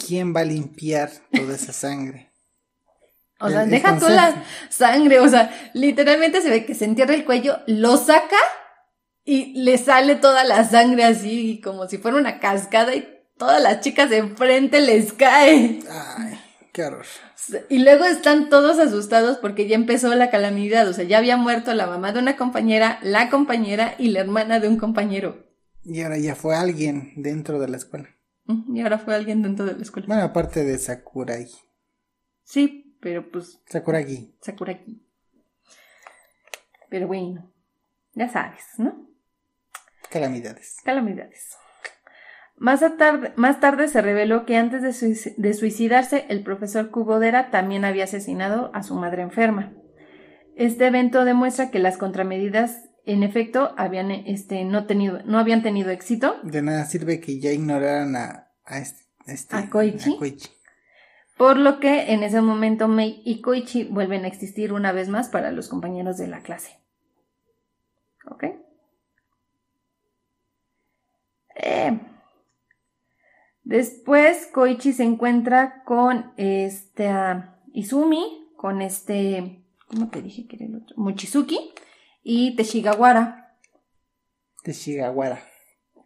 ¿Quién 0.07 0.35
va 0.35 0.41
a 0.41 0.45
limpiar 0.45 1.11
toda 1.31 1.55
esa 1.55 1.73
sangre? 1.73 2.29
o 3.39 3.49
sea, 3.49 3.65
deja 3.65 3.97
toda 3.97 4.11
la 4.11 4.43
sangre, 4.69 5.19
o 5.19 5.29
sea, 5.29 5.49
literalmente 5.73 6.41
se 6.41 6.49
ve 6.49 6.65
que 6.65 6.75
se 6.75 6.85
entierra 6.85 7.15
el 7.15 7.23
cuello, 7.23 7.59
lo 7.67 7.95
saca 7.97 8.35
y 9.23 9.53
le 9.63 9.77
sale 9.77 10.15
toda 10.15 10.43
la 10.43 10.63
sangre 10.65 11.05
así, 11.05 11.61
como 11.63 11.87
si 11.87 11.97
fuera 11.97 12.17
una 12.17 12.39
cascada 12.39 12.93
y 12.93 13.07
todas 13.37 13.61
las 13.61 13.79
chicas 13.79 14.09
de 14.09 14.17
enfrente 14.17 14.81
les 14.81 15.13
cae. 15.13 15.79
Ay, 15.89 16.39
qué 16.73 16.83
horror. 16.83 17.05
Y 17.69 17.79
luego 17.79 18.03
están 18.03 18.49
todos 18.49 18.77
asustados 18.77 19.37
porque 19.37 19.67
ya 19.67 19.75
empezó 19.75 20.13
la 20.15 20.29
calamidad, 20.29 20.87
o 20.87 20.93
sea, 20.93 21.05
ya 21.05 21.17
había 21.17 21.37
muerto 21.37 21.73
la 21.73 21.87
mamá 21.87 22.11
de 22.11 22.19
una 22.19 22.35
compañera, 22.35 22.99
la 23.01 23.29
compañera 23.29 23.95
y 23.97 24.09
la 24.09 24.19
hermana 24.19 24.59
de 24.59 24.67
un 24.67 24.77
compañero. 24.77 25.47
Y 25.85 26.01
ahora 26.01 26.17
ya 26.17 26.35
fue 26.35 26.55
alguien 26.55 27.13
dentro 27.15 27.59
de 27.59 27.69
la 27.69 27.77
escuela. 27.77 28.09
Y 28.73 28.81
ahora 28.81 28.97
fue 28.97 29.15
alguien 29.15 29.43
dentro 29.43 29.65
de 29.65 29.75
la 29.75 29.81
escuela. 29.81 30.07
Bueno, 30.07 30.23
aparte 30.23 30.63
de 30.63 30.77
Sakurai. 30.77 31.47
Sí, 32.43 32.97
pero 32.99 33.29
pues... 33.31 33.61
Sakuragi. 33.67 34.33
Sakuragi. 34.41 35.03
Pero 36.89 37.07
bueno, 37.07 37.51
ya 38.13 38.27
sabes, 38.27 38.63
¿no? 38.77 39.07
Calamidades. 40.09 40.77
Calamidades. 40.83 41.55
Más 42.59 42.81
tarde, 43.61 43.87
se 43.87 44.01
reveló 44.01 44.45
que 44.45 44.57
antes 44.57 44.81
de, 44.81 45.53
suicidarse, 45.53 46.25
el 46.27 46.43
profesor 46.43 46.91
Cubodera 46.91 47.51
también 47.51 47.85
había 47.85 48.03
asesinado 48.03 48.69
a 48.73 48.83
su 48.83 48.95
madre 48.95 49.21
enferma. 49.21 49.71
Este 50.57 50.87
evento 50.87 51.23
demuestra 51.23 51.71
que 51.71 51.79
las 51.79 51.97
contramedidas, 51.97 52.88
en 53.11 53.23
efecto, 53.23 53.73
habían, 53.77 54.11
este, 54.11 54.63
no, 54.65 54.85
tenido, 54.85 55.21
no 55.25 55.39
habían 55.39 55.63
tenido 55.63 55.89
éxito. 55.89 56.35
De 56.43 56.61
nada 56.61 56.85
sirve 56.85 57.19
que 57.19 57.39
ya 57.39 57.51
ignoraran 57.51 58.15
a, 58.15 58.51
este, 59.25 59.55
a, 59.55 59.69
Koichi, 59.69 60.17
Por 61.37 61.57
lo 61.57 61.79
que 61.79 62.13
en 62.13 62.23
ese 62.23 62.41
momento 62.41 62.87
Mei 62.87 63.21
y 63.25 63.41
Koichi 63.41 63.85
vuelven 63.85 64.25
a 64.25 64.27
existir 64.27 64.73
una 64.73 64.91
vez 64.91 65.09
más 65.09 65.29
para 65.29 65.51
los 65.51 65.67
compañeros 65.67 66.17
de 66.17 66.27
la 66.27 66.41
clase. 66.41 66.79
¿Ok? 68.25 68.43
Eh, 71.55 71.99
Después 73.69 74.49
Koichi 74.51 74.93
se 74.93 75.03
encuentra 75.03 75.83
con 75.83 76.33
este 76.37 77.11
Izumi, 77.71 78.49
con 78.57 78.81
este, 78.81 79.63
¿cómo 79.85 80.09
te 80.09 80.23
dije 80.23 80.47
que 80.47 80.55
era 80.55 80.65
el 80.65 80.77
otro? 80.77 80.95
Mochizuki 80.97 81.71
y 82.21 82.55
Teshigawara. 82.55 83.55
Teshigawara. 84.63 85.41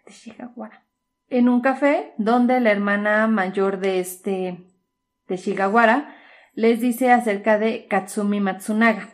Teshigawara. 0.05 0.85
En 1.27 1.49
un 1.49 1.61
café 1.61 2.13
donde 2.17 2.59
la 2.59 2.71
hermana 2.71 3.27
mayor 3.27 3.79
de 3.79 3.99
este 3.99 4.65
Teshigawara 5.27 6.15
les 6.53 6.79
dice 6.79 7.11
acerca 7.11 7.57
de 7.57 7.87
Katsumi 7.87 8.39
Matsunaga, 8.39 9.09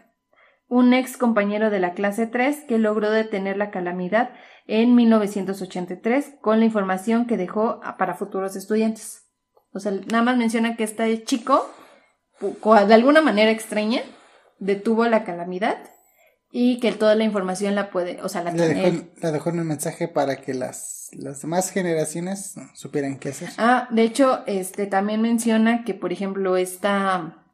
un 0.68 0.94
ex 0.94 1.18
compañero 1.18 1.70
de 1.70 1.80
la 1.80 1.94
clase 1.94 2.28
3 2.28 2.66
que 2.68 2.78
logró 2.78 3.10
detener 3.10 3.58
la 3.58 3.72
calamidad 3.72 4.32
en 4.68 4.94
1983 4.94 6.36
con 6.42 6.60
la 6.60 6.66
información 6.66 7.26
que 7.26 7.38
dejó 7.38 7.80
para 7.98 8.14
futuros 8.14 8.56
estudiantes. 8.56 9.26
O 9.72 9.80
sea, 9.80 9.92
nada 9.92 10.24
más 10.24 10.38
menciona 10.38 10.76
que 10.76 10.84
este 10.84 11.24
chico, 11.24 11.68
de 12.40 12.94
alguna 12.94 13.22
manera 13.22 13.52
extraña, 13.52 14.02
detuvo 14.60 15.06
la 15.06 15.24
calamidad 15.24 15.78
y 16.52 16.80
que 16.80 16.92
toda 16.92 17.16
la 17.16 17.24
información 17.24 17.76
la 17.76 17.92
puede, 17.92 18.22
o 18.24 18.30
sea, 18.30 18.44
la 18.44 18.54
tiene 18.54 18.74
dejó, 18.74 19.06
le 19.22 19.32
dejó 19.32 19.50
un 19.52 19.68
mensaje 19.68 20.08
para 20.08 20.38
que 20.42 20.54
las, 20.54 21.10
las 21.14 21.42
demás 21.42 21.72
generaciones 21.72 22.56
supieran 22.74 23.20
qué 23.20 23.30
hacer. 23.30 23.50
Ah, 23.58 23.88
de 23.92 24.04
hecho, 24.04 24.44
este 24.48 24.88
también 24.88 25.22
menciona 25.22 25.84
que, 25.84 25.94
por 25.94 26.12
ejemplo, 26.12 26.58
esta, 26.58 27.46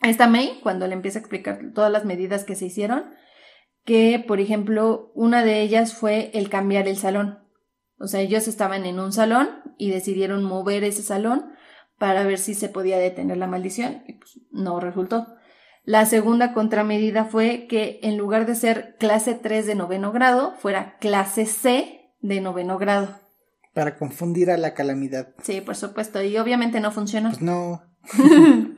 esta 0.00 0.28
May, 0.28 0.60
cuando 0.62 0.86
le 0.86 0.94
empieza 0.94 1.18
a 1.18 1.20
explicar 1.20 1.60
todas 1.74 1.92
las 1.92 2.04
medidas 2.04 2.44
que 2.44 2.54
se 2.54 2.66
hicieron, 2.66 3.04
que, 3.84 4.24
por 4.26 4.40
ejemplo, 4.40 5.12
una 5.14 5.44
de 5.44 5.60
ellas 5.60 5.92
fue 5.92 6.30
el 6.34 6.48
cambiar 6.48 6.88
el 6.88 6.96
salón. 6.96 7.40
O 7.98 8.06
sea, 8.06 8.20
ellos 8.20 8.48
estaban 8.48 8.86
en 8.86 8.98
un 8.98 9.12
salón 9.12 9.48
y 9.76 9.90
decidieron 9.90 10.42
mover 10.42 10.84
ese 10.84 11.02
salón 11.02 11.52
para 11.98 12.24
ver 12.24 12.38
si 12.38 12.54
se 12.54 12.68
podía 12.68 12.98
detener 12.98 13.36
la 13.36 13.46
maldición 13.46 14.02
y 14.06 14.14
pues 14.14 14.40
no 14.50 14.80
resultó. 14.80 15.26
La 15.84 16.06
segunda 16.06 16.52
contramedida 16.52 17.24
fue 17.24 17.66
que 17.66 17.98
en 18.02 18.16
lugar 18.16 18.46
de 18.46 18.54
ser 18.54 18.96
clase 18.98 19.34
3 19.34 19.66
de 19.66 19.74
noveno 19.74 20.12
grado, 20.12 20.54
fuera 20.56 20.96
clase 20.98 21.44
C 21.44 22.14
de 22.20 22.40
noveno 22.40 22.78
grado. 22.78 23.18
Para 23.74 23.96
confundir 23.96 24.50
a 24.50 24.56
la 24.56 24.74
calamidad. 24.74 25.34
Sí, 25.42 25.60
por 25.60 25.74
supuesto, 25.74 26.22
y 26.22 26.36
obviamente 26.38 26.78
no 26.80 26.92
funcionó. 26.92 27.30
Pues 27.30 27.42
no. 27.42 27.82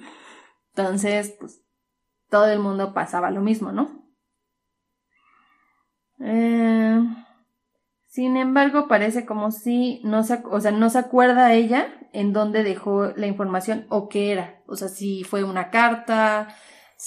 Entonces, 0.76 1.34
pues 1.38 1.60
todo 2.30 2.46
el 2.46 2.58
mundo 2.58 2.94
pasaba 2.94 3.30
lo 3.30 3.42
mismo, 3.42 3.70
¿no? 3.70 4.02
Eh, 6.20 7.00
sin 8.06 8.36
embargo, 8.36 8.88
parece 8.88 9.26
como 9.26 9.50
si 9.50 10.00
no 10.04 10.22
se, 10.22 10.40
o 10.50 10.60
sea, 10.60 10.70
no 10.70 10.88
se 10.88 10.98
acuerda 10.98 11.52
ella 11.52 11.88
en 12.12 12.32
dónde 12.32 12.62
dejó 12.62 13.08
la 13.16 13.26
información 13.26 13.86
o 13.88 14.08
qué 14.08 14.32
era. 14.32 14.62
O 14.66 14.76
sea, 14.76 14.88
si 14.88 15.24
fue 15.24 15.44
una 15.44 15.70
carta, 15.70 16.54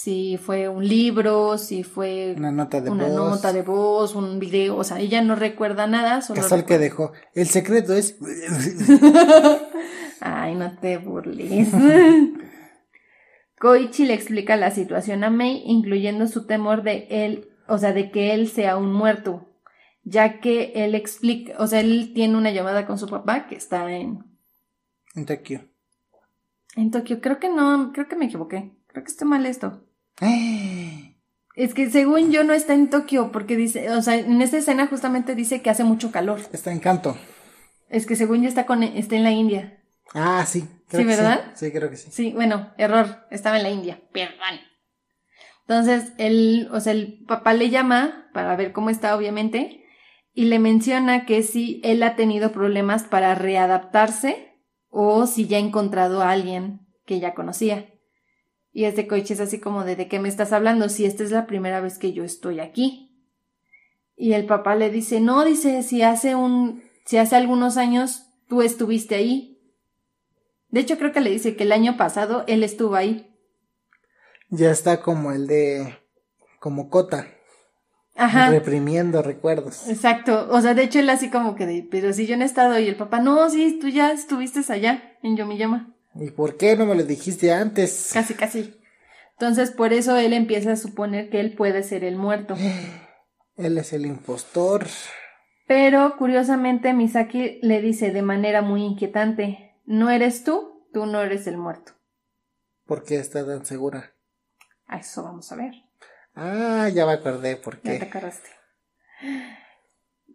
si 0.00 0.36
fue 0.36 0.68
un 0.68 0.86
libro, 0.86 1.58
si 1.58 1.82
fue 1.82 2.34
Una 2.36 2.52
nota 2.52 2.80
de 2.80 2.88
una 2.88 3.08
voz. 3.08 3.30
nota 3.32 3.52
de 3.52 3.62
voz, 3.62 4.14
un 4.14 4.38
video. 4.38 4.76
O 4.76 4.84
sea, 4.84 5.00
ella 5.00 5.22
no 5.22 5.34
recuerda 5.34 5.88
nada. 5.88 6.22
Solo 6.22 6.40
Casual 6.40 6.64
que 6.66 6.78
recuerda- 6.78 7.14
dejó. 7.14 7.26
El 7.34 7.48
secreto 7.48 7.94
es. 7.94 8.16
Ay, 10.20 10.54
no 10.54 10.78
te 10.78 10.98
burles. 10.98 11.68
Koichi 13.58 14.06
le 14.06 14.14
explica 14.14 14.54
la 14.56 14.70
situación 14.70 15.24
a 15.24 15.30
Mei, 15.30 15.62
incluyendo 15.66 16.28
su 16.28 16.46
temor 16.46 16.84
de 16.84 17.08
él, 17.10 17.48
o 17.66 17.76
sea, 17.78 17.92
de 17.92 18.12
que 18.12 18.32
él 18.34 18.46
sea 18.48 18.76
un 18.76 18.92
muerto, 18.92 19.48
ya 20.04 20.38
que 20.38 20.70
él 20.76 20.94
explica, 20.94 21.54
o 21.58 21.66
sea, 21.66 21.80
él 21.80 22.12
tiene 22.14 22.36
una 22.36 22.52
llamada 22.52 22.86
con 22.86 22.98
su 22.98 23.08
papá 23.08 23.48
que 23.48 23.56
está 23.56 23.90
en, 23.92 24.24
en 25.16 25.26
Tokio. 25.26 25.64
en 26.76 26.92
Tokio. 26.92 27.20
Creo 27.20 27.40
que 27.40 27.48
no, 27.48 27.90
creo 27.92 28.06
que 28.06 28.14
me 28.14 28.26
equivoqué. 28.26 28.76
Creo 28.86 29.02
que 29.02 29.10
está 29.10 29.24
mal 29.24 29.44
esto. 29.44 29.82
Es 31.58 31.74
que 31.74 31.90
según 31.90 32.30
yo 32.30 32.44
no 32.44 32.52
está 32.52 32.72
en 32.72 32.88
Tokio, 32.88 33.32
porque 33.32 33.56
dice, 33.56 33.90
o 33.90 34.00
sea, 34.00 34.14
en 34.14 34.40
esta 34.42 34.58
escena 34.58 34.86
justamente 34.86 35.34
dice 35.34 35.60
que 35.60 35.70
hace 35.70 35.82
mucho 35.82 36.12
calor. 36.12 36.38
Está 36.52 36.70
en 36.70 36.78
canto. 36.78 37.18
Es 37.88 38.06
que 38.06 38.14
según 38.14 38.42
yo 38.42 38.48
está 38.48 38.64
con, 38.64 38.84
está 38.84 39.16
en 39.16 39.24
la 39.24 39.32
India. 39.32 39.82
Ah, 40.14 40.44
sí. 40.46 40.68
Sí, 40.88 41.02
¿verdad? 41.02 41.50
Sí. 41.54 41.66
sí, 41.66 41.72
creo 41.72 41.90
que 41.90 41.96
sí. 41.96 42.10
Sí, 42.12 42.32
bueno, 42.32 42.72
error, 42.78 43.26
estaba 43.32 43.56
en 43.56 43.64
la 43.64 43.70
India, 43.70 44.00
perdón. 44.12 44.60
Entonces, 45.62 46.12
él, 46.16 46.68
o 46.70 46.78
sea, 46.78 46.92
el 46.92 47.24
papá 47.26 47.54
le 47.54 47.70
llama 47.70 48.30
para 48.32 48.54
ver 48.54 48.72
cómo 48.72 48.88
está, 48.88 49.16
obviamente, 49.16 49.84
y 50.32 50.44
le 50.44 50.60
menciona 50.60 51.26
que 51.26 51.42
si 51.42 51.80
él 51.82 52.04
ha 52.04 52.14
tenido 52.14 52.52
problemas 52.52 53.02
para 53.02 53.34
readaptarse 53.34 54.54
o 54.90 55.26
si 55.26 55.48
ya 55.48 55.56
ha 55.56 55.60
encontrado 55.60 56.22
a 56.22 56.30
alguien 56.30 56.86
que 57.04 57.18
ya 57.18 57.34
conocía. 57.34 57.92
Y 58.72 58.84
este 58.84 59.06
coche 59.06 59.34
es 59.34 59.40
así 59.40 59.58
como 59.60 59.84
de, 59.84 59.96
¿de 59.96 60.08
qué 60.08 60.18
me 60.18 60.28
estás 60.28 60.52
hablando? 60.52 60.88
Si 60.88 61.04
esta 61.04 61.24
es 61.24 61.30
la 61.30 61.46
primera 61.46 61.80
vez 61.80 61.98
que 61.98 62.12
yo 62.12 62.24
estoy 62.24 62.60
aquí. 62.60 63.08
Y 64.16 64.32
el 64.32 64.46
papá 64.46 64.74
le 64.74 64.90
dice, 64.90 65.20
no, 65.20 65.44
dice, 65.44 65.82
si 65.82 66.02
hace 66.02 66.34
un, 66.34 66.82
si 67.04 67.18
hace 67.18 67.36
algunos 67.36 67.76
años 67.76 68.26
tú 68.48 68.62
estuviste 68.62 69.14
ahí. 69.14 69.60
De 70.70 70.80
hecho, 70.80 70.98
creo 70.98 71.12
que 71.12 71.20
le 71.20 71.30
dice 71.30 71.56
que 71.56 71.64
el 71.64 71.72
año 71.72 71.96
pasado 71.96 72.44
él 72.46 72.62
estuvo 72.62 72.96
ahí. 72.96 73.34
Ya 74.50 74.70
está 74.70 75.00
como 75.02 75.32
el 75.32 75.46
de. 75.46 75.98
Como 76.60 76.90
Cota. 76.90 77.28
Ajá. 78.16 78.50
Reprimiendo 78.50 79.22
recuerdos. 79.22 79.88
Exacto. 79.88 80.48
O 80.50 80.60
sea, 80.60 80.74
de 80.74 80.82
hecho 80.82 80.98
él 80.98 81.08
así 81.08 81.30
como 81.30 81.54
que 81.54 81.66
de, 81.66 81.86
pero 81.88 82.12
si 82.12 82.26
yo 82.26 82.36
no 82.36 82.42
he 82.42 82.46
estado 82.46 82.78
y 82.78 82.88
el 82.88 82.96
papá, 82.96 83.20
no, 83.20 83.48
sí, 83.48 83.78
tú 83.80 83.88
ya 83.88 84.10
estuviste 84.10 84.60
allá 84.72 85.16
en 85.22 85.36
Yomiyama. 85.36 85.94
¿Y 86.20 86.30
por 86.30 86.56
qué 86.56 86.76
no 86.76 86.84
me 86.86 86.94
lo 86.94 87.04
dijiste 87.04 87.52
antes? 87.52 88.10
Casi, 88.12 88.34
casi. 88.34 88.74
Entonces, 89.32 89.70
por 89.70 89.92
eso 89.92 90.16
él 90.16 90.32
empieza 90.32 90.72
a 90.72 90.76
suponer 90.76 91.30
que 91.30 91.38
él 91.40 91.54
puede 91.54 91.82
ser 91.82 92.02
el 92.04 92.16
muerto. 92.16 92.56
Él 93.56 93.76
es 93.76 93.92
el 93.92 94.06
impostor. 94.06 94.86
Pero, 95.66 96.16
curiosamente, 96.16 96.92
Misaki 96.94 97.58
le 97.60 97.82
dice 97.82 98.12
de 98.12 98.22
manera 98.22 98.62
muy 98.62 98.84
inquietante, 98.84 99.74
no 99.84 100.10
eres 100.10 100.44
tú, 100.44 100.86
tú 100.92 101.06
no 101.06 101.20
eres 101.22 101.48
el 101.48 101.56
muerto. 101.56 101.92
¿Por 102.86 103.02
qué 103.02 103.16
está 103.16 103.44
tan 103.44 103.66
segura? 103.66 104.14
A 104.86 104.98
eso 104.98 105.24
vamos 105.24 105.50
a 105.50 105.56
ver. 105.56 105.72
Ah, 106.36 106.88
ya 106.94 107.04
me 107.04 107.12
acordé 107.14 107.56
por 107.56 107.82
Ya 107.82 107.92
te 107.92 107.98
qué. 107.98 108.04
acordaste. 108.04 108.48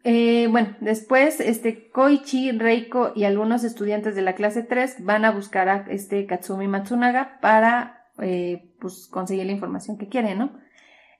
Eh, 0.05 0.47
bueno, 0.51 0.75
después 0.81 1.39
este 1.39 1.89
Koichi, 1.89 2.51
Reiko 2.51 3.13
y 3.15 3.23
algunos 3.23 3.63
estudiantes 3.63 4.15
de 4.15 4.21
la 4.21 4.33
clase 4.35 4.61
3 4.63 5.05
van 5.05 5.23
a 5.23 5.31
buscar 5.31 5.69
a 5.69 5.85
este 5.89 6.25
Katsumi 6.25 6.67
Matsunaga 6.67 7.39
para 7.41 8.07
eh, 8.19 8.73
pues, 8.79 9.07
conseguir 9.07 9.45
la 9.45 9.53
información 9.53 9.97
que 9.97 10.09
quieren, 10.09 10.39
¿no? 10.39 10.51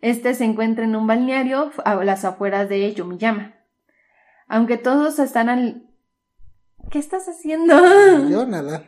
Este 0.01 0.34
se 0.34 0.43
encuentra 0.43 0.84
en 0.84 0.97
un 0.97 1.07
balneario 1.07 1.71
a 1.86 1.95
las 2.03 2.25
afueras 2.25 2.67
de 2.67 2.93
Yomiyama. 2.93 3.53
Aunque 4.47 4.77
todos 4.77 5.17
están 5.19 5.47
al... 5.47 5.84
¿Qué 6.91 6.99
estás 6.99 7.29
haciendo? 7.29 7.73
Yo 8.29 8.45
nada. 8.47 8.84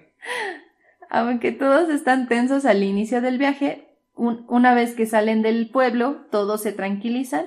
Aunque 1.09 1.53
todos 1.53 1.89
están 1.89 2.27
tensos 2.27 2.65
al 2.65 2.83
inicio 2.83 3.21
del 3.21 3.37
viaje, 3.37 3.87
un- 4.13 4.45
una 4.49 4.73
vez 4.73 4.93
que 4.93 5.05
salen 5.05 5.41
del 5.41 5.69
pueblo, 5.69 6.25
todos 6.31 6.61
se 6.61 6.73
tranquilizan 6.73 7.45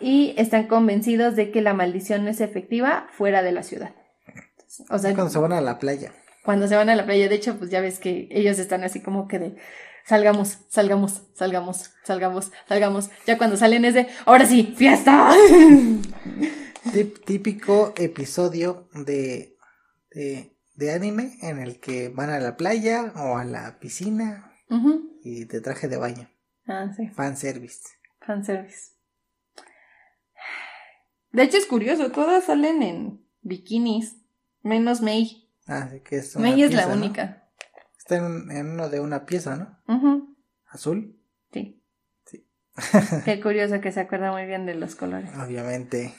y 0.00 0.34
están 0.36 0.66
convencidos 0.66 1.36
de 1.36 1.50
que 1.50 1.62
la 1.62 1.74
maldición 1.74 2.28
es 2.28 2.40
efectiva 2.40 3.08
fuera 3.12 3.42
de 3.42 3.52
la 3.52 3.62
ciudad. 3.62 3.94
O 4.90 4.98
sea, 4.98 5.14
Cuando 5.14 5.30
se 5.30 5.38
van 5.38 5.52
a 5.52 5.60
la 5.60 5.78
playa. 5.78 6.12
cuando 6.44 6.68
se 6.68 6.76
van 6.76 6.88
a 6.90 6.96
la 6.96 7.04
playa, 7.06 7.28
de 7.28 7.34
hecho, 7.34 7.56
pues 7.58 7.70
ya 7.70 7.80
ves 7.80 7.98
que 7.98 8.28
ellos 8.30 8.58
están 8.58 8.84
así 8.84 9.00
como 9.00 9.26
que 9.28 9.38
de 9.38 9.56
salgamos, 10.04 10.58
salgamos, 10.68 11.22
salgamos, 11.34 11.90
salgamos, 12.04 12.52
salgamos. 12.68 13.10
Ya 13.26 13.38
cuando 13.38 13.56
salen 13.56 13.84
es 13.84 13.94
de 13.94 14.06
ahora 14.26 14.44
sí, 14.46 14.74
fiesta. 14.76 15.30
Típico 17.26 17.92
episodio 17.96 18.88
de, 18.94 19.56
de, 20.12 20.56
de 20.76 20.92
anime 20.92 21.36
en 21.42 21.58
el 21.58 21.80
que 21.80 22.08
van 22.08 22.30
a 22.30 22.38
la 22.38 22.56
playa 22.56 23.12
o 23.16 23.36
a 23.36 23.44
la 23.44 23.78
piscina 23.80 24.52
Ujú. 24.70 25.18
y 25.22 25.44
de 25.44 25.60
traje 25.60 25.88
de 25.88 25.96
baño. 25.96 26.30
Ah, 26.66 26.86
sí. 26.96 27.08
Fan 27.08 27.36
service. 27.36 27.80
Fanservice. 28.24 28.92
De 31.36 31.42
hecho 31.42 31.58
es 31.58 31.66
curioso, 31.66 32.10
todas 32.10 32.44
salen 32.44 32.82
en 32.82 33.26
bikinis, 33.42 34.16
menos 34.62 35.02
Mei. 35.02 35.50
Ah, 35.66 35.88
sí 35.92 36.00
que 36.00 36.16
es 36.16 36.34
una 36.34 36.48
Mei 36.50 36.62
es 36.62 36.72
la 36.74 36.86
única. 36.88 37.48
Está 37.98 38.16
en, 38.16 38.24
un- 38.24 38.50
en 38.50 38.70
uno 38.70 38.88
de 38.88 39.00
una 39.00 39.26
pieza, 39.26 39.56
¿no? 39.86 40.24
Azul, 40.68 41.20
Sí. 41.52 41.82
Sí. 42.24 42.46
Qué 43.24 43.40
curioso 43.40 43.80
que 43.80 43.92
se 43.92 44.00
acuerda 44.00 44.32
muy 44.32 44.46
bien 44.46 44.64
de 44.66 44.74
los 44.74 44.94
colores. 44.94 45.30
obviamente. 45.38 46.14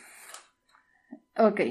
Ok. 1.37 1.61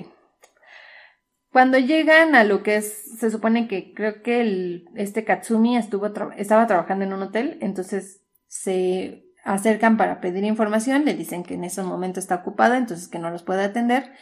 Cuando 1.53 1.78
llegan 1.78 2.34
a 2.34 2.44
lo 2.44 2.62
que 2.62 2.76
es, 2.76 3.18
se 3.18 3.30
supone 3.30 3.66
que 3.68 3.94
creo 3.94 4.22
que 4.22 4.40
el, 4.40 4.88
este 4.94 5.24
Katsumi 5.24 5.76
estuvo 5.76 6.07
estaba 6.36 6.66
trabajando 6.66 7.05
en 7.05 7.12
un 7.12 7.22
hotel, 7.22 7.59
entonces 7.62 8.22
se 8.49 9.26
acercan 9.47 9.97
para 9.97 10.20
pedir 10.20 10.44
información, 10.44 11.05
le 11.05 11.14
dicen 11.14 11.42
que 11.44 11.55
en 11.55 11.64
ese 11.64 11.82
momento 11.82 12.20
está 12.20 12.34
ocupado, 12.36 12.74
entonces 12.74 13.09
que 13.09 13.18
no 13.18 13.30
los 13.30 13.42
puede 13.42 13.64
atender. 13.64 14.12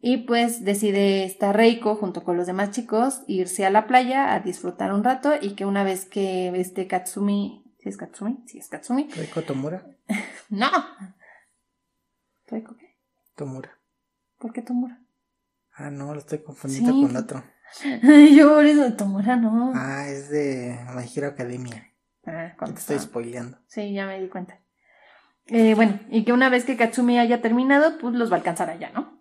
Y 0.00 0.18
pues 0.18 0.64
decide 0.64 1.24
esta 1.24 1.52
Reiko 1.52 1.96
junto 1.96 2.22
con 2.22 2.36
los 2.36 2.46
demás 2.46 2.70
chicos 2.70 3.22
irse 3.26 3.66
a 3.66 3.70
la 3.70 3.88
playa 3.88 4.32
a 4.32 4.38
disfrutar 4.40 4.92
un 4.92 5.02
rato 5.02 5.32
y 5.40 5.54
que 5.56 5.64
una 5.66 5.82
vez 5.82 6.04
que 6.06 6.48
este 6.60 6.86
Katsumi, 6.86 7.64
¿sí 7.80 7.88
es 7.88 7.96
Katsumi? 7.96 8.44
Sí 8.46 8.58
es 8.58 8.68
Katsumi. 8.68 9.08
Reiko 9.16 9.42
Tomura. 9.42 9.84
No. 10.50 10.68
¿Reiko 12.46 12.76
qué? 12.76 12.96
Tomura. 13.36 13.70
¿Por 14.38 14.52
qué 14.52 14.62
Tomura? 14.62 15.00
Ah, 15.74 15.90
no, 15.90 16.12
lo 16.14 16.20
estoy 16.20 16.38
confundiendo 16.38 16.92
Sí. 16.92 17.02
con 17.02 17.16
otro. 17.16 17.44
Yo 18.34 18.54
por 18.54 18.64
eso 18.64 18.92
Tomura 18.94 19.36
no. 19.36 19.72
Ah, 19.74 20.08
es 20.08 20.30
de 20.30 20.78
My 20.94 21.04
Hero 21.14 21.28
Academia. 21.28 21.92
Ah, 22.28 22.54
Te 22.66 22.72
estoy 22.72 22.98
spoileando. 22.98 23.58
Sí, 23.66 23.92
ya 23.92 24.06
me 24.06 24.20
di 24.20 24.28
cuenta. 24.28 24.58
Eh, 25.46 25.74
bueno, 25.74 25.98
y 26.10 26.24
que 26.24 26.32
una 26.32 26.50
vez 26.50 26.64
que 26.64 26.76
Katsumi 26.76 27.18
haya 27.18 27.40
terminado, 27.40 27.98
pues 27.98 28.14
los 28.14 28.30
va 28.30 28.34
a 28.34 28.38
alcanzar 28.38 28.68
allá, 28.68 28.90
¿no? 28.94 29.18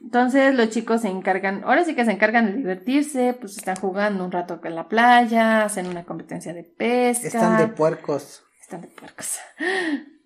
Entonces 0.00 0.54
los 0.54 0.68
chicos 0.70 1.00
se 1.00 1.08
encargan, 1.08 1.64
ahora 1.64 1.82
sí 1.84 1.94
que 1.94 2.04
se 2.04 2.12
encargan 2.12 2.46
de 2.46 2.52
divertirse, 2.58 3.34
pues 3.40 3.56
están 3.56 3.76
jugando 3.76 4.24
un 4.24 4.30
rato 4.30 4.60
en 4.62 4.74
la 4.76 4.86
playa, 4.86 5.64
hacen 5.64 5.86
una 5.86 6.04
competencia 6.04 6.52
de 6.52 6.62
pesca. 6.62 7.26
Están 7.26 7.56
de 7.56 7.68
puercos. 7.68 8.44
están 8.60 8.82
de 8.82 8.88
puercos. 8.88 9.38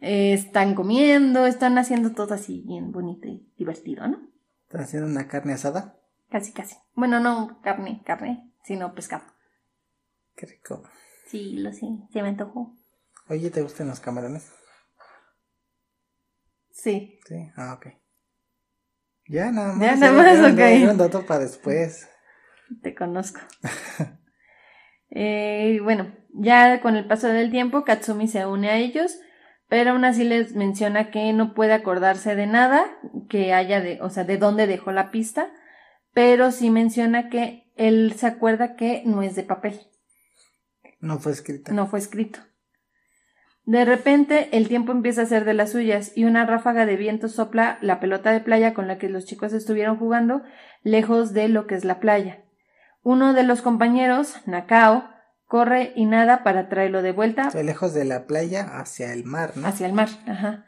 Eh, 0.00 0.32
están 0.32 0.74
comiendo, 0.76 1.46
están 1.46 1.76
haciendo 1.76 2.12
todo 2.12 2.34
así 2.34 2.62
bien 2.66 2.92
bonito 2.92 3.26
y 3.26 3.52
divertido, 3.56 4.06
¿no? 4.06 4.20
¿Están 4.66 4.82
haciendo 4.82 5.08
una 5.08 5.26
carne 5.26 5.54
asada? 5.54 5.96
Casi, 6.30 6.52
casi. 6.52 6.76
Bueno, 6.94 7.18
no 7.18 7.60
carne, 7.62 8.02
carne, 8.04 8.52
sino 8.62 8.94
pescado. 8.94 9.24
Qué 10.38 10.46
rico. 10.46 10.84
Sí, 11.26 11.54
lo 11.58 11.72
sé, 11.72 11.88
se 12.12 12.22
me 12.22 12.28
antojó. 12.28 12.76
Oye, 13.28 13.50
¿te 13.50 13.60
gustan 13.60 13.88
los 13.88 13.98
camarones? 13.98 14.52
Sí. 16.70 17.18
Sí, 17.26 17.50
ah, 17.56 17.74
ok. 17.74 17.88
Ya 19.26 19.50
nada 19.50 19.72
más. 19.74 19.80
Ya 19.80 19.96
nada 19.96 20.12
más, 20.12 20.38
un- 20.38 20.52
ok. 20.52 20.90
Un 20.92 20.96
dato 20.98 21.26
para 21.26 21.40
después. 21.40 22.08
Te 22.82 22.94
conozco. 22.94 23.40
Eh, 25.10 25.80
bueno, 25.82 26.14
ya 26.34 26.82
con 26.82 26.94
el 26.94 27.06
paso 27.06 27.28
del 27.28 27.50
tiempo, 27.50 27.82
Katsumi 27.82 28.28
se 28.28 28.44
une 28.44 28.68
a 28.68 28.76
ellos, 28.76 29.18
pero 29.66 29.92
aún 29.92 30.04
así 30.04 30.22
les 30.22 30.54
menciona 30.54 31.10
que 31.10 31.32
no 31.32 31.54
puede 31.54 31.72
acordarse 31.72 32.36
de 32.36 32.46
nada, 32.46 32.84
que 33.30 33.54
haya 33.54 33.80
de, 33.80 34.02
o 34.02 34.10
sea, 34.10 34.24
de 34.24 34.36
dónde 34.36 34.66
dejó 34.66 34.92
la 34.92 35.10
pista, 35.10 35.50
pero 36.12 36.50
sí 36.50 36.68
menciona 36.68 37.30
que 37.30 37.72
él 37.74 38.12
se 38.18 38.26
acuerda 38.26 38.76
que 38.76 39.02
no 39.06 39.22
es 39.22 39.34
de 39.34 39.44
papel, 39.44 39.80
No 41.00 41.18
fue 41.18 41.32
escrita. 41.32 41.72
no 41.72 41.86
fue 41.86 41.98
escrito. 41.98 42.40
De 43.64 43.84
repente, 43.84 44.48
el 44.56 44.66
tiempo 44.66 44.92
empieza 44.92 45.22
a 45.22 45.26
ser 45.26 45.44
de 45.44 45.52
las 45.52 45.72
suyas 45.72 46.12
y 46.16 46.24
una 46.24 46.46
ráfaga 46.46 46.86
de 46.86 46.96
viento 46.96 47.28
sopla 47.28 47.78
la 47.82 48.00
pelota 48.00 48.32
de 48.32 48.40
playa 48.40 48.72
con 48.72 48.88
la 48.88 48.96
que 48.96 49.10
los 49.10 49.26
chicos 49.26 49.52
estuvieron 49.52 49.98
jugando 49.98 50.42
lejos 50.82 51.34
de 51.34 51.48
lo 51.48 51.66
que 51.66 51.74
es 51.74 51.84
la 51.84 52.00
playa. 52.00 52.44
Uno 53.02 53.34
de 53.34 53.42
los 53.42 53.60
compañeros, 53.60 54.36
Nakao, 54.46 55.04
corre 55.44 55.92
y 55.96 56.06
nada 56.06 56.42
para 56.44 56.68
traerlo 56.68 57.02
de 57.02 57.12
vuelta 57.12 57.50
lejos 57.62 57.92
de 57.92 58.04
la 58.04 58.26
playa 58.26 58.78
hacia 58.78 59.12
el 59.12 59.24
mar, 59.24 59.52
¿no? 59.56 59.66
hacia 59.68 59.86
el 59.86 59.92
mar. 59.92 60.08
Ajá. 60.26 60.64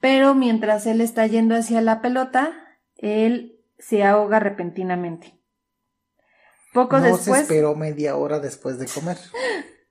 Pero 0.00 0.34
mientras 0.34 0.86
él 0.86 1.00
está 1.00 1.26
yendo 1.26 1.54
hacia 1.54 1.80
la 1.80 2.02
pelota, 2.02 2.52
él 2.96 3.60
se 3.78 4.04
ahoga 4.04 4.38
repentinamente. 4.38 5.40
Poco 6.74 6.98
no 6.98 7.04
se 7.04 7.12
después. 7.12 7.42
esperó 7.42 7.74
media 7.76 8.16
hora 8.16 8.40
después 8.40 8.78
de 8.78 8.86
comer. 8.86 9.16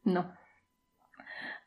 No. 0.05 0.33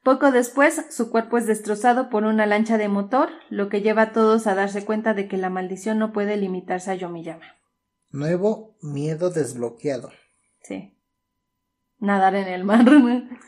Poco 0.03 0.31
después, 0.31 0.85
su 0.91 1.11
cuerpo 1.11 1.39
es 1.39 1.47
destrozado 1.47 2.11
por 2.11 2.25
una 2.25 2.45
lancha 2.45 2.77
de 2.77 2.89
motor, 2.89 3.31
lo 3.49 3.71
que 3.71 3.81
lleva 3.81 4.03
a 4.03 4.13
todos 4.13 4.47
a 4.47 4.55
darse 4.55 4.85
cuenta 4.85 5.15
de 5.15 5.27
que 5.27 5.39
la 5.39 5.49
maldición 5.49 5.99
no 5.99 6.13
puede 6.13 6.37
limitarse 6.37 6.91
a 6.91 6.95
Yomiyama. 6.97 7.47
Nuevo 8.11 8.77
miedo 8.83 9.31
desbloqueado. 9.31 10.11
Sí. 10.61 10.99
Nadar 11.99 12.35
en 12.35 12.47
el 12.49 12.65
mar. 12.65 12.85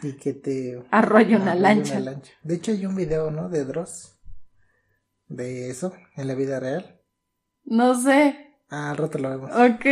Y 0.03 0.15
que 0.15 0.33
te... 0.33 0.83
Arrolla 0.91 1.37
una 1.37 1.55
lancha. 1.55 1.97
una 1.97 2.13
lancha. 2.13 2.33
De 2.43 2.55
hecho 2.55 2.73
hay 2.73 2.87
un 2.87 2.97
video, 2.97 3.31
¿no? 3.31 3.51
De 3.51 3.67
Dross. 3.67 4.19
De 5.27 5.69
eso, 5.69 5.93
en 6.17 6.29
la 6.29 6.35
vida 6.35 6.61
real. 6.61 6.99
No 7.65 7.95
sé. 7.95 8.57
Ah, 8.71 8.91
al 8.91 8.97
rato 8.97 9.19
lo 9.19 9.29
vemos. 9.29 9.51
Ok. 9.55 9.85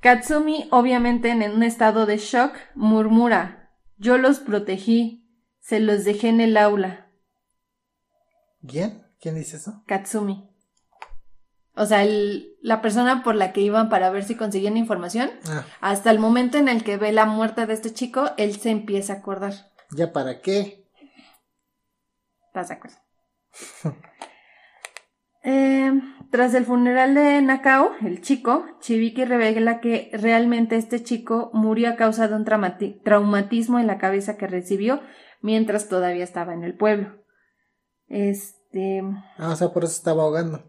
Katsumi, 0.00 0.68
obviamente 0.70 1.30
en 1.30 1.42
un 1.50 1.62
estado 1.62 2.06
de 2.06 2.18
shock, 2.18 2.52
murmura: 2.74 3.70
Yo 3.96 4.16
los 4.18 4.38
protegí, 4.40 5.26
se 5.60 5.80
los 5.80 6.04
dejé 6.04 6.28
en 6.28 6.40
el 6.40 6.56
aula. 6.56 7.10
¿Quién? 8.66 9.04
¿Quién 9.20 9.34
dice 9.34 9.56
eso? 9.56 9.82
Katsumi. 9.86 10.48
O 11.74 11.86
sea, 11.86 12.02
el- 12.02 12.56
la 12.60 12.80
persona 12.82 13.22
por 13.22 13.34
la 13.36 13.52
que 13.52 13.60
iban 13.60 13.88
para 13.88 14.10
ver 14.10 14.24
si 14.24 14.34
conseguían 14.36 14.76
información, 14.76 15.30
Ah, 15.48 15.64
hasta 15.80 16.10
el 16.10 16.18
momento 16.18 16.58
en 16.58 16.68
el 16.68 16.82
que 16.82 16.96
ve 16.96 17.12
la 17.12 17.24
muerte 17.24 17.66
de 17.66 17.74
este 17.74 17.92
chico, 17.92 18.30
él 18.36 18.56
se 18.58 18.70
empieza 18.70 19.12
a 19.12 19.16
acordar. 19.16 19.52
¿ya 19.90 20.12
para 20.12 20.40
qué? 20.42 20.86
¿Estás 22.48 22.68
de 22.68 22.74
acuerdo? 22.74 22.96
Eh, 25.44 25.92
tras 26.30 26.52
el 26.54 26.64
funeral 26.64 27.14
de 27.14 27.40
Nakao, 27.40 27.92
el 28.04 28.20
chico, 28.20 28.66
Chibiki 28.80 29.24
revela 29.24 29.80
que 29.80 30.10
realmente 30.12 30.76
este 30.76 31.02
chico 31.02 31.50
murió 31.54 31.88
a 31.90 31.96
causa 31.96 32.28
de 32.28 32.34
un 32.34 32.44
traumati- 32.44 33.00
traumatismo 33.02 33.78
en 33.78 33.86
la 33.86 33.98
cabeza 33.98 34.36
que 34.36 34.46
recibió 34.46 35.00
mientras 35.40 35.88
todavía 35.88 36.24
estaba 36.24 36.52
en 36.54 36.64
el 36.64 36.74
pueblo. 36.76 37.22
Este. 38.08 39.02
Ah, 39.38 39.50
o 39.52 39.56
sea, 39.56 39.68
por 39.72 39.84
eso 39.84 39.94
estaba 39.94 40.22
ahogando. 40.22 40.64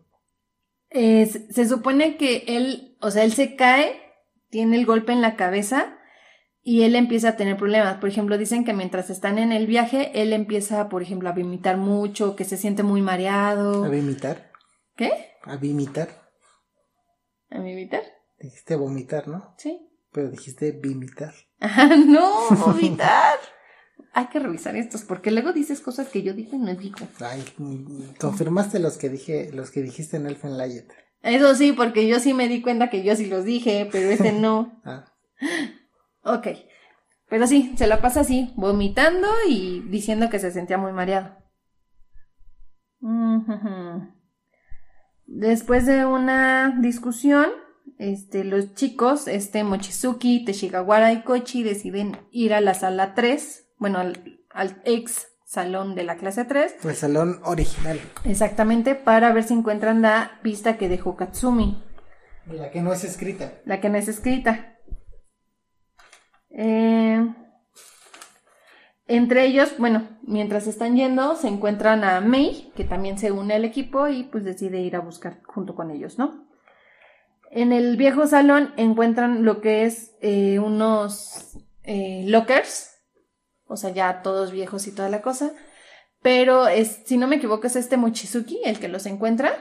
eh, 0.92 1.28
se- 1.28 1.52
se 1.54 1.68
supone 1.68 2.18
que 2.18 2.46
él, 2.48 2.98
o 3.00 3.12
sea, 3.12 3.24
él 3.24 3.32
se 3.34 3.56
cae, 3.56 3.96
tiene 4.50 4.76
el 4.76 4.88
golpe 4.88 5.12
en 5.12 5.22
la 5.22 5.36
cabeza 5.36 5.96
y 6.64 6.82
él 6.82 6.96
empieza 6.96 7.30
a 7.30 7.36
tener 7.36 7.58
problemas. 7.58 7.98
Por 7.98 8.10
ejemplo, 8.10 8.38
dicen 8.40 8.66
que 8.66 8.74
mientras 8.74 9.10
están 9.12 9.38
en 9.38 9.52
el 9.52 9.68
viaje, 9.68 10.12
él 10.20 10.34
empieza, 10.34 10.90
por 10.90 11.04
ejemplo, 11.04 11.30
a 11.30 11.34
vomitar 11.34 11.78
mucho, 11.78 12.36
que 12.36 12.44
se 12.44 12.58
siente 12.58 12.82
muy 12.82 13.02
mareado. 13.04 13.86
¿A 13.86 13.90
vomitar? 13.90 14.49
¿Qué? 15.00 15.12
¿A 15.44 15.56
vomitar? 15.56 16.10
¿A 17.52 17.60
vomitar? 17.60 18.02
Dijiste 18.38 18.76
vomitar, 18.76 19.30
¿no? 19.30 19.56
Sí. 19.58 19.80
Pero 20.12 20.30
dijiste 20.30 20.74
vomitar. 20.74 21.34
Ah, 21.62 21.96
no, 22.06 22.50
vomitar. 22.50 23.40
Hay 24.14 24.28
que 24.28 24.40
revisar 24.40 24.76
estos, 24.76 25.04
porque 25.04 25.32
luego 25.32 25.54
dices 25.54 25.80
cosas 25.80 26.10
que 26.10 26.22
yo 26.22 26.34
dije 26.34 26.58
y 26.58 26.60
no 26.60 26.76
digo. 26.76 26.98
Ay, 27.22 27.46
mm, 27.58 28.16
confirmaste 28.20 28.80
los 28.80 28.98
que 28.98 29.08
dije, 29.08 29.52
los 29.54 29.72
que 29.72 29.82
dijiste 29.82 30.18
en 30.18 30.28
Elfen 30.28 30.58
Light. 30.58 30.92
Eso 31.22 31.56
sí, 31.56 31.72
porque 31.72 32.06
yo 32.06 32.20
sí 32.20 32.34
me 32.34 32.50
di 32.50 32.62
cuenta 32.62 32.90
que 32.90 33.02
yo 33.02 33.16
sí 33.16 33.28
los 33.28 33.46
dije, 33.46 33.88
pero 33.90 34.10
este 34.10 34.34
no. 34.34 34.82
Ah, 34.84 35.06
Ok. 36.24 36.48
Pero 37.30 37.48
sí, 37.48 37.74
se 37.78 37.88
la 37.88 38.02
pasa 38.02 38.20
así, 38.20 38.52
vomitando 38.58 39.30
y 39.48 39.80
diciendo 39.88 40.30
que 40.30 40.40
se 40.40 40.52
sentía 40.52 40.78
muy 40.78 40.92
mareado. 40.92 41.38
Ujujú. 43.00 44.19
Después 45.32 45.86
de 45.86 46.06
una 46.06 46.76
discusión, 46.80 47.50
este, 48.00 48.44
los 48.44 48.74
chicos, 48.74 49.28
este, 49.28 49.64
Mochizuki, 49.64 50.44
Teshigawara 50.44 51.14
y 51.14 51.22
Kochi 51.22 51.62
deciden 51.62 52.18
ir 52.32 52.52
a 52.52 52.62
la 52.62 52.74
sala 52.74 53.14
3, 53.14 53.68
bueno, 53.78 54.00
al, 54.00 54.40
al 54.50 54.82
ex 54.86 55.28
salón 55.46 55.94
de 55.94 56.04
la 56.04 56.18
clase 56.18 56.46
3, 56.46 56.78
el 56.84 56.96
salón 56.96 57.42
original. 57.44 58.00
exactamente, 58.24 58.96
para 58.96 59.32
ver 59.32 59.44
si 59.44 59.54
encuentran 59.54 60.02
la 60.02 60.40
pista 60.42 60.78
que 60.78 60.90
dejó 60.90 61.16
Katsumi. 61.16 61.84
La 62.48 62.72
que 62.72 62.82
no 62.82 62.92
es 62.92 63.04
escrita. 63.04 63.54
La 63.66 63.80
que 63.80 63.90
no 63.90 64.00
es 64.00 64.08
escrita. 64.08 64.78
Eh, 66.50 67.36
entre 69.10 69.46
ellos, 69.46 69.74
bueno, 69.78 70.08
mientras 70.22 70.68
están 70.68 70.96
yendo, 70.96 71.36
se 71.36 71.50
encuentran 71.50 72.04
a 72.06 72.22
Mei, 72.22 72.72
que 72.76 72.86
también 72.86 73.18
se 73.18 73.32
une 73.32 73.56
al 73.56 73.66
equipo 73.66 74.08
y 74.08 74.24
pues 74.24 74.46
decide 74.46 74.80
ir 74.80 74.96
a 74.96 75.02
buscar 75.02 75.42
junto 75.44 75.76
con 75.76 75.92
ellos, 75.92 76.18
¿no? 76.18 76.48
En 77.52 77.74
el 77.74 77.98
viejo 77.98 78.28
salón 78.28 78.74
encuentran 78.78 79.44
lo 79.44 79.60
que 79.60 79.84
es 79.84 80.16
eh, 80.22 80.60
unos 80.60 81.58
eh, 81.84 82.24
lockers, 82.28 82.96
o 83.66 83.76
sea, 83.76 83.90
ya 83.90 84.22
todos 84.22 84.52
viejos 84.52 84.88
y 84.88 84.96
toda 84.96 85.10
la 85.10 85.22
cosa, 85.22 85.52
pero 86.22 86.68
es, 86.68 87.02
si 87.06 87.18
no 87.18 87.28
me 87.28 87.38
equivoco, 87.38 87.68
es 87.68 87.76
este 87.76 87.98
Mochizuki 87.98 88.62
el 88.64 88.80
que 88.80 88.88
los 88.88 89.06
encuentra 89.06 89.54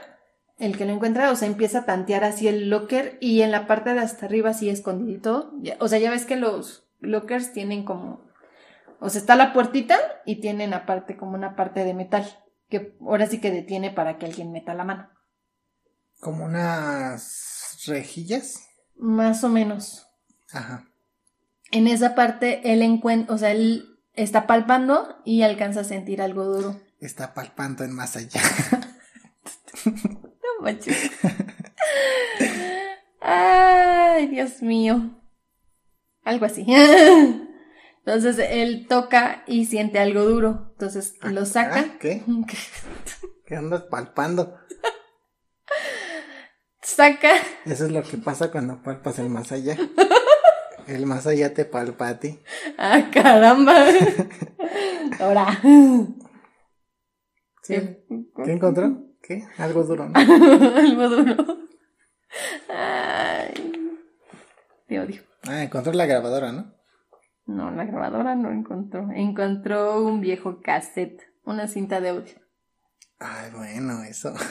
el 0.59 0.77
que 0.77 0.85
lo 0.85 0.91
encuentra, 0.91 1.31
o 1.31 1.35
sea, 1.35 1.47
empieza 1.47 1.79
a 1.79 1.85
tantear 1.85 2.25
así 2.25 2.47
el 2.47 2.69
locker 2.69 3.17
y 3.21 3.41
en 3.41 3.51
la 3.51 3.65
parte 3.65 3.93
de 3.93 4.01
hasta 4.01 4.25
arriba 4.25 4.49
así 4.49 4.69
escondidito. 4.69 5.53
O 5.79 5.87
sea, 5.87 5.99
ya 5.99 6.11
ves 6.11 6.25
que 6.25 6.35
los 6.35 6.85
lockers 6.99 7.53
tienen 7.53 7.85
como, 7.85 8.28
o 8.99 9.09
sea, 9.09 9.21
está 9.21 9.35
la 9.35 9.53
puertita 9.53 9.97
y 10.25 10.41
tienen 10.41 10.73
aparte 10.73 11.15
como 11.15 11.33
una 11.33 11.55
parte 11.55 11.83
de 11.83 11.93
metal 11.93 12.27
que 12.69 12.95
ahora 13.01 13.27
sí 13.27 13.39
que 13.39 13.51
detiene 13.51 13.91
para 13.91 14.17
que 14.17 14.25
alguien 14.25 14.51
meta 14.51 14.73
la 14.73 14.83
mano. 14.83 15.09
Como 16.19 16.45
unas 16.45 17.83
rejillas. 17.87 18.67
Más 18.95 19.43
o 19.43 19.49
menos. 19.49 20.07
Ajá. 20.51 20.85
En 21.71 21.87
esa 21.87 22.13
parte 22.13 22.73
él 22.73 22.81
encuentra, 22.81 23.33
o 23.33 23.37
sea, 23.37 23.51
él 23.51 23.99
está 24.13 24.47
palpando 24.47 25.21
y 25.23 25.43
alcanza 25.43 25.81
a 25.81 25.85
sentir 25.85 26.21
algo 26.21 26.45
duro. 26.45 26.79
Está 26.99 27.33
palpando 27.33 27.83
en 27.83 27.93
más 27.93 28.15
allá. 28.15 28.41
No 29.85 30.63
manches. 30.63 31.11
Ay, 33.21 34.27
Dios 34.27 34.61
mío. 34.61 35.21
Algo 36.25 36.45
así. 36.45 36.65
Entonces 38.05 38.39
él 38.49 38.87
toca 38.87 39.43
y 39.47 39.65
siente 39.65 39.99
algo 39.99 40.23
duro. 40.23 40.69
Entonces 40.71 41.15
lo 41.21 41.45
saca. 41.45 41.85
Ah, 41.87 41.97
¿Qué? 41.99 42.23
¿Qué 43.45 43.55
andas 43.55 43.83
palpando? 43.83 44.57
Saca. 46.81 47.31
Eso 47.65 47.85
es 47.85 47.91
lo 47.91 48.01
que 48.03 48.17
pasa 48.17 48.51
cuando 48.51 48.81
palpas 48.81 49.19
el 49.19 49.29
más 49.29 49.51
allá. 49.51 49.77
El 50.87 51.05
más 51.05 51.27
allá 51.27 51.53
te 51.53 51.65
palpa 51.65 52.07
a 52.07 52.19
ti. 52.19 52.39
Ah, 52.77 53.09
caramba. 53.13 53.75
Ahora. 55.19 55.59
¿Sí? 57.61 57.75
¿Qué 58.43 58.51
encontró? 58.51 59.03
¿Qué? 59.21 59.43
Algo 59.57 59.83
duro, 59.83 60.09
¿no? 60.09 60.19
algo 60.77 61.09
duro. 61.09 61.35
Ay. 62.69 63.73
Te 64.87 64.99
odio. 64.99 65.21
Ah, 65.47 65.63
encontró 65.63 65.93
la 65.93 66.07
grabadora, 66.07 66.51
¿no? 66.51 66.73
No, 67.49 67.71
la 67.71 67.83
grabadora 67.85 68.35
no 68.35 68.51
encontró. 68.51 69.09
Encontró 69.11 70.05
un 70.05 70.21
viejo 70.21 70.61
cassette, 70.61 71.19
una 71.43 71.67
cinta 71.67 71.99
de 71.99 72.09
audio. 72.09 72.35
Ay, 73.17 73.51
bueno, 73.51 74.03
eso. 74.03 74.33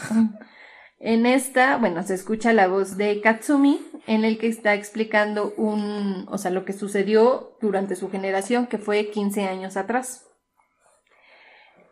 En 1.00 1.26
esta, 1.26 1.76
bueno, 1.76 2.02
se 2.02 2.14
escucha 2.14 2.52
la 2.52 2.66
voz 2.66 2.96
de 2.96 3.20
Katsumi 3.20 3.80
en 4.08 4.24
el 4.24 4.36
que 4.36 4.48
está 4.48 4.74
explicando 4.74 5.54
un, 5.56 6.26
o 6.28 6.38
sea, 6.38 6.50
lo 6.50 6.64
que 6.64 6.72
sucedió 6.72 7.56
durante 7.60 7.94
su 7.94 8.10
generación, 8.10 8.66
que 8.66 8.78
fue 8.78 9.08
15 9.08 9.44
años 9.44 9.76
atrás. 9.76 10.26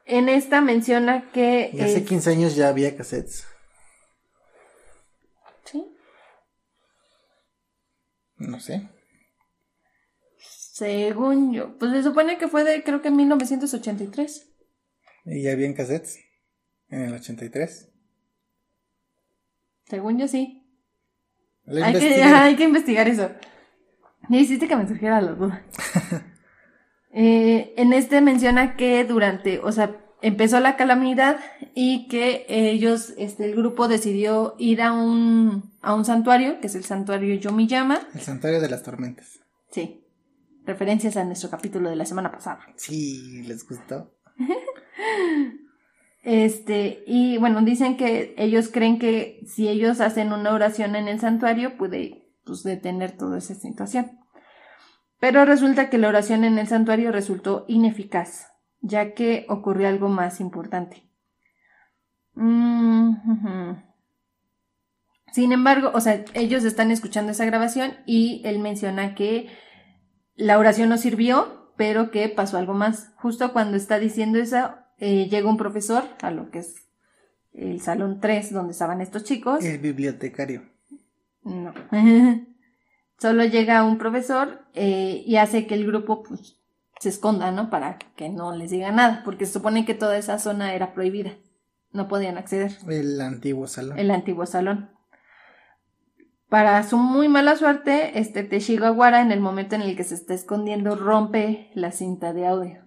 En 0.07 0.29
esta 0.29 0.61
menciona 0.61 1.31
que... 1.31 1.71
Y 1.73 1.83
hace 1.83 2.05
15 2.05 2.31
años 2.31 2.57
ya 2.57 2.67
había 2.67 2.97
cassettes. 2.97 3.47
¿Sí? 5.63 5.87
No 8.39 8.59
sé. 8.59 8.89
Según 10.77 11.55
yo, 11.55 11.79
pues 11.79 11.91
se 11.93 12.03
supone 12.03 12.37
que 12.37 12.49
fue 12.49 12.63
de, 12.63 12.83
creo 12.83 13.01
que 13.01 13.09
en 13.09 13.17
1983. 13.17 14.47
¿Y 15.25 15.41
ya 15.41 15.53
habían 15.53 15.73
cassettes? 15.73 16.19
¿En 16.91 17.01
el 17.01 17.15
83? 17.15 17.89
Según 19.87 20.19
yo 20.19 20.29
sí. 20.29 20.69
Hay 21.67 21.95
que, 21.95 22.23
hay 22.23 22.57
que, 22.57 22.65
investigar 22.65 23.09
eso. 23.09 23.31
Y 24.29 24.37
hiciste 24.37 24.69
que 24.69 24.77
me 24.77 24.87
surgiera 24.87 25.23
la 25.23 25.33
duda. 25.33 25.65
eh, 27.15 27.73
en 27.79 27.95
este 27.95 28.21
menciona 28.21 28.77
que 28.77 29.03
durante, 29.05 29.61
o 29.61 29.73
sea, 29.73 29.97
empezó 30.21 30.61
la 30.61 30.77
calamidad 30.77 31.41
y 31.75 32.07
que 32.09 32.45
ellos, 32.51 33.15
este, 33.17 33.47
el 33.47 33.57
grupo 33.57 33.89
decidió 33.89 34.55
ir 34.59 34.83
a 34.83 34.93
un, 34.93 35.73
a 35.81 35.95
un 35.95 36.05
santuario, 36.05 36.61
que 36.61 36.67
es 36.67 36.75
el 36.75 36.85
santuario 36.85 37.35
Yomiyama. 37.37 38.07
El 38.13 38.21
santuario 38.21 38.61
de 38.61 38.69
las 38.69 38.83
tormentas. 38.83 39.39
Sí. 39.71 40.03
Referencias 40.67 41.17
a 41.17 41.25
nuestro 41.25 41.49
capítulo 41.49 41.89
de 41.89 41.97
la 41.97 42.05
semana 42.05 42.33
pasada. 42.33 42.61
Sí, 42.77 43.43
¿les 43.45 43.67
gustó? 43.67 44.13
Este, 46.29 47.05
y 47.07 47.39
bueno, 47.39 47.63
dicen 47.63 47.97
que 47.97 48.35
ellos 48.37 48.69
creen 48.69 48.99
que 48.99 49.45
si 49.47 49.69
ellos 49.69 50.01
hacen 50.01 50.33
una 50.33 50.53
oración 50.53 50.97
en 50.97 51.07
el 51.07 51.21
santuario, 51.21 51.77
puede 51.79 52.33
pues, 52.45 52.65
detener 52.65 53.17
toda 53.17 53.39
esa 53.39 53.55
situación. 53.55 54.19
Pero 55.21 55.45
resulta 55.45 55.89
que 55.89 55.99
la 55.99 56.09
oración 56.09 56.43
en 56.43 56.59
el 56.59 56.67
santuario 56.67 57.13
resultó 57.13 57.65
ineficaz, 57.69 58.49
ya 58.81 59.15
que 59.15 59.47
ocurrió 59.49 59.87
algo 59.87 60.09
más 60.09 60.41
importante. 60.41 61.09
Mm, 62.35 63.15
Sin 65.31 65.53
embargo, 65.53 65.93
o 65.95 66.01
sea, 66.01 66.25
ellos 66.35 66.65
están 66.65 66.91
escuchando 66.91 67.31
esa 67.31 67.45
grabación 67.45 67.95
y 68.05 68.43
él 68.45 68.59
menciona 68.59 69.15
que 69.15 69.49
la 70.37 70.59
oración 70.59 70.89
no 70.89 70.99
sirvió, 70.99 71.73
pero 71.77 72.11
que 72.11 72.29
pasó 72.29 72.59
algo 72.59 72.75
más. 72.75 73.13
Justo 73.17 73.53
cuando 73.53 73.77
está 73.77 73.99
diciendo 73.99 74.39
eso, 74.39 74.75
eh, 74.99 75.29
llega 75.29 75.49
un 75.49 75.57
profesor 75.57 76.05
a 76.23 76.31
lo 76.31 76.51
que 76.51 76.61
es 76.61 76.87
el 77.53 77.81
salón 77.81 78.21
3 78.21 78.53
donde 78.53 78.73
estaban 78.73 79.01
estos 79.01 79.25
chicos. 79.25 79.65
El 79.65 79.79
bibliotecario. 79.79 80.63
No. 81.43 81.73
Solo 83.19 83.45
llega 83.45 83.85
un 83.85 83.97
profesor 83.97 84.67
eh, 84.75 85.23
y 85.27 85.37
hace 85.37 85.67
que 85.67 85.75
el 85.75 85.87
grupo 85.87 86.23
pues, 86.23 86.59
se 87.01 87.09
esconda, 87.09 87.51
¿no? 87.51 87.71
Para 87.71 87.99
que 87.99 88.29
no 88.29 88.55
les 88.55 88.71
diga 88.71 88.93
nada, 88.93 89.23
porque 89.25 89.47
se 89.47 89.55
supone 89.55 89.87
que 89.87 89.95
toda 89.95 90.19
esa 90.19 90.39
zona 90.39 90.75
era 90.75 90.93
prohibida. 90.93 91.33
No 91.93 92.09
podían 92.09 92.37
acceder. 92.37 92.77
El 92.89 93.19
antiguo 93.23 93.67
salón. 93.67 93.99
El 93.99 94.11
antiguo 94.11 94.45
salón. 94.45 94.91
Para 96.49 96.83
su 96.85 96.97
muy 96.97 97.29
mala 97.29 97.57
suerte, 97.57 98.21
este 98.21 98.45
Teshigawara, 98.45 99.21
en 99.21 99.33
el 99.33 99.41
momento 99.41 99.75
en 99.75 99.83
el 99.83 99.97
que 99.97 100.05
se 100.05 100.15
está 100.15 100.35
escondiendo, 100.35 100.95
rompe 100.95 101.71
la 101.75 101.91
cinta 101.91 102.33
de 102.33 102.47
audio. 102.47 102.87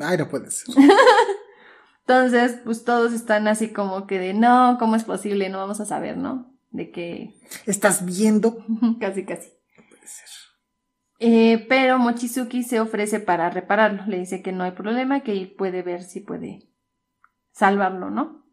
Ay, 0.00 0.16
no 0.16 0.28
puede 0.28 0.50
ser. 0.50 0.74
Entonces, 2.00 2.60
pues 2.64 2.84
todos 2.84 3.12
están 3.12 3.48
así 3.48 3.72
como 3.72 4.06
que 4.06 4.18
de, 4.18 4.32
no, 4.32 4.76
¿cómo 4.78 4.96
es 4.96 5.04
posible? 5.04 5.48
No 5.50 5.58
vamos 5.58 5.80
a 5.80 5.84
saber, 5.84 6.16
¿no? 6.16 6.56
De 6.70 6.90
que... 6.90 7.34
¿Estás 7.66 8.06
viendo? 8.06 8.64
casi, 9.00 9.24
casi. 9.24 9.50
No 9.76 9.84
puede 9.90 10.06
ser. 10.06 10.26
Eh, 11.18 11.66
pero 11.68 11.98
Mochizuki 11.98 12.62
se 12.62 12.80
ofrece 12.80 13.20
para 13.20 13.50
repararlo. 13.50 14.04
Le 14.06 14.18
dice 14.18 14.40
que 14.40 14.52
no 14.52 14.64
hay 14.64 14.70
problema, 14.70 15.20
que 15.20 15.32
él 15.32 15.54
puede 15.58 15.82
ver 15.82 16.02
si 16.02 16.20
puede 16.20 16.70
salvarlo, 17.52 18.10
¿no? 18.10 18.45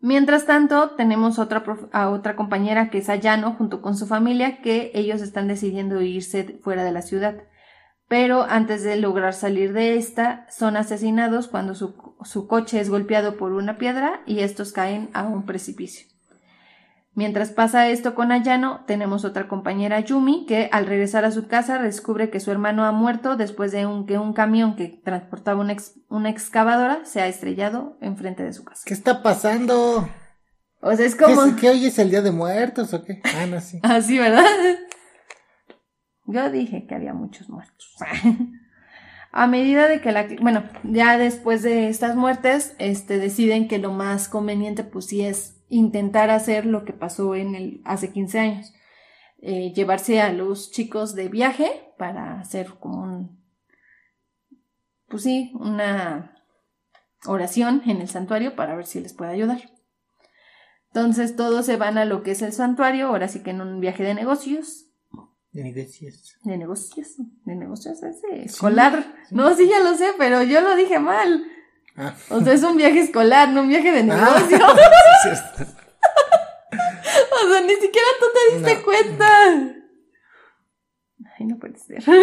Mientras 0.00 0.46
tanto, 0.46 0.90
tenemos 0.90 1.38
otra 1.38 1.62
a 1.92 2.08
otra 2.10 2.34
compañera 2.34 2.90
que 2.90 2.98
es 2.98 3.08
Ayano 3.08 3.52
junto 3.52 3.82
con 3.82 3.96
su 3.96 4.06
familia 4.06 4.62
que 4.62 4.90
ellos 4.94 5.20
están 5.20 5.46
decidiendo 5.46 6.00
irse 6.00 6.58
fuera 6.62 6.84
de 6.84 6.92
la 6.92 7.02
ciudad 7.02 7.42
pero 8.10 8.42
antes 8.42 8.82
de 8.82 8.96
lograr 8.96 9.34
salir 9.34 9.72
de 9.72 9.94
esta, 9.94 10.44
son 10.50 10.76
asesinados 10.76 11.46
cuando 11.46 11.76
su, 11.76 11.94
coche 12.48 12.80
es 12.80 12.90
golpeado 12.90 13.36
por 13.36 13.52
una 13.52 13.78
piedra 13.78 14.24
y 14.26 14.40
estos 14.40 14.72
caen 14.72 15.10
a 15.12 15.22
un 15.22 15.46
precipicio. 15.46 16.09
Mientras 17.14 17.50
pasa 17.50 17.88
esto 17.88 18.14
con 18.14 18.30
Ayano, 18.30 18.84
tenemos 18.86 19.24
otra 19.24 19.48
compañera 19.48 19.98
Yumi 19.98 20.46
que 20.46 20.68
al 20.70 20.86
regresar 20.86 21.24
a 21.24 21.32
su 21.32 21.48
casa 21.48 21.82
descubre 21.82 22.30
que 22.30 22.38
su 22.38 22.52
hermano 22.52 22.84
ha 22.84 22.92
muerto 22.92 23.36
después 23.36 23.72
de 23.72 23.84
un, 23.84 24.06
que 24.06 24.16
un 24.16 24.32
camión 24.32 24.76
que 24.76 25.00
transportaba 25.04 25.60
una, 25.60 26.30
excavadora 26.30 27.04
se 27.04 27.20
ha 27.20 27.26
estrellado 27.26 27.98
enfrente 28.00 28.44
de 28.44 28.52
su 28.52 28.64
casa. 28.64 28.82
¿Qué 28.86 28.94
está 28.94 29.22
pasando? 29.22 30.08
O 30.80 30.94
sea, 30.94 31.04
es 31.04 31.16
como... 31.16 31.56
¿Qué, 31.56 31.70
hoy 31.70 31.86
es 31.86 31.98
el 31.98 32.10
Día 32.10 32.22
de 32.22 32.30
Muertos 32.30 32.94
o 32.94 33.04
qué? 33.04 33.20
Ah, 33.24 33.46
no, 33.46 33.60
sí. 33.60 33.80
Ah, 33.82 34.00
sí, 34.00 34.16
¿verdad? 34.16 34.44
Yo 36.26 36.48
dije 36.48 36.86
que 36.86 36.94
había 36.94 37.12
muchos 37.12 37.48
muertos. 37.48 37.96
a 39.32 39.46
medida 39.48 39.88
de 39.88 40.00
que 40.00 40.12
la, 40.12 40.28
bueno, 40.40 40.62
ya 40.84 41.18
después 41.18 41.62
de 41.62 41.88
estas 41.88 42.14
muertes, 42.14 42.76
este, 42.78 43.18
deciden 43.18 43.66
que 43.66 43.78
lo 43.78 43.92
más 43.92 44.28
conveniente, 44.28 44.84
pues 44.84 45.06
sí 45.06 45.22
es 45.22 45.59
intentar 45.70 46.28
hacer 46.30 46.66
lo 46.66 46.84
que 46.84 46.92
pasó 46.92 47.34
en 47.34 47.54
el, 47.54 47.80
hace 47.84 48.12
15 48.12 48.38
años. 48.38 48.74
Eh, 49.38 49.72
llevarse 49.72 50.20
a 50.20 50.32
los 50.32 50.70
chicos 50.70 51.14
de 51.14 51.28
viaje 51.28 51.94
para 51.96 52.38
hacer 52.38 52.74
como 52.78 53.02
un, 53.02 53.42
pues 55.08 55.22
sí, 55.22 55.52
una 55.54 56.36
oración 57.24 57.82
en 57.86 58.02
el 58.02 58.08
santuario 58.08 58.54
para 58.54 58.76
ver 58.76 58.86
si 58.86 59.00
les 59.00 59.14
puede 59.14 59.32
ayudar. 59.32 59.60
Entonces 60.88 61.36
todos 61.36 61.64
se 61.64 61.76
van 61.76 61.96
a 61.96 62.04
lo 62.04 62.22
que 62.22 62.32
es 62.32 62.42
el 62.42 62.52
santuario, 62.52 63.06
ahora 63.06 63.28
sí 63.28 63.42
que 63.42 63.50
en 63.50 63.62
un 63.62 63.80
viaje 63.80 64.02
de 64.02 64.14
negocios, 64.14 64.90
de 65.52 65.64
negocios. 65.64 66.22
De 66.44 66.56
negocios. 66.56 67.16
De 67.44 67.56
negocios 67.56 68.02
ese. 68.02 68.44
Escolar. 68.44 69.14
No, 69.32 69.52
sí, 69.56 69.68
ya 69.68 69.80
lo 69.80 69.96
sé, 69.96 70.10
pero 70.16 70.44
yo 70.44 70.60
lo 70.60 70.76
dije 70.76 71.00
mal. 71.00 71.44
Ah. 72.00 72.16
O 72.30 72.40
sea, 72.40 72.54
es 72.54 72.62
un 72.62 72.78
viaje 72.78 73.00
escolar, 73.00 73.50
no 73.50 73.60
un 73.60 73.68
viaje 73.68 73.92
de 73.92 74.00
ah, 74.00 74.02
negocios. 74.48 74.58
o 77.32 77.48
sea, 77.48 77.60
ni 77.60 77.74
siquiera 77.74 78.08
tú 78.18 78.26
te 78.32 78.56
diste 78.56 78.82
cuenta. 78.82 79.26
Ay, 81.38 81.46
no 81.46 81.58
puede 81.58 81.76
ser. 81.76 82.02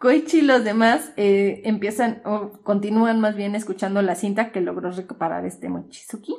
Koichi 0.00 0.38
y 0.38 0.42
los 0.42 0.64
demás 0.64 1.12
eh, 1.16 1.60
empiezan 1.64 2.22
o 2.24 2.62
continúan 2.62 3.20
más 3.20 3.36
bien 3.36 3.54
escuchando 3.54 4.02
la 4.02 4.16
cinta 4.16 4.50
que 4.50 4.60
logró 4.62 4.90
recuperar 4.90 5.46
este 5.46 5.68
Mochizuki 5.68 6.34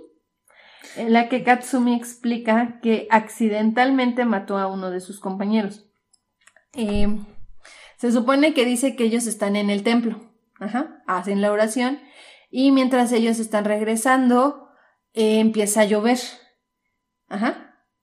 en 0.98 1.14
la 1.14 1.30
que 1.30 1.44
Katsumi 1.44 1.96
explica 1.96 2.80
que 2.82 3.08
accidentalmente 3.10 4.26
mató 4.26 4.58
a 4.58 4.68
uno 4.68 4.92
de 4.92 5.00
sus 5.00 5.20
compañeros. 5.20 5.88
Eh, 6.74 7.08
se 7.98 8.12
supone 8.12 8.54
que 8.54 8.66
dice 8.66 8.96
que 8.96 9.06
ellos 9.06 9.28
están 9.28 9.56
en 9.56 9.70
el 9.70 9.84
templo, 9.84 10.31
hacen 11.08 11.42
la 11.42 11.52
oración 11.52 12.00
y 12.50 12.72
mientras 12.72 13.12
ellos 13.12 13.40
están 13.40 13.66
regresando 13.66 14.70
eh, 15.14 15.40
empieza 15.40 15.82
a 15.82 15.86
llover. 15.86 16.20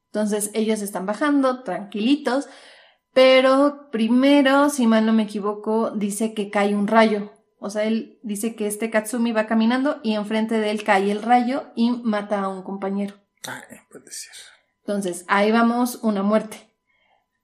Entonces 0.06 0.50
ellos 0.54 0.82
están 0.82 1.06
bajando 1.06 1.62
tranquilitos, 1.62 2.48
pero 3.12 3.90
primero, 3.90 4.70
si 4.70 4.86
mal 4.86 5.06
no 5.06 5.12
me 5.12 5.24
equivoco, 5.24 5.90
dice 5.90 6.34
que 6.34 6.50
cae 6.50 6.74
un 6.74 6.86
rayo 6.86 7.32
o 7.60 7.70
sea, 7.70 7.84
él 7.84 8.20
dice 8.22 8.54
que 8.54 8.66
este 8.66 8.90
Katsumi 8.90 9.32
va 9.32 9.46
caminando 9.46 10.00
y 10.02 10.14
enfrente 10.14 10.60
de 10.60 10.70
él 10.70 10.84
cae 10.84 11.10
el 11.10 11.22
rayo 11.22 11.72
y 11.74 11.90
mata 11.90 12.40
a 12.40 12.48
un 12.48 12.62
compañero. 12.62 13.16
Ay, 13.46 13.78
puede 13.90 14.10
ser. 14.12 14.32
Entonces, 14.80 15.24
ahí 15.28 15.50
vamos, 15.50 15.96
una 16.02 16.22
muerte. 16.22 16.72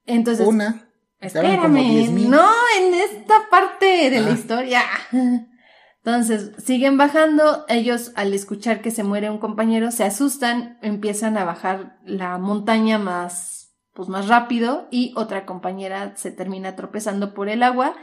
Entonces. 0.05 0.47
Una. 0.47 0.89
Espérame, 1.25 2.29
no 2.29 2.49
en 2.79 2.93
esta 2.93 3.49
parte 3.49 4.09
de 4.09 4.21
la 4.21 4.29
ah. 4.29 4.33
historia. 4.33 4.81
Entonces, 6.05 6.51
siguen 6.63 6.99
bajando, 6.99 7.65
ellos 7.67 8.11
al 8.15 8.33
escuchar 8.35 8.81
que 8.81 8.91
se 8.91 9.03
muere 9.03 9.31
un 9.31 9.39
compañero 9.39 9.89
se 9.89 10.03
asustan, 10.03 10.77
empiezan 10.83 11.35
a 11.35 11.45
bajar 11.45 11.97
la 12.05 12.37
montaña 12.37 12.99
más, 12.99 13.75
pues 13.93 14.07
más 14.07 14.27
rápido 14.27 14.87
y 14.91 15.13
otra 15.15 15.47
compañera 15.47 16.15
se 16.15 16.29
termina 16.29 16.75
tropezando 16.75 17.33
por 17.33 17.49
el 17.49 17.63
agua 17.63 17.95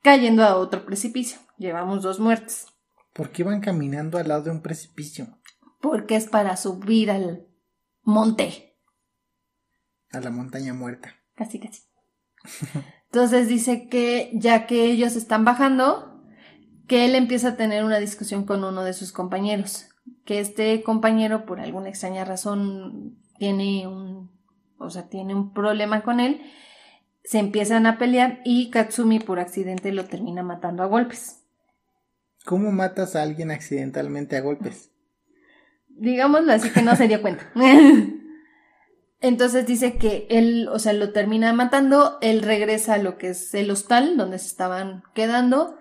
cayendo 0.00 0.44
a 0.44 0.56
otro 0.56 0.86
precipicio. 0.86 1.40
Llevamos 1.58 2.02
dos 2.02 2.20
muertes. 2.20 2.66
¿Por 3.12 3.30
qué 3.30 3.42
van 3.42 3.60
caminando 3.60 4.18
al 4.18 4.28
lado 4.28 4.44
de 4.44 4.50
un 4.52 4.62
precipicio? 4.62 5.26
Porque 5.80 6.14
es 6.14 6.28
para 6.28 6.56
subir 6.56 7.10
al 7.10 7.48
monte. 8.02 8.76
A 10.12 10.20
la 10.20 10.30
montaña 10.30 10.72
muerta. 10.72 11.16
casi, 11.34 11.58
casi. 11.58 11.89
Entonces 13.06 13.48
dice 13.48 13.88
que 13.88 14.30
ya 14.34 14.66
que 14.66 14.84
ellos 14.84 15.16
están 15.16 15.44
bajando, 15.44 16.22
que 16.86 17.04
él 17.04 17.14
empieza 17.14 17.48
a 17.48 17.56
tener 17.56 17.84
una 17.84 17.98
discusión 17.98 18.44
con 18.44 18.64
uno 18.64 18.84
de 18.84 18.92
sus 18.92 19.12
compañeros, 19.12 19.88
que 20.24 20.40
este 20.40 20.82
compañero 20.82 21.44
por 21.44 21.60
alguna 21.60 21.88
extraña 21.88 22.24
razón 22.24 23.18
tiene 23.38 23.88
un, 23.88 24.30
o 24.78 24.90
sea, 24.90 25.08
tiene 25.08 25.34
un 25.34 25.52
problema 25.52 26.02
con 26.02 26.20
él, 26.20 26.40
se 27.24 27.38
empiezan 27.38 27.86
a 27.86 27.98
pelear 27.98 28.40
y 28.44 28.70
Katsumi 28.70 29.18
por 29.18 29.40
accidente 29.40 29.92
lo 29.92 30.06
termina 30.06 30.42
matando 30.42 30.82
a 30.82 30.86
golpes. 30.86 31.44
¿Cómo 32.44 32.72
matas 32.72 33.16
a 33.16 33.22
alguien 33.22 33.50
accidentalmente 33.50 34.36
a 34.36 34.40
golpes? 34.40 34.90
Digámoslo 35.88 36.52
así 36.52 36.70
que 36.70 36.82
no 36.82 36.96
se 36.96 37.08
dio 37.08 37.20
cuenta. 37.20 37.50
Entonces 39.20 39.66
dice 39.66 39.98
que 39.98 40.26
él, 40.30 40.68
o 40.72 40.78
sea, 40.78 40.94
lo 40.94 41.12
termina 41.12 41.52
matando, 41.52 42.18
él 42.22 42.42
regresa 42.42 42.94
a 42.94 42.98
lo 42.98 43.18
que 43.18 43.30
es 43.30 43.52
el 43.54 43.70
hostal 43.70 44.16
donde 44.16 44.38
se 44.38 44.46
estaban 44.46 45.02
quedando, 45.14 45.76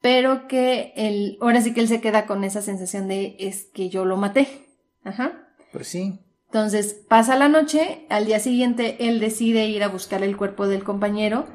pero 0.00 0.48
que 0.48 0.94
él, 0.96 1.36
ahora 1.42 1.60
sí 1.60 1.74
que 1.74 1.80
él 1.80 1.88
se 1.88 2.00
queda 2.00 2.26
con 2.26 2.42
esa 2.42 2.62
sensación 2.62 3.06
de 3.06 3.36
es 3.38 3.64
que 3.74 3.90
yo 3.90 4.06
lo 4.06 4.16
maté. 4.16 4.66
Ajá. 5.04 5.48
Pues 5.72 5.88
sí. 5.88 6.20
Entonces 6.46 7.04
pasa 7.08 7.36
la 7.36 7.48
noche, 7.48 8.06
al 8.08 8.24
día 8.24 8.40
siguiente 8.40 8.96
él 9.08 9.20
decide 9.20 9.66
ir 9.66 9.84
a 9.84 9.88
buscar 9.88 10.22
el 10.22 10.36
cuerpo 10.36 10.66
del 10.66 10.82
compañero 10.82 11.46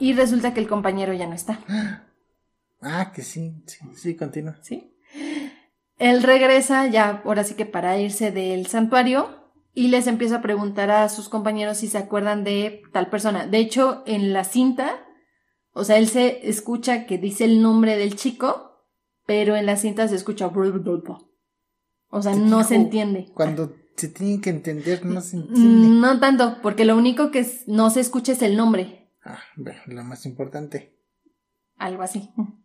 y 0.00 0.14
resulta 0.14 0.52
que 0.52 0.60
el 0.60 0.68
compañero 0.68 1.12
ya 1.12 1.26
no 1.26 1.34
está. 1.34 1.60
Ah, 2.84 3.12
que 3.14 3.22
sí, 3.22 3.62
sí, 3.64 3.78
sí, 3.94 4.16
continúa. 4.16 4.58
Sí. 4.60 4.92
Él 5.98 6.20
regresa 6.24 6.84
ya, 6.88 7.22
ahora 7.24 7.44
sí 7.44 7.54
que 7.54 7.64
para 7.64 7.96
irse 7.96 8.32
del 8.32 8.66
santuario, 8.66 9.41
y 9.74 9.88
les 9.88 10.06
empieza 10.06 10.36
a 10.36 10.42
preguntar 10.42 10.90
a 10.90 11.08
sus 11.08 11.28
compañeros 11.28 11.78
si 11.78 11.88
se 11.88 11.98
acuerdan 11.98 12.44
de 12.44 12.82
tal 12.92 13.08
persona. 13.08 13.46
De 13.46 13.58
hecho, 13.58 14.02
en 14.06 14.32
la 14.32 14.44
cinta, 14.44 15.04
o 15.72 15.84
sea, 15.84 15.98
él 15.98 16.08
se 16.08 16.48
escucha 16.48 17.06
que 17.06 17.18
dice 17.18 17.44
el 17.44 17.62
nombre 17.62 17.96
del 17.96 18.16
chico, 18.16 18.86
pero 19.26 19.56
en 19.56 19.66
la 19.66 19.76
cinta 19.76 20.08
se 20.08 20.16
escucha 20.16 20.50
o 22.14 22.20
sea, 22.20 22.34
no 22.34 22.62
se 22.62 22.74
entiende. 22.74 23.30
Cuando 23.32 23.74
se 23.96 24.08
tiene 24.08 24.38
que 24.42 24.50
entender, 24.50 25.04
no 25.06 25.22
se 25.22 25.38
entiende. 25.38 25.88
No 25.88 26.20
tanto, 26.20 26.58
porque 26.60 26.84
lo 26.84 26.94
único 26.94 27.30
que 27.30 27.46
no 27.66 27.88
se 27.88 28.00
escucha 28.00 28.32
es 28.32 28.42
el 28.42 28.54
nombre. 28.54 29.10
Ah, 29.24 29.38
bueno, 29.56 29.80
lo 29.86 30.04
más 30.04 30.26
importante. 30.26 30.94
Algo 31.76 32.02
así. 32.02 32.30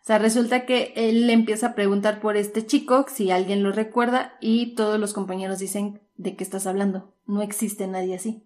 O 0.00 0.06
sea, 0.08 0.18
resulta 0.18 0.64
que 0.64 0.94
él 0.96 1.26
le 1.26 1.34
empieza 1.34 1.66
a 1.66 1.74
preguntar 1.74 2.18
por 2.20 2.38
este 2.38 2.64
chico, 2.64 3.04
si 3.12 3.30
alguien 3.30 3.62
lo 3.62 3.72
recuerda, 3.72 4.38
y 4.40 4.74
todos 4.74 4.98
los 4.98 5.12
compañeros 5.12 5.58
dicen 5.58 6.00
¿De 6.18 6.36
qué 6.36 6.44
estás 6.44 6.66
hablando? 6.66 7.14
No 7.26 7.40
existe 7.42 7.86
nadie 7.86 8.16
así. 8.16 8.44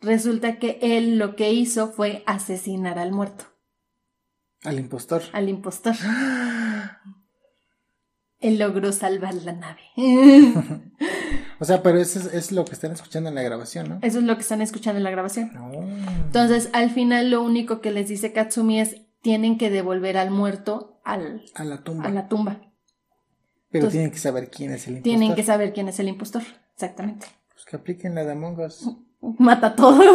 Resulta 0.00 0.58
que 0.58 0.80
él 0.82 1.16
lo 1.16 1.36
que 1.36 1.52
hizo 1.52 1.92
fue 1.92 2.24
asesinar 2.26 2.98
al 2.98 3.12
muerto. 3.12 3.44
Al 4.64 4.80
impostor. 4.80 5.22
Al 5.32 5.48
impostor. 5.48 5.94
él 8.40 8.58
logró 8.58 8.90
salvar 8.90 9.34
la 9.34 9.52
nave. 9.52 9.80
o 11.60 11.64
sea, 11.64 11.84
pero 11.84 11.98
eso 11.98 12.28
es, 12.30 12.50
lo 12.50 12.64
que 12.64 12.72
están 12.72 12.90
escuchando 12.90 13.28
en 13.28 13.36
la 13.36 13.42
grabación, 13.42 13.88
¿no? 13.88 13.98
Eso 14.02 14.18
es 14.18 14.24
lo 14.24 14.34
que 14.34 14.42
están 14.42 14.60
escuchando 14.60 14.98
en 14.98 15.04
la 15.04 15.12
grabación. 15.12 15.52
Entonces, 16.26 16.68
al 16.72 16.90
final 16.90 17.30
lo 17.30 17.42
único 17.42 17.80
que 17.80 17.92
les 17.92 18.08
dice 18.08 18.32
Katsumi 18.32 18.80
es 18.80 19.02
tienen 19.20 19.56
que 19.56 19.70
devolver 19.70 20.18
al 20.18 20.32
muerto 20.32 21.00
al, 21.04 21.44
a 21.54 21.62
la 21.62 21.84
tumba. 21.84 22.06
A 22.06 22.10
la 22.10 22.26
tumba. 22.26 22.71
Pero 23.72 23.88
tienen 23.88 24.10
que 24.10 24.18
saber 24.18 24.50
quién 24.50 24.72
es 24.72 24.86
el 24.86 24.98
impostor. 24.98 25.18
Tienen 25.18 25.34
que 25.34 25.42
saber 25.42 25.72
quién 25.72 25.88
es 25.88 25.98
el 25.98 26.08
impostor, 26.08 26.42
exactamente. 26.74 27.26
Pues 27.52 27.64
que 27.64 27.76
apliquen 27.76 28.14
la 28.14 28.24
de 28.24 28.32
Among 28.32 28.60
Us. 28.60 28.88
Mata 29.38 29.68
a 29.68 29.76
todos. 29.76 30.06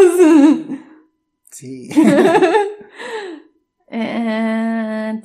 Sí. 1.51 1.89
Eh, 3.89 5.21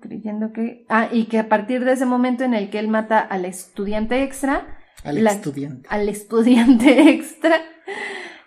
creyendo 0.00 0.52
que... 0.52 0.84
Ah, 0.88 1.08
y 1.12 1.26
que 1.26 1.38
a 1.38 1.48
partir 1.48 1.84
de 1.84 1.92
ese 1.92 2.06
momento 2.06 2.42
en 2.44 2.54
el 2.54 2.70
que 2.70 2.80
él 2.80 2.88
mata 2.88 3.20
al 3.20 3.44
estudiante 3.44 4.22
extra... 4.24 4.78
Al 5.04 5.24
estudiante. 5.26 5.88
Al 5.90 6.08
estudiante 6.08 7.10
extra, 7.14 7.62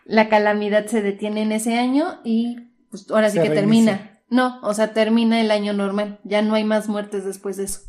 la 0.04 0.30
calamidad 0.30 0.86
se 0.88 1.02
detiene 1.02 1.42
en 1.44 1.54
ese 1.54 1.78
año 1.78 2.20
y 2.24 2.72
pues 2.90 3.10
ahora 3.10 3.30
sí 3.30 3.40
que 3.42 3.50
termina. 3.50 4.15
No, 4.30 4.60
o 4.62 4.74
sea, 4.74 4.94
termina 4.94 5.40
el 5.42 5.52
año 5.52 5.74
normal. 5.74 6.20
Ya 6.24 6.42
no 6.42 6.56
hay 6.56 6.64
más 6.64 6.88
muertes 6.88 7.26
después 7.26 7.58
de 7.58 7.66
eso. 7.66 7.82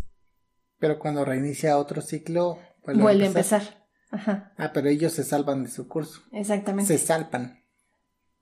Pero 0.79 0.99
cuando 0.99 1.25
reinicia 1.25 1.79
otro 1.79 2.03
ciclo, 2.03 2.59
vuelve, 2.85 3.25
a 3.25 3.29
empezar. 3.29 3.87
Ajá. 4.11 4.53
Ah, 4.57 4.71
pero 4.73 4.89
ellos 4.89 5.13
se 5.13 5.25
salvan 5.25 5.65
de 5.65 5.71
su 5.71 5.89
curso. 5.89 6.23
Exactamente. 6.33 6.97
Se 6.97 7.05
salpan. 7.05 7.63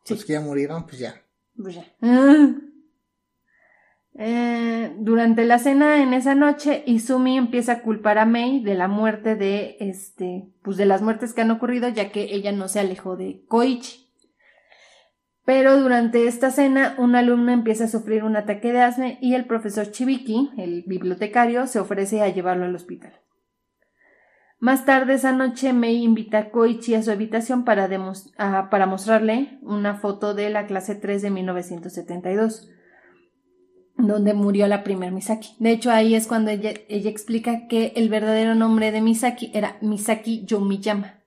Sí. 0.04 0.14
Los 0.14 0.24
que 0.24 0.32
ya 0.34 0.40
murieron, 0.40 0.86
pues 0.86 0.98
ya. 0.98 1.22
Pues 1.56 1.76
ya. 1.76 1.84
Ah. 2.02 2.54
Eh, 4.16 4.94
durante 4.98 5.44
la 5.44 5.58
cena 5.58 6.02
en 6.02 6.14
esa 6.14 6.34
noche, 6.34 6.84
Izumi 6.86 7.36
empieza 7.36 7.72
a 7.72 7.82
culpar 7.82 8.18
a 8.18 8.26
Mei 8.26 8.62
de 8.62 8.74
la 8.74 8.86
muerte 8.86 9.34
de 9.34 9.76
este, 9.80 10.52
pues 10.62 10.76
de 10.76 10.86
las 10.86 11.02
muertes 11.02 11.32
que 11.32 11.40
han 11.40 11.50
ocurrido, 11.50 11.88
ya 11.88 12.12
que 12.12 12.34
ella 12.34 12.52
no 12.52 12.68
se 12.68 12.80
alejó 12.80 13.16
de 13.16 13.44
Koichi. 13.48 14.03
Pero 15.44 15.78
durante 15.78 16.26
esta 16.26 16.50
cena, 16.50 16.94
un 16.96 17.16
alumno 17.16 17.52
empieza 17.52 17.84
a 17.84 17.88
sufrir 17.88 18.24
un 18.24 18.36
ataque 18.36 18.72
de 18.72 18.80
asma 18.80 19.12
y 19.20 19.34
el 19.34 19.44
profesor 19.44 19.90
Chibiki, 19.90 20.50
el 20.56 20.84
bibliotecario, 20.86 21.66
se 21.66 21.80
ofrece 21.80 22.22
a 22.22 22.28
llevarlo 22.28 22.64
al 22.64 22.74
hospital. 22.74 23.12
Más 24.58 24.86
tarde 24.86 25.12
esa 25.14 25.32
noche, 25.32 25.74
Mei 25.74 26.02
invita 26.02 26.38
a 26.38 26.50
Koichi 26.50 26.94
a 26.94 27.02
su 27.02 27.10
habitación 27.10 27.66
para, 27.66 27.90
para 28.70 28.86
mostrarle 28.86 29.58
una 29.60 29.96
foto 29.96 30.32
de 30.32 30.48
la 30.48 30.66
clase 30.66 30.94
3 30.94 31.20
de 31.20 31.30
1972, 31.30 32.70
donde 33.98 34.32
murió 34.32 34.66
la 34.66 34.82
primer 34.82 35.12
Misaki. 35.12 35.56
De 35.58 35.72
hecho, 35.72 35.90
ahí 35.90 36.14
es 36.14 36.26
cuando 36.26 36.50
ella, 36.50 36.72
ella 36.88 37.10
explica 37.10 37.66
que 37.68 37.92
el 37.96 38.08
verdadero 38.08 38.54
nombre 38.54 38.90
de 38.90 39.02
Misaki 39.02 39.50
era 39.52 39.76
Misaki 39.82 40.46
Yomiyama. 40.46 41.23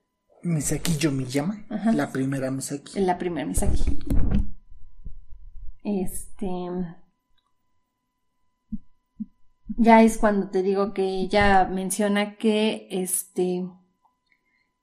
Misaki 0.48 0.98
Yomiyama, 0.98 1.66
la 1.94 2.10
primera 2.10 2.50
Misaki. 2.52 3.02
La 3.02 3.18
primera 3.18 3.46
Misaki. 3.46 4.00
Este. 5.84 6.48
Ya 9.78 10.02
es 10.04 10.18
cuando 10.18 10.50
te 10.50 10.64
digo 10.64 10.94
que 10.94 11.04
ella 11.04 11.66
menciona 11.66 12.38
que 12.38 12.88
este. 12.90 13.68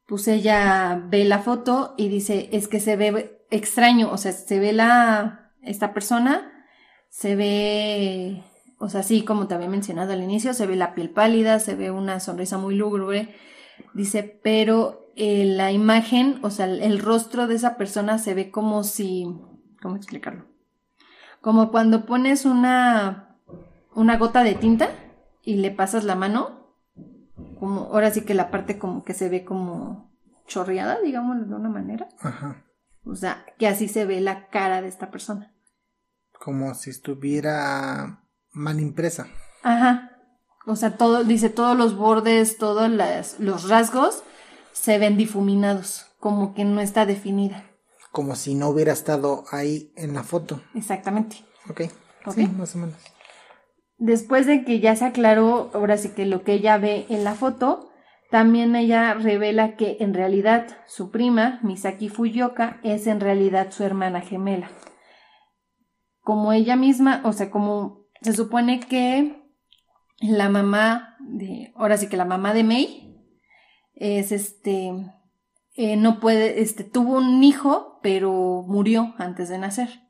Pues 0.06 0.28
ella 0.28 1.02
ve 1.08 1.24
la 1.24 1.38
foto 1.38 1.94
y 1.96 2.08
dice, 2.08 2.50
es 2.52 2.68
que 2.68 2.78
se 2.78 2.96
ve 2.96 3.46
extraño, 3.50 4.10
o 4.10 4.18
sea, 4.18 4.32
se 4.32 4.58
ve 4.58 4.74
la. 4.74 5.50
esta 5.62 5.94
persona, 5.94 6.66
se 7.08 7.36
ve. 7.36 8.44
O 8.78 8.90
sea, 8.90 9.00
así 9.00 9.24
como 9.24 9.48
te 9.48 9.54
había 9.54 9.68
mencionado 9.68 10.12
al 10.12 10.22
inicio, 10.22 10.52
se 10.52 10.66
ve 10.66 10.76
la 10.76 10.94
piel 10.94 11.08
pálida, 11.08 11.58
se 11.58 11.74
ve 11.74 11.90
una 11.90 12.20
sonrisa 12.20 12.58
muy 12.58 12.74
lúgubre. 12.74 13.34
Dice, 13.94 14.22
pero 14.42 15.03
eh, 15.16 15.44
la 15.44 15.70
imagen, 15.70 16.40
o 16.42 16.50
sea, 16.50 16.66
el 16.66 16.98
rostro 16.98 17.46
de 17.46 17.54
esa 17.54 17.76
persona 17.76 18.18
se 18.18 18.34
ve 18.34 18.50
como 18.50 18.82
si, 18.82 19.26
¿cómo 19.80 19.96
explicarlo? 19.96 20.46
Como 21.40 21.70
cuando 21.70 22.04
pones 22.04 22.44
una, 22.44 23.38
una 23.94 24.16
gota 24.16 24.42
de 24.42 24.54
tinta 24.54 24.88
y 25.42 25.56
le 25.56 25.70
pasas 25.70 26.04
la 26.04 26.16
mano, 26.16 26.74
como, 27.58 27.82
ahora 27.82 28.10
sí 28.10 28.22
que 28.22 28.34
la 28.34 28.50
parte 28.50 28.78
como 28.78 29.04
que 29.04 29.14
se 29.14 29.28
ve 29.28 29.44
como 29.44 30.10
chorreada, 30.46 31.00
digamos 31.00 31.48
de 31.48 31.54
una 31.54 31.68
manera. 31.68 32.08
Ajá. 32.20 32.64
O 33.04 33.14
sea, 33.14 33.44
que 33.58 33.68
así 33.68 33.88
se 33.88 34.06
ve 34.06 34.20
la 34.20 34.48
cara 34.48 34.82
de 34.82 34.88
esta 34.88 35.10
persona. 35.10 35.54
Como 36.40 36.74
si 36.74 36.90
estuviera 36.90 38.24
mal 38.50 38.80
impresa. 38.80 39.28
Ajá. 39.62 40.10
O 40.66 40.76
sea, 40.76 40.96
todo, 40.96 41.24
dice 41.24 41.50
todos 41.50 41.76
los 41.76 41.96
bordes, 41.96 42.56
todos 42.56 42.90
los 43.38 43.68
rasgos 43.68 44.24
se 44.74 44.98
ven 44.98 45.16
difuminados, 45.16 46.06
como 46.18 46.52
que 46.52 46.64
no 46.64 46.80
está 46.80 47.06
definida. 47.06 47.64
Como 48.10 48.34
si 48.34 48.54
no 48.54 48.68
hubiera 48.68 48.92
estado 48.92 49.44
ahí 49.50 49.92
en 49.96 50.14
la 50.14 50.24
foto. 50.24 50.60
Exactamente. 50.74 51.36
Ok. 51.70 51.82
Sí, 52.34 52.46
más 52.48 52.74
o 52.74 52.78
menos. 52.78 52.96
Después 53.98 54.46
de 54.46 54.64
que 54.64 54.80
ya 54.80 54.96
se 54.96 55.04
aclaró, 55.04 55.70
ahora 55.74 55.96
sí 55.96 56.10
que 56.10 56.26
lo 56.26 56.42
que 56.42 56.54
ella 56.54 56.76
ve 56.78 57.06
en 57.08 57.24
la 57.24 57.34
foto, 57.34 57.90
también 58.30 58.74
ella 58.74 59.14
revela 59.14 59.76
que 59.76 59.98
en 60.00 60.12
realidad 60.12 60.66
su 60.86 61.10
prima, 61.10 61.60
Misaki 61.62 62.08
Fuyoka, 62.08 62.80
es 62.82 63.06
en 63.06 63.20
realidad 63.20 63.70
su 63.70 63.84
hermana 63.84 64.20
gemela. 64.20 64.70
Como 66.20 66.52
ella 66.52 66.74
misma, 66.74 67.22
o 67.24 67.32
sea, 67.32 67.50
como 67.50 68.06
se 68.22 68.32
supone 68.32 68.80
que 68.80 69.40
la 70.20 70.48
mamá 70.48 71.16
de, 71.20 71.72
ahora 71.76 71.96
sí 71.96 72.08
que 72.08 72.16
la 72.16 72.24
mamá 72.24 72.54
de 72.54 72.64
Mei, 72.64 73.13
es 73.94 74.32
este, 74.32 74.92
eh, 75.74 75.96
no 75.96 76.20
puede, 76.20 76.60
este, 76.60 76.84
tuvo 76.84 77.18
un 77.18 77.42
hijo, 77.42 77.98
pero 78.02 78.64
murió 78.66 79.14
antes 79.18 79.48
de 79.48 79.58
nacer. 79.58 80.00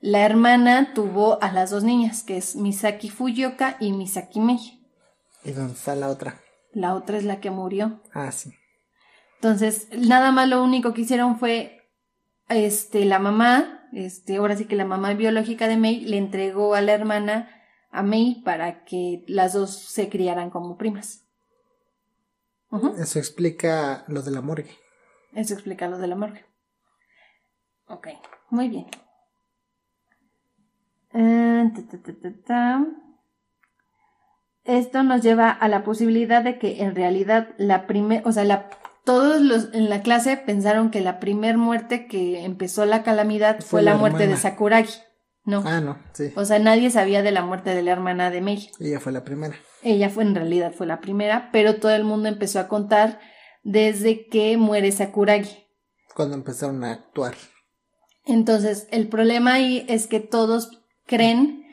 La 0.00 0.24
hermana 0.24 0.94
tuvo 0.94 1.42
a 1.42 1.50
las 1.52 1.70
dos 1.70 1.82
niñas, 1.82 2.22
que 2.22 2.36
es 2.36 2.56
Misaki 2.56 3.10
Fuyoka 3.10 3.76
y 3.80 3.92
Misaki 3.92 4.40
Mei. 4.40 4.86
¿Y 5.44 5.52
dónde 5.52 5.74
está 5.74 5.94
la 5.94 6.08
otra? 6.08 6.40
la 6.72 6.94
otra 6.94 7.18
es 7.18 7.24
la 7.24 7.40
que 7.40 7.50
murió. 7.50 8.00
Ah, 8.12 8.32
sí. 8.32 8.52
Entonces, 9.36 9.88
nada 9.96 10.32
más 10.32 10.48
lo 10.48 10.62
único 10.62 10.94
que 10.94 11.02
hicieron 11.02 11.38
fue, 11.38 11.90
este, 12.48 13.04
la 13.04 13.18
mamá, 13.18 13.88
este, 13.92 14.36
ahora 14.36 14.56
sí 14.56 14.64
que 14.64 14.76
la 14.76 14.84
mamá 14.84 15.14
biológica 15.14 15.68
de 15.68 15.76
May 15.76 16.00
le 16.00 16.16
entregó 16.16 16.74
a 16.74 16.80
la 16.80 16.92
hermana 16.92 17.50
a 17.90 18.02
May 18.02 18.42
para 18.44 18.84
que 18.84 19.24
las 19.28 19.52
dos 19.52 19.76
se 19.76 20.08
criaran 20.08 20.50
como 20.50 20.76
primas. 20.76 21.27
Eso 22.98 23.18
explica 23.18 24.04
lo 24.08 24.22
de 24.22 24.30
la 24.30 24.40
morgue. 24.42 24.76
Eso 25.32 25.54
explica 25.54 25.88
lo 25.88 25.98
de 25.98 26.06
la 26.06 26.16
morgue. 26.16 26.44
Ok, 27.86 28.08
muy 28.50 28.68
bien. 28.68 28.86
Eh, 31.14 31.70
Esto 34.64 35.02
nos 35.02 35.22
lleva 35.22 35.50
a 35.50 35.68
la 35.68 35.82
posibilidad 35.84 36.42
de 36.42 36.58
que 36.58 36.82
en 36.82 36.94
realidad 36.94 37.54
la 37.56 37.86
primera, 37.86 38.22
o 38.26 38.32
sea, 38.32 38.44
la, 38.44 38.68
todos 39.04 39.40
los 39.40 39.72
en 39.72 39.88
la 39.88 40.02
clase 40.02 40.36
pensaron 40.36 40.90
que 40.90 41.00
la 41.00 41.18
primer 41.18 41.56
muerte 41.56 42.06
que 42.06 42.44
empezó 42.44 42.84
la 42.84 43.02
calamidad 43.02 43.60
fue, 43.60 43.80
la, 43.80 43.96
muerte 43.96 44.26
de 44.26 44.36
Sakuragi. 44.36 45.00
No. 45.48 45.62
Ah, 45.64 45.80
no, 45.80 45.98
sí. 46.12 46.30
O 46.36 46.44
sea, 46.44 46.58
nadie 46.58 46.90
sabía 46.90 47.22
de 47.22 47.32
la 47.32 47.40
muerte 47.40 47.74
de 47.74 47.80
la 47.80 47.92
hermana 47.92 48.30
de 48.30 48.42
Mei. 48.42 48.70
Ella 48.80 49.00
fue 49.00 49.12
la 49.12 49.24
primera. 49.24 49.56
Ella 49.82 50.10
fue 50.10 50.22
en 50.24 50.34
realidad 50.34 50.74
fue 50.76 50.86
la 50.86 51.00
primera, 51.00 51.48
pero 51.52 51.76
todo 51.76 51.92
el 51.92 52.04
mundo 52.04 52.28
empezó 52.28 52.60
a 52.60 52.68
contar 52.68 53.18
desde 53.62 54.26
que 54.26 54.58
muere 54.58 54.92
Sakuragi. 54.92 55.66
Cuando 56.14 56.34
empezaron 56.34 56.84
a 56.84 56.92
actuar. 56.92 57.34
Entonces, 58.26 58.88
el 58.90 59.08
problema 59.08 59.54
ahí 59.54 59.86
es 59.88 60.06
que 60.06 60.20
todos 60.20 60.82
creen 61.06 61.64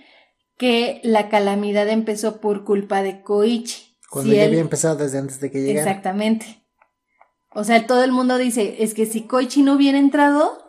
que 0.57 1.01
la 1.03 1.27
calamidad 1.27 1.89
empezó 1.89 2.39
por 2.39 2.63
culpa 2.63 3.01
de 3.01 3.23
Koichi. 3.23 3.97
Cuando 4.09 4.31
ya 4.31 4.45
había 4.45 4.61
empezado 4.61 4.95
desde 4.95 5.17
antes 5.17 5.41
de 5.41 5.51
que 5.51 5.61
llegara. 5.61 5.89
Exactamente. 5.89 6.65
O 7.53 7.65
sea, 7.65 7.85
todo 7.85 8.05
el 8.05 8.13
mundo 8.13 8.37
dice, 8.37 8.77
es 8.79 8.93
que 8.93 9.05
si 9.05 9.23
Koichi 9.23 9.63
no 9.63 9.73
hubiera 9.73 9.97
entrado, 9.97 10.63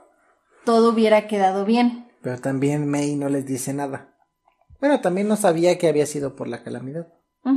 todo 0.64 0.90
hubiera 0.90 1.28
quedado 1.28 1.64
bien. 1.64 2.05
Pero 2.26 2.40
también 2.40 2.90
May 2.90 3.14
no 3.14 3.28
les 3.28 3.46
dice 3.46 3.72
nada. 3.72 4.16
Bueno, 4.80 5.00
también 5.00 5.28
no 5.28 5.36
sabía 5.36 5.78
que 5.78 5.86
había 5.86 6.06
sido 6.06 6.34
por 6.34 6.48
la 6.48 6.64
calamidad. 6.64 7.06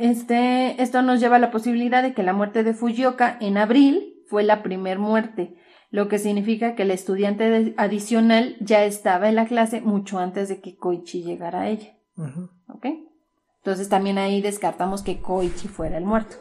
Este, 0.00 0.82
esto 0.82 1.02
nos 1.02 1.20
lleva 1.20 1.36
a 1.36 1.38
la 1.38 1.50
posibilidad 1.50 2.02
de 2.02 2.14
que 2.14 2.22
la 2.22 2.32
muerte 2.32 2.64
de 2.64 2.72
Fujioka 2.72 3.36
en 3.38 3.58
abril 3.58 4.22
fue 4.28 4.44
la 4.44 4.62
primer 4.62 4.98
muerte, 4.98 5.58
lo 5.90 6.08
que 6.08 6.18
significa 6.18 6.74
que 6.74 6.84
el 6.84 6.90
estudiante 6.90 7.74
adicional 7.76 8.56
ya 8.60 8.84
estaba 8.84 9.28
en 9.28 9.34
la 9.34 9.46
clase 9.46 9.82
mucho 9.82 10.18
antes 10.18 10.48
de 10.48 10.62
que 10.62 10.78
Koichi 10.78 11.22
llegara 11.22 11.62
a 11.62 11.68
ella. 11.68 11.98
¿Ok? 12.68 12.86
Entonces 13.58 13.90
también 13.90 14.16
ahí 14.16 14.40
descartamos 14.40 15.02
que 15.02 15.20
Koichi 15.20 15.68
fuera 15.68 15.98
el 15.98 16.06
muerto. 16.06 16.36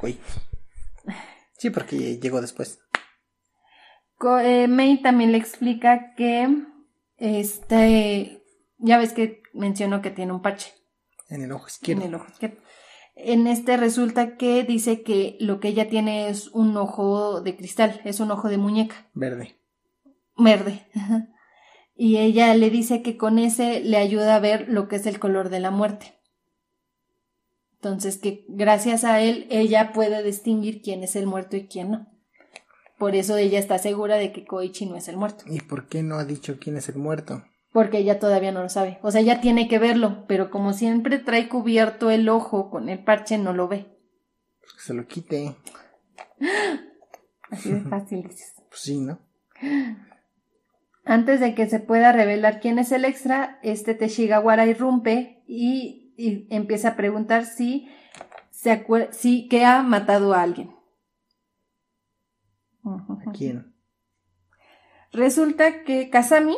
Koichi. 0.00 0.47
Sí, 1.58 1.70
porque 1.70 2.18
llegó 2.18 2.40
después. 2.40 2.80
Eh, 4.42 4.66
May 4.68 5.02
también 5.02 5.32
le 5.32 5.38
explica 5.38 6.14
que 6.16 6.48
este, 7.18 8.42
ya 8.78 8.98
ves 8.98 9.12
que 9.12 9.42
mencionó 9.52 10.00
que 10.00 10.10
tiene 10.10 10.32
un 10.32 10.42
parche. 10.42 10.72
En 11.28 11.42
el 11.42 11.52
ojo 11.52 11.66
izquierdo. 11.68 12.02
En 12.02 12.08
el 12.08 12.14
ojo 12.14 12.26
izquierdo. 12.30 12.56
En 13.14 13.48
este 13.48 13.76
resulta 13.76 14.36
que 14.36 14.62
dice 14.62 15.02
que 15.02 15.36
lo 15.40 15.58
que 15.58 15.68
ella 15.68 15.88
tiene 15.88 16.28
es 16.28 16.48
un 16.48 16.76
ojo 16.76 17.40
de 17.40 17.56
cristal, 17.56 18.00
es 18.04 18.20
un 18.20 18.30
ojo 18.30 18.48
de 18.48 18.58
muñeca. 18.58 19.08
Verde. 19.12 19.56
Verde. 20.36 20.86
y 21.96 22.18
ella 22.18 22.54
le 22.54 22.70
dice 22.70 23.02
que 23.02 23.16
con 23.16 23.40
ese 23.40 23.80
le 23.80 23.96
ayuda 23.96 24.36
a 24.36 24.40
ver 24.40 24.68
lo 24.68 24.86
que 24.86 24.96
es 24.96 25.06
el 25.06 25.18
color 25.18 25.48
de 25.48 25.58
la 25.58 25.72
muerte. 25.72 26.17
Entonces, 27.80 28.18
que 28.18 28.44
gracias 28.48 29.04
a 29.04 29.20
él 29.20 29.46
ella 29.50 29.92
puede 29.92 30.22
distinguir 30.24 30.82
quién 30.82 31.04
es 31.04 31.14
el 31.14 31.26
muerto 31.26 31.56
y 31.56 31.68
quién 31.68 31.92
no. 31.92 32.06
Por 32.98 33.14
eso 33.14 33.36
ella 33.36 33.60
está 33.60 33.78
segura 33.78 34.16
de 34.16 34.32
que 34.32 34.44
Koichi 34.44 34.86
no 34.86 34.96
es 34.96 35.06
el 35.06 35.16
muerto. 35.16 35.44
¿Y 35.46 35.60
por 35.60 35.86
qué 35.86 36.02
no 36.02 36.16
ha 36.16 36.24
dicho 36.24 36.58
quién 36.60 36.76
es 36.76 36.88
el 36.88 36.96
muerto? 36.96 37.44
Porque 37.72 37.98
ella 37.98 38.18
todavía 38.18 38.50
no 38.50 38.62
lo 38.62 38.68
sabe. 38.68 38.98
O 39.02 39.12
sea, 39.12 39.20
ella 39.20 39.40
tiene 39.40 39.68
que 39.68 39.78
verlo, 39.78 40.24
pero 40.26 40.50
como 40.50 40.72
siempre 40.72 41.18
trae 41.18 41.48
cubierto 41.48 42.10
el 42.10 42.28
ojo 42.28 42.70
con 42.70 42.88
el 42.88 43.04
parche, 43.04 43.38
no 43.38 43.52
lo 43.52 43.68
ve. 43.68 43.86
Pues 44.60 44.84
se 44.84 44.94
lo 44.94 45.06
quite. 45.06 45.54
Así 47.50 47.72
de 47.72 47.80
fácil 47.82 48.22
dices. 48.24 48.54
Pues 48.68 48.80
sí, 48.80 48.98
¿no? 48.98 49.20
Antes 51.04 51.38
de 51.38 51.54
que 51.54 51.68
se 51.68 51.78
pueda 51.78 52.10
revelar 52.12 52.60
quién 52.60 52.80
es 52.80 52.90
el 52.90 53.04
extra, 53.04 53.60
este 53.62 53.94
Teshigawara 53.94 54.66
irrumpe 54.66 55.42
y 55.46 56.07
y 56.18 56.48
empieza 56.50 56.90
a 56.90 56.96
preguntar 56.96 57.46
si, 57.46 57.88
se 58.50 58.84
si 59.12 59.48
que 59.48 59.64
ha 59.64 59.82
matado 59.84 60.34
a 60.34 60.42
alguien. 60.42 60.74
¿A 62.84 63.30
quién? 63.32 63.72
Resulta 65.12 65.84
que 65.84 66.10
Kasami, 66.10 66.56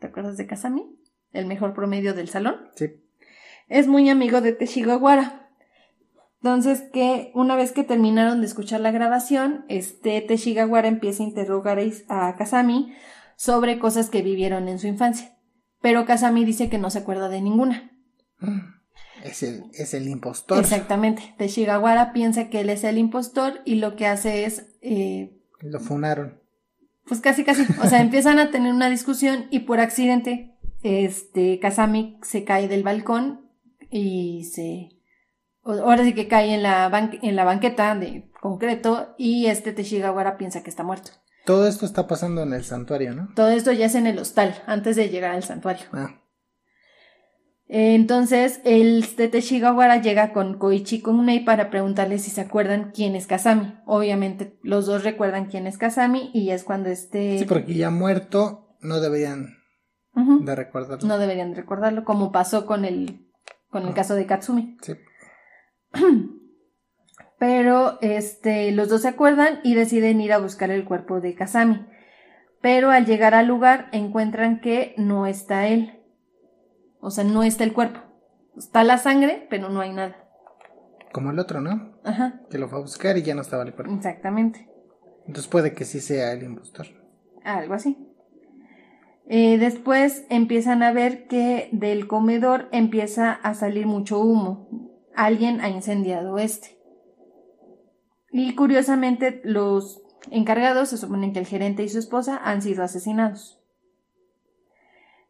¿te 0.00 0.06
acuerdas 0.06 0.36
de 0.38 0.46
Kasami? 0.46 0.98
El 1.32 1.46
mejor 1.46 1.74
promedio 1.74 2.14
del 2.14 2.28
salón. 2.28 2.56
Sí. 2.74 2.86
Es 3.68 3.86
muy 3.86 4.08
amigo 4.08 4.40
de 4.40 4.52
Teshigawara. 4.52 5.50
Entonces 6.40 6.82
que 6.92 7.30
una 7.34 7.54
vez 7.54 7.72
que 7.72 7.84
terminaron 7.84 8.40
de 8.40 8.46
escuchar 8.46 8.80
la 8.80 8.90
grabación, 8.90 9.66
este 9.68 10.22
Teshigawara 10.22 10.88
empieza 10.88 11.22
a 11.22 11.26
interrogar 11.26 11.78
a 12.08 12.34
Kasami 12.36 12.94
sobre 13.36 13.78
cosas 13.78 14.08
que 14.08 14.22
vivieron 14.22 14.68
en 14.68 14.78
su 14.78 14.86
infancia. 14.86 15.36
Pero 15.82 16.06
Kasami 16.06 16.44
dice 16.46 16.70
que 16.70 16.78
no 16.78 16.88
se 16.88 17.00
acuerda 17.00 17.28
de 17.28 17.42
ninguna. 17.42 17.90
Es 19.24 19.42
el, 19.42 19.64
es 19.74 19.94
el 19.94 20.08
impostor. 20.08 20.58
Exactamente. 20.58 21.34
Teshigawara 21.38 22.12
piensa 22.12 22.48
que 22.48 22.60
él 22.60 22.70
es 22.70 22.84
el 22.84 22.98
impostor 22.98 23.60
y 23.64 23.76
lo 23.76 23.96
que 23.96 24.06
hace 24.06 24.44
es... 24.44 24.66
Eh, 24.80 25.38
lo 25.60 25.80
funaron. 25.80 26.40
Pues 27.06 27.20
casi, 27.20 27.44
casi. 27.44 27.66
O 27.82 27.88
sea, 27.88 28.00
empiezan 28.02 28.38
a 28.38 28.50
tener 28.50 28.72
una 28.72 28.90
discusión 28.90 29.46
y 29.50 29.60
por 29.60 29.80
accidente, 29.80 30.56
este, 30.82 31.58
Kazami 31.60 32.18
se 32.22 32.44
cae 32.44 32.68
del 32.68 32.82
balcón 32.82 33.50
y 33.90 34.44
se... 34.44 34.88
Ahora 35.64 36.02
sí 36.02 36.12
que 36.12 36.26
cae 36.26 36.54
en 36.54 36.62
la, 36.64 36.90
en 37.22 37.36
la 37.36 37.44
banqueta 37.44 37.94
de 37.94 38.28
concreto 38.40 39.14
y 39.16 39.46
este 39.46 39.72
Teshigawara 39.72 40.36
piensa 40.36 40.62
que 40.64 40.70
está 40.70 40.82
muerto. 40.82 41.12
Todo 41.44 41.66
esto 41.66 41.86
está 41.86 42.06
pasando 42.06 42.42
en 42.42 42.52
el 42.52 42.64
santuario, 42.64 43.14
¿no? 43.14 43.28
Todo 43.34 43.50
esto 43.50 43.72
ya 43.72 43.86
es 43.86 43.94
en 43.94 44.06
el 44.06 44.18
hostal, 44.18 44.62
antes 44.66 44.96
de 44.96 45.08
llegar 45.08 45.32
al 45.32 45.42
santuario. 45.42 45.86
Ah. 45.92 46.21
Entonces, 47.68 48.60
el 48.64 49.06
Tete 49.16 49.40
Shigawara 49.40 50.02
llega 50.02 50.32
con 50.32 50.58
Koichi 50.58 51.00
Kunmei 51.00 51.44
para 51.44 51.70
preguntarle 51.70 52.18
si 52.18 52.30
se 52.30 52.42
acuerdan 52.42 52.92
quién 52.94 53.16
es 53.16 53.26
Kazami. 53.26 53.78
Obviamente, 53.86 54.58
los 54.62 54.86
dos 54.86 55.04
recuerdan 55.04 55.46
quién 55.46 55.66
es 55.66 55.78
Kazami 55.78 56.30
y 56.34 56.50
es 56.50 56.64
cuando 56.64 56.90
este... 56.90 57.38
Sí, 57.38 57.44
porque 57.46 57.74
ya 57.74 57.90
muerto 57.90 58.76
no 58.80 59.00
deberían 59.00 59.56
de 60.14 60.54
recordarlo. 60.54 61.08
No 61.08 61.18
deberían 61.18 61.54
recordarlo, 61.54 62.04
como 62.04 62.32
pasó 62.32 62.66
con 62.66 62.84
el, 62.84 63.30
con 63.70 63.86
el 63.86 63.94
caso 63.94 64.14
de 64.14 64.26
Katsumi. 64.26 64.76
Sí. 64.82 64.94
Pero 67.38 67.98
este, 68.02 68.70
los 68.72 68.88
dos 68.88 69.02
se 69.02 69.08
acuerdan 69.08 69.60
y 69.64 69.74
deciden 69.74 70.20
ir 70.20 70.32
a 70.32 70.38
buscar 70.38 70.70
el 70.70 70.84
cuerpo 70.84 71.20
de 71.20 71.34
Kazami. 71.34 71.86
Pero 72.60 72.90
al 72.90 73.06
llegar 73.06 73.34
al 73.34 73.46
lugar 73.46 73.88
encuentran 73.92 74.60
que 74.60 74.94
no 74.98 75.26
está 75.26 75.66
él 75.66 76.01
o 77.02 77.10
sea, 77.10 77.24
no 77.24 77.42
está 77.42 77.64
el 77.64 77.72
cuerpo. 77.72 77.98
Está 78.56 78.84
la 78.84 78.96
sangre, 78.96 79.46
pero 79.50 79.68
no 79.68 79.80
hay 79.80 79.92
nada. 79.92 80.16
Como 81.12 81.32
el 81.32 81.38
otro, 81.40 81.60
¿no? 81.60 81.98
Ajá. 82.04 82.40
Que 82.48 82.58
lo 82.58 82.68
fue 82.68 82.78
a 82.78 82.82
buscar 82.82 83.18
y 83.18 83.22
ya 83.22 83.34
no 83.34 83.42
estaba 83.42 83.64
el 83.64 83.74
cuerpo. 83.74 83.92
Exactamente. 83.92 84.70
Entonces 85.26 85.48
puede 85.48 85.74
que 85.74 85.84
sí 85.84 86.00
sea 86.00 86.32
el 86.32 86.44
impostor. 86.44 86.86
Algo 87.44 87.74
así. 87.74 87.98
Eh, 89.26 89.58
después 89.58 90.24
empiezan 90.30 90.84
a 90.84 90.92
ver 90.92 91.26
que 91.26 91.68
del 91.72 92.06
comedor 92.06 92.68
empieza 92.70 93.32
a 93.32 93.54
salir 93.54 93.86
mucho 93.86 94.20
humo. 94.20 94.68
Alguien 95.16 95.60
ha 95.60 95.68
incendiado 95.68 96.38
este. 96.38 96.78
Y 98.30 98.54
curiosamente 98.54 99.40
los 99.42 100.02
encargados, 100.30 100.90
se 100.90 100.98
suponen 100.98 101.32
que 101.32 101.40
el 101.40 101.46
gerente 101.46 101.82
y 101.82 101.88
su 101.88 101.98
esposa, 101.98 102.40
han 102.44 102.62
sido 102.62 102.84
asesinados. 102.84 103.61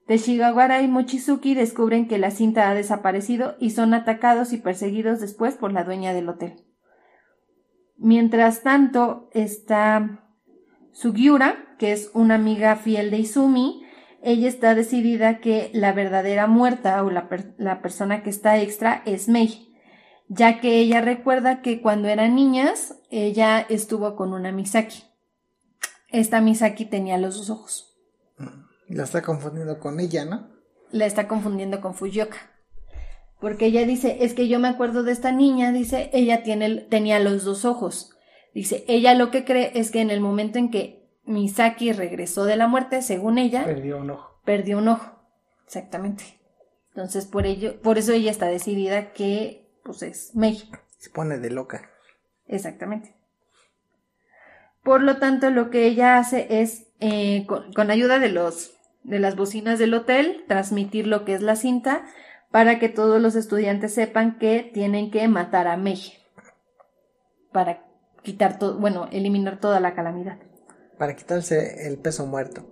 Shigawara 0.08 0.82
y 0.82 0.88
Mochizuki 0.88 1.54
descubren 1.54 2.08
que 2.08 2.18
la 2.18 2.30
cinta 2.30 2.68
ha 2.68 2.74
desaparecido 2.74 3.56
y 3.58 3.70
son 3.70 3.94
atacados 3.94 4.52
y 4.52 4.58
perseguidos 4.58 5.20
después 5.20 5.54
por 5.54 5.72
la 5.72 5.84
dueña 5.84 6.12
del 6.12 6.28
hotel. 6.28 6.64
Mientras 7.96 8.62
tanto, 8.62 9.30
está 9.32 10.28
Sugiura, 10.92 11.76
que 11.78 11.92
es 11.92 12.10
una 12.14 12.34
amiga 12.34 12.76
fiel 12.76 13.10
de 13.10 13.18
Izumi, 13.18 13.82
ella 14.22 14.48
está 14.48 14.74
decidida 14.74 15.38
que 15.38 15.70
la 15.72 15.92
verdadera 15.92 16.46
muerta 16.46 17.02
o 17.02 17.10
la, 17.10 17.28
la 17.58 17.80
persona 17.80 18.22
que 18.22 18.30
está 18.30 18.58
extra 18.60 19.02
es 19.04 19.28
Mei, 19.28 19.74
ya 20.28 20.60
que 20.60 20.78
ella 20.78 21.00
recuerda 21.00 21.60
que 21.60 21.80
cuando 21.80 22.08
eran 22.08 22.34
niñas 22.34 22.96
ella 23.10 23.60
estuvo 23.60 24.14
con 24.14 24.32
una 24.32 24.52
Misaki. 24.52 25.04
Esta 26.08 26.40
Misaki 26.40 26.84
tenía 26.84 27.18
los 27.18 27.36
dos 27.36 27.50
ojos. 27.50 27.91
La 28.92 29.04
está 29.04 29.22
confundiendo 29.22 29.78
con 29.78 30.00
ella, 30.00 30.24
¿no? 30.24 30.52
la 30.92 31.06
está 31.06 31.26
confundiendo 31.26 31.80
con 31.80 31.94
Fujioka. 31.94 32.36
Porque 33.40 33.66
ella 33.66 33.84
dice, 33.84 34.18
es 34.20 34.34
que 34.34 34.46
yo 34.46 34.60
me 34.60 34.68
acuerdo 34.68 35.02
de 35.02 35.10
esta 35.10 35.32
niña, 35.32 35.72
dice, 35.72 36.10
ella 36.12 36.44
tiene, 36.44 36.76
tenía 36.82 37.18
los 37.18 37.44
dos 37.44 37.64
ojos. 37.64 38.14
Dice, 38.54 38.84
ella 38.86 39.14
lo 39.14 39.30
que 39.30 39.44
cree 39.44 39.72
es 39.74 39.90
que 39.90 40.00
en 40.00 40.10
el 40.10 40.20
momento 40.20 40.58
en 40.58 40.70
que 40.70 41.08
Misaki 41.24 41.92
regresó 41.92 42.44
de 42.44 42.56
la 42.56 42.68
muerte, 42.68 43.02
según 43.02 43.38
ella, 43.38 43.64
perdió 43.64 43.98
un 43.98 44.10
ojo. 44.10 44.40
Perdió 44.44 44.78
un 44.78 44.88
ojo, 44.88 45.10
exactamente. 45.66 46.38
Entonces, 46.90 47.26
por 47.26 47.46
ello, 47.46 47.80
por 47.80 47.98
eso 47.98 48.12
ella 48.12 48.30
está 48.30 48.46
decidida 48.46 49.12
que, 49.12 49.72
pues 49.82 50.02
es 50.02 50.36
Mei. 50.36 50.62
Se 50.98 51.10
pone 51.10 51.38
de 51.38 51.50
loca. 51.50 51.90
Exactamente. 52.46 53.16
Por 54.84 55.02
lo 55.02 55.16
tanto, 55.16 55.50
lo 55.50 55.70
que 55.70 55.86
ella 55.86 56.18
hace 56.18 56.60
es, 56.60 56.88
eh, 57.00 57.46
con, 57.46 57.90
ayuda 57.90 58.18
de 58.18 58.28
los, 58.28 58.76
de 59.04 59.18
las 59.18 59.36
bocinas 59.36 59.78
del 59.78 59.94
hotel, 59.94 60.44
transmitir 60.48 61.06
lo 61.06 61.24
que 61.24 61.34
es 61.34 61.42
la 61.42 61.56
cinta 61.56 62.04
para 62.50 62.78
que 62.78 62.88
todos 62.88 63.20
los 63.20 63.34
estudiantes 63.34 63.94
sepan 63.94 64.38
que 64.38 64.70
tienen 64.74 65.10
que 65.10 65.26
matar 65.26 65.66
a 65.66 65.76
Mei. 65.76 66.12
Para 67.50 67.84
quitar 68.22 68.58
todo, 68.58 68.78
bueno, 68.78 69.08
eliminar 69.10 69.58
toda 69.58 69.80
la 69.80 69.94
calamidad. 69.94 70.38
Para 70.98 71.16
quitarse 71.16 71.88
el 71.88 71.98
peso 71.98 72.26
muerto. 72.26 72.66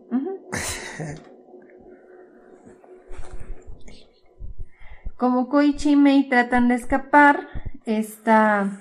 Como 5.17 5.49
Koichi 5.49 5.93
y 5.93 5.97
Mei 5.97 6.29
tratan 6.29 6.69
de 6.69 6.77
escapar, 6.77 7.49
esta, 7.85 8.81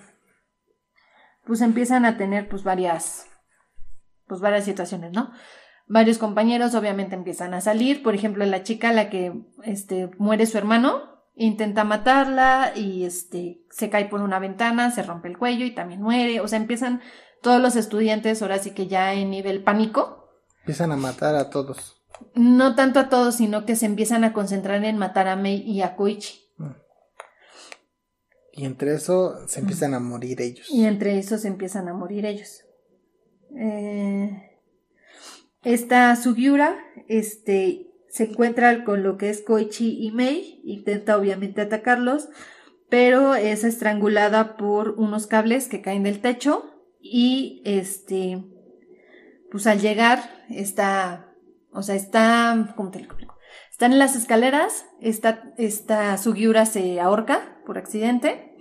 pues 1.46 1.62
empiezan 1.62 2.06
a 2.06 2.18
tener 2.18 2.48
pues 2.48 2.64
varias, 2.64 3.28
pues 4.28 4.40
varias 4.40 4.66
situaciones, 4.66 5.12
¿no? 5.12 5.32
Varios 5.92 6.20
compañeros 6.20 6.76
obviamente 6.76 7.16
empiezan 7.16 7.56
a 7.56 7.62
salir, 7.62 8.04
por 8.04 8.14
ejemplo, 8.14 8.46
la 8.46 8.62
chica 8.62 8.94
la 8.94 9.10
que 9.10 9.34
este, 9.64 10.12
muere 10.20 10.46
su 10.46 10.60
hermano, 10.60 11.02
intenta 11.34 11.84
matarla 11.84 12.74
y 12.76 13.06
este, 13.06 13.66
se 13.72 13.90
cae 13.90 14.06
por 14.06 14.22
una 14.22 14.38
ventana, 14.38 14.92
se 14.92 15.02
rompe 15.02 15.30
el 15.30 15.38
cuello 15.40 15.66
y 15.66 15.74
también 15.74 16.00
muere, 16.00 16.42
o 16.42 16.48
sea, 16.48 16.60
empiezan 16.60 17.02
todos 17.42 17.60
los 17.60 17.76
estudiantes 17.76 18.40
ahora 18.44 18.60
sí 18.60 18.72
que 18.72 18.86
ya 18.86 19.16
en 19.16 19.32
nivel 19.32 19.64
pánico. 19.64 20.30
Empiezan 20.60 20.92
a 20.92 20.96
matar 20.96 21.36
a 21.36 21.50
todos. 21.50 22.00
No 22.36 22.76
tanto 22.76 23.00
a 23.00 23.10
todos, 23.10 23.36
sino 23.36 23.66
que 23.66 23.76
se 23.76 23.88
empiezan 23.88 24.24
a 24.24 24.32
concentrar 24.32 24.86
en 24.86 24.98
matar 24.98 25.28
a 25.28 25.36
Mei 25.36 25.64
y 25.66 25.82
a 25.82 25.96
Koichi. 25.96 26.52
Mm. 26.58 26.72
Y 28.54 28.66
entre 28.66 28.94
eso 28.94 29.48
se 29.48 29.62
empiezan 29.62 29.96
a 29.96 30.00
morir 30.00 30.40
ellos. 30.40 30.70
Y 30.70 30.86
entre 30.86 31.18
eso 31.18 31.40
se 31.40 31.48
empiezan 31.48 31.88
a 31.88 31.94
morir 31.96 32.28
ellos. 32.28 32.64
Eh, 33.58 34.49
esta 35.64 36.16
Sugiura 36.16 36.78
este, 37.08 37.88
se 38.10 38.26
encuentra 38.26 38.84
con 38.84 39.04
lo 39.04 39.18
que 39.18 39.30
es 39.30 39.42
Koichi 39.42 40.06
y 40.06 40.12
Mei, 40.12 40.62
intenta 40.64 41.18
obviamente 41.18 41.62
atacarlos, 41.62 42.30
pero 42.90 43.36
es 43.36 43.64
estrangulada 43.64 44.58
por 44.58 44.92
unos 44.92 45.28
cables 45.28 45.68
que 45.68 45.82
caen 45.82 46.04
del 46.04 46.22
techo 46.22 46.66
y 47.02 47.62
este, 47.66 48.44
pues 49.52 49.68
al 49.68 49.80
llegar 49.80 50.20
está 50.50 51.30
o 51.72 51.82
sea, 51.82 51.96
está, 51.96 52.74
¿cómo 52.76 52.92
te 52.92 53.00
lo 53.00 53.06
explico? 53.06 53.38
Están 53.72 53.94
en 53.94 54.00
las 54.00 54.16
escaleras, 54.16 54.86
esta, 55.00 55.54
esta 55.58 56.18
Sugiura 56.18 56.66
se 56.66 57.00
ahorca 57.00 57.62
por 57.66 57.78
accidente 57.78 58.56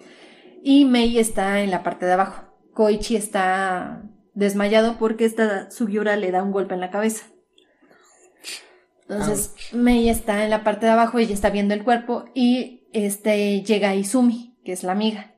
y 0.63 0.85
Mei 0.85 1.19
está 1.19 1.61
en 1.61 1.71
la 1.71 1.83
parte 1.83 2.07
de 2.07 2.13
abajo. 2.13 2.45
Koichi 2.75 3.17
está 3.17 4.08
desmayado 4.39 4.99
porque 4.99 5.25
esta 5.25 5.71
Sugiura 5.71 6.17
le 6.17 6.31
da 6.31 6.43
un 6.43 6.53
golpe 6.53 6.75
en 6.75 6.81
la 6.81 6.91
cabeza. 6.91 7.27
Entonces, 9.03 9.55
Mei 9.73 10.09
está 10.09 10.45
en 10.45 10.51
la 10.51 10.63
parte 10.63 10.87
de 10.87 10.93
abajo, 10.93 11.19
ella 11.19 11.35
está 11.35 11.51
viendo 11.51 11.75
el 11.75 11.83
cuerpo 11.83 12.27
y 12.35 12.87
este 12.93 13.63
llega 13.63 13.95
Izumi, 13.95 14.57
que 14.65 14.73
es 14.73 14.85
la 14.85 14.93
amiga. 14.93 15.35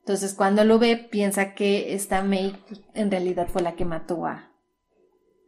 Entonces, 0.00 0.34
cuando 0.34 0.64
lo 0.64 0.78
ve, 0.78 0.96
piensa 0.96 1.54
que 1.54 1.94
esta 1.94 2.22
Mei 2.22 2.54
en 2.94 3.10
realidad 3.10 3.48
fue 3.48 3.62
la 3.62 3.74
que 3.74 3.86
mató 3.86 4.26
a, 4.26 4.52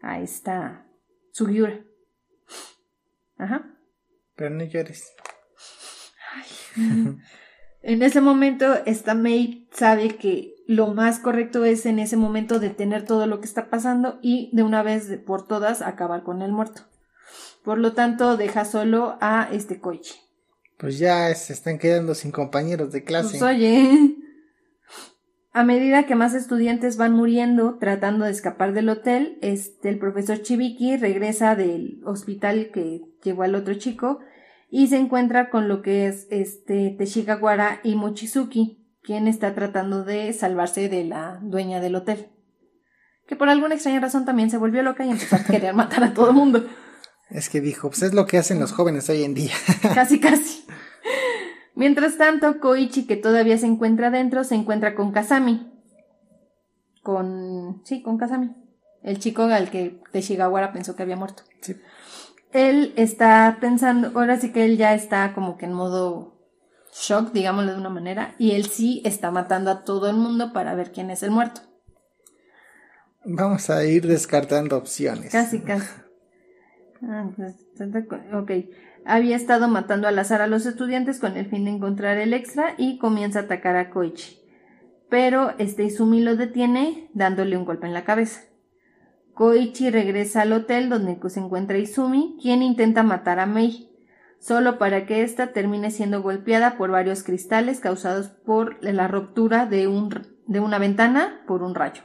a 0.03 0.21
esta 0.21 0.87
Sugiura. 1.31 1.81
Ajá. 3.37 3.71
Pero 4.35 4.51
no 4.51 4.65
llores. 4.65 5.15
en 7.83 8.03
ese 8.03 8.21
momento, 8.21 8.75
esta 8.85 9.15
May 9.15 9.69
sabe 9.71 10.17
que 10.17 10.56
lo 10.67 10.89
más 10.95 11.19
correcto 11.19 11.64
es 11.64 11.87
en 11.87 11.99
ese 11.99 12.17
momento 12.17 12.59
detener 12.59 13.05
todo 13.05 13.27
lo 13.27 13.41
que 13.41 13.47
está 13.47 13.71
pasando 13.71 14.19
y 14.21 14.51
de 14.53 14.62
una 14.62 14.83
vez 14.83 15.19
por 15.25 15.47
todas 15.47 15.81
acabar 15.81 16.23
con 16.23 16.43
el 16.43 16.53
muerto. 16.53 16.83
Por 17.64 17.79
lo 17.79 17.95
tanto, 17.95 18.37
deja 18.37 18.64
solo 18.64 19.17
a 19.21 19.49
este 19.53 19.81
Koichi. 19.81 20.14
Pues 20.79 20.99
ya 20.99 21.35
se 21.35 21.53
están 21.53 21.79
quedando 21.79 22.14
sin 22.14 22.31
compañeros 22.31 22.93
de 22.93 23.03
clase. 23.05 23.39
Pues 23.39 23.43
oye. 23.43 24.17
A 25.53 25.64
medida 25.64 26.05
que 26.05 26.14
más 26.14 26.35
estudiantes 26.35 26.99
van 26.99 27.14
muriendo 27.14 27.79
tratando 27.79 28.27
de 28.27 28.31
escapar 28.31 28.75
del 28.75 28.91
hotel, 28.91 29.39
este, 29.41 29.89
el 29.89 29.99
profesor 29.99 30.43
Chibiki 30.43 30.99
regresa 30.99 31.57
del 31.57 32.03
hospital 32.05 32.71
que 32.75 33.01
llevó 33.23 33.43
al 33.43 33.55
otro 33.55 33.73
chico 33.73 34.19
y 34.69 34.89
se 34.89 34.99
encuentra 34.99 35.49
con 35.49 35.67
lo 35.67 35.81
que 35.81 36.09
es 36.09 36.27
este 36.31 36.95
Teshigawara 36.99 37.81
y 37.83 37.95
Mochizuki, 37.95 38.86
quien 39.07 39.29
está 39.29 39.55
tratando 39.55 40.03
de 40.03 40.33
salvarse 40.33 40.89
de 40.89 41.05
la 41.05 41.39
dueña 41.41 41.81
del 41.81 41.95
hotel. 41.95 42.29
Que 43.29 43.37
por 43.37 43.49
alguna 43.49 43.75
extraña 43.75 44.01
razón 44.01 44.25
también 44.25 44.51
se 44.51 44.59
volvió 44.59 44.83
loca 44.83 45.05
y 45.05 45.11
empezó 45.11 45.37
a 45.37 45.45
querer 45.45 45.75
matar 45.75 46.03
a 46.03 46.13
todo 46.13 46.31
el 46.31 46.35
mundo. 46.35 46.67
Es 47.31 47.49
que 47.49 47.61
dijo, 47.61 47.89
pues 47.89 48.03
es 48.03 48.15
lo 48.15 48.27
que 48.27 48.37
hacen 48.37 48.59
los 48.59 48.73
jóvenes 48.73 49.09
hoy 49.09 49.23
en 49.23 49.35
día. 49.35 49.53
casi, 49.95 50.19
casi. 50.19 50.67
Mientras 51.77 52.19
tanto, 52.19 52.61
Koichi, 52.61 53.07
que 53.07 53.17
todavía 53.17 53.57
se 53.59 53.67
encuentra 53.67 54.11
dentro, 54.11 54.43
se 54.43 54.57
encuentra 54.57 54.97
con 54.97 55.13
Kasami. 55.13 55.73
Con. 57.03 57.83
Sí, 57.85 58.03
con 58.03 58.19
Kasami. 58.19 58.57
El 59.03 59.21
chico 59.21 59.43
al 59.43 59.71
que 59.71 60.01
Teshigawara 60.11 60.73
pensó 60.73 60.97
que 60.97 61.05
había 61.05 61.17
muerto. 61.17 61.45
Sí. 61.61 61.77
Él 62.53 62.93
está 62.97 63.59
pensando, 63.61 64.19
ahora 64.19 64.41
sí 64.41 64.53
que 64.53 64.65
él 64.65 64.79
ya 64.79 64.95
está 64.95 65.33
como 65.33 65.59
que 65.59 65.67
en 65.67 65.75
modo 65.75 66.36
shock, 67.01 67.32
digámoslo 67.32 67.72
de 67.72 67.78
una 67.78 67.90
manera, 67.90 68.34
y 68.38 68.53
él 68.53 68.66
sí 68.66 69.03
está 69.05 69.30
matando 69.30 69.70
a 69.70 69.84
todo 69.84 70.09
el 70.09 70.16
mundo 70.16 70.53
para 70.53 70.74
ver 70.74 70.92
quién 70.92 71.11
es 71.11 71.22
el 71.22 71.30
muerto. 71.30 71.61
Vamos 73.24 73.70
a 73.70 73.84
ir 73.84 74.07
descartando 74.07 74.76
opciones. 74.76 75.32
Casi, 75.32 75.61
casi. 75.61 75.88
Ah, 77.03 77.28
pues, 77.36 77.55
ok 78.32 78.51
había 79.07 79.36
estado 79.36 79.68
matando 79.68 80.09
al 80.09 80.18
azar 80.18 80.42
a 80.42 80.49
los 80.49 80.66
estudiantes 80.66 81.20
con 81.20 81.36
el 81.36 81.47
fin 81.47 81.64
de 81.64 81.70
encontrar 81.70 82.18
el 82.18 82.34
extra 82.34 82.74
y 82.76 82.99
comienza 82.99 83.40
a 83.40 83.42
atacar 83.42 83.76
a 83.76 83.90
Koichi. 83.90 84.40
Pero 85.09 85.55
este 85.59 85.84
Izumi 85.84 86.20
lo 86.20 86.36
detiene 86.36 87.09
dándole 87.14 87.56
un 87.56 87.64
golpe 87.64 87.86
en 87.86 87.94
la 87.94 88.05
cabeza. 88.05 88.40
Koichi 89.32 89.90
regresa 89.90 90.43
al 90.43 90.52
hotel 90.52 90.89
donde 90.89 91.18
se 91.28 91.39
encuentra 91.39 91.78
Izumi, 91.78 92.36
quien 92.43 92.62
intenta 92.62 93.05
matar 93.05 93.39
a 93.39 93.47
Mei, 93.47 93.89
solo 94.41 94.79
para 94.79 95.07
que 95.07 95.23
ésta 95.23 95.53
termine 95.53 95.91
siendo 95.91 96.23
golpeada 96.23 96.77
por 96.77 96.91
varios 96.91 97.23
cristales 97.23 97.81
causados 97.81 98.29
por 98.29 98.83
la 98.83 99.09
ruptura 99.09 99.67
de, 99.67 99.87
un, 99.87 100.11
de 100.47 100.61
una 100.61 100.79
ventana 100.79 101.43
por 101.47 101.63
un 101.63 101.75
rayo. 101.75 102.03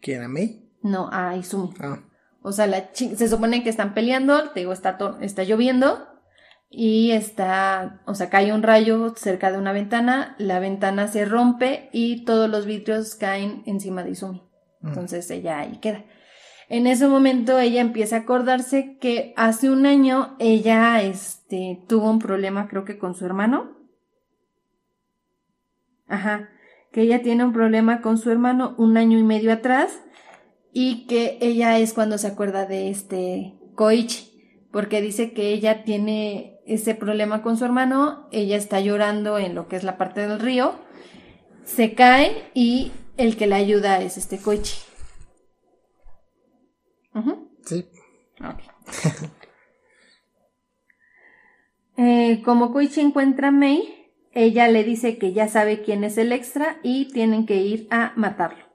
¿Quién 0.00 0.22
a 0.22 0.28
Mei? 0.28 0.70
No, 0.82 1.08
a 1.12 1.36
Izumi. 1.36 1.74
Ah. 1.80 2.00
O 2.42 2.52
sea, 2.52 2.66
la 2.66 2.90
se 2.92 3.28
supone 3.28 3.64
que 3.64 3.70
están 3.70 3.92
peleando, 3.92 4.50
te 4.50 4.60
digo, 4.60 4.72
está, 4.72 4.98
está 5.20 5.42
lloviendo, 5.42 6.06
y 6.68 7.12
está, 7.12 8.02
o 8.06 8.14
sea, 8.14 8.28
cae 8.28 8.52
un 8.52 8.62
rayo 8.62 9.14
cerca 9.16 9.52
de 9.52 9.58
una 9.58 9.72
ventana, 9.72 10.34
la 10.38 10.58
ventana 10.58 11.08
se 11.08 11.24
rompe 11.24 11.88
y 11.92 12.24
todos 12.24 12.50
los 12.50 12.66
vidrios 12.66 13.14
caen 13.14 13.62
encima 13.66 14.02
de 14.02 14.10
Izumi. 14.10 14.42
Mm. 14.80 14.88
Entonces 14.88 15.30
ella 15.30 15.60
ahí 15.60 15.78
queda. 15.78 16.04
En 16.68 16.86
ese 16.86 17.06
momento 17.06 17.58
ella 17.58 17.80
empieza 17.80 18.16
a 18.16 18.20
acordarse 18.20 18.96
que 18.98 19.32
hace 19.36 19.70
un 19.70 19.86
año 19.86 20.36
ella 20.38 21.00
este, 21.02 21.82
tuvo 21.88 22.10
un 22.10 22.18
problema 22.18 22.66
creo 22.68 22.84
que 22.84 22.98
con 22.98 23.14
su 23.14 23.24
hermano. 23.24 23.76
Ajá, 26.08 26.50
que 26.92 27.02
ella 27.02 27.22
tiene 27.22 27.44
un 27.44 27.52
problema 27.52 28.00
con 28.00 28.18
su 28.18 28.30
hermano 28.30 28.74
un 28.78 28.96
año 28.96 29.18
y 29.18 29.22
medio 29.22 29.52
atrás 29.52 30.00
y 30.72 31.06
que 31.06 31.38
ella 31.40 31.78
es 31.78 31.92
cuando 31.92 32.18
se 32.18 32.26
acuerda 32.26 32.66
de 32.66 32.90
este 32.90 33.54
Koichi, 33.74 34.68
porque 34.72 35.00
dice 35.00 35.32
que 35.32 35.52
ella 35.52 35.84
tiene 35.84 36.60
ese 36.66 36.94
problema 36.94 37.42
con 37.42 37.56
su 37.56 37.64
hermano, 37.64 38.28
ella 38.32 38.56
está 38.56 38.80
llorando 38.80 39.38
en 39.38 39.54
lo 39.54 39.68
que 39.68 39.76
es 39.76 39.84
la 39.84 39.96
parte 39.96 40.26
del 40.26 40.40
río, 40.40 40.74
se 41.64 41.94
cae 41.94 42.50
y 42.54 42.92
el 43.16 43.36
que 43.36 43.46
la 43.46 43.56
ayuda 43.56 44.00
es 44.00 44.16
este 44.16 44.38
Koichi. 44.38 44.76
Sí. 47.64 47.86
Eh, 51.98 52.42
como 52.44 52.72
Koichi 52.72 53.00
encuentra 53.00 53.48
a 53.48 53.52
Mei, 53.52 54.12
ella 54.32 54.68
le 54.68 54.84
dice 54.84 55.16
que 55.16 55.32
ya 55.32 55.48
sabe 55.48 55.80
quién 55.80 56.04
es 56.04 56.18
el 56.18 56.30
extra 56.30 56.76
y 56.82 57.08
tienen 57.08 57.46
que 57.46 57.56
ir 57.56 57.88
a 57.90 58.12
matarlo. 58.16 58.66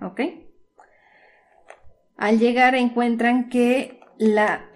¿Ok? 0.00 0.20
Al 2.16 2.38
llegar 2.38 2.74
encuentran 2.74 3.50
que 3.50 4.00
la 4.16 4.70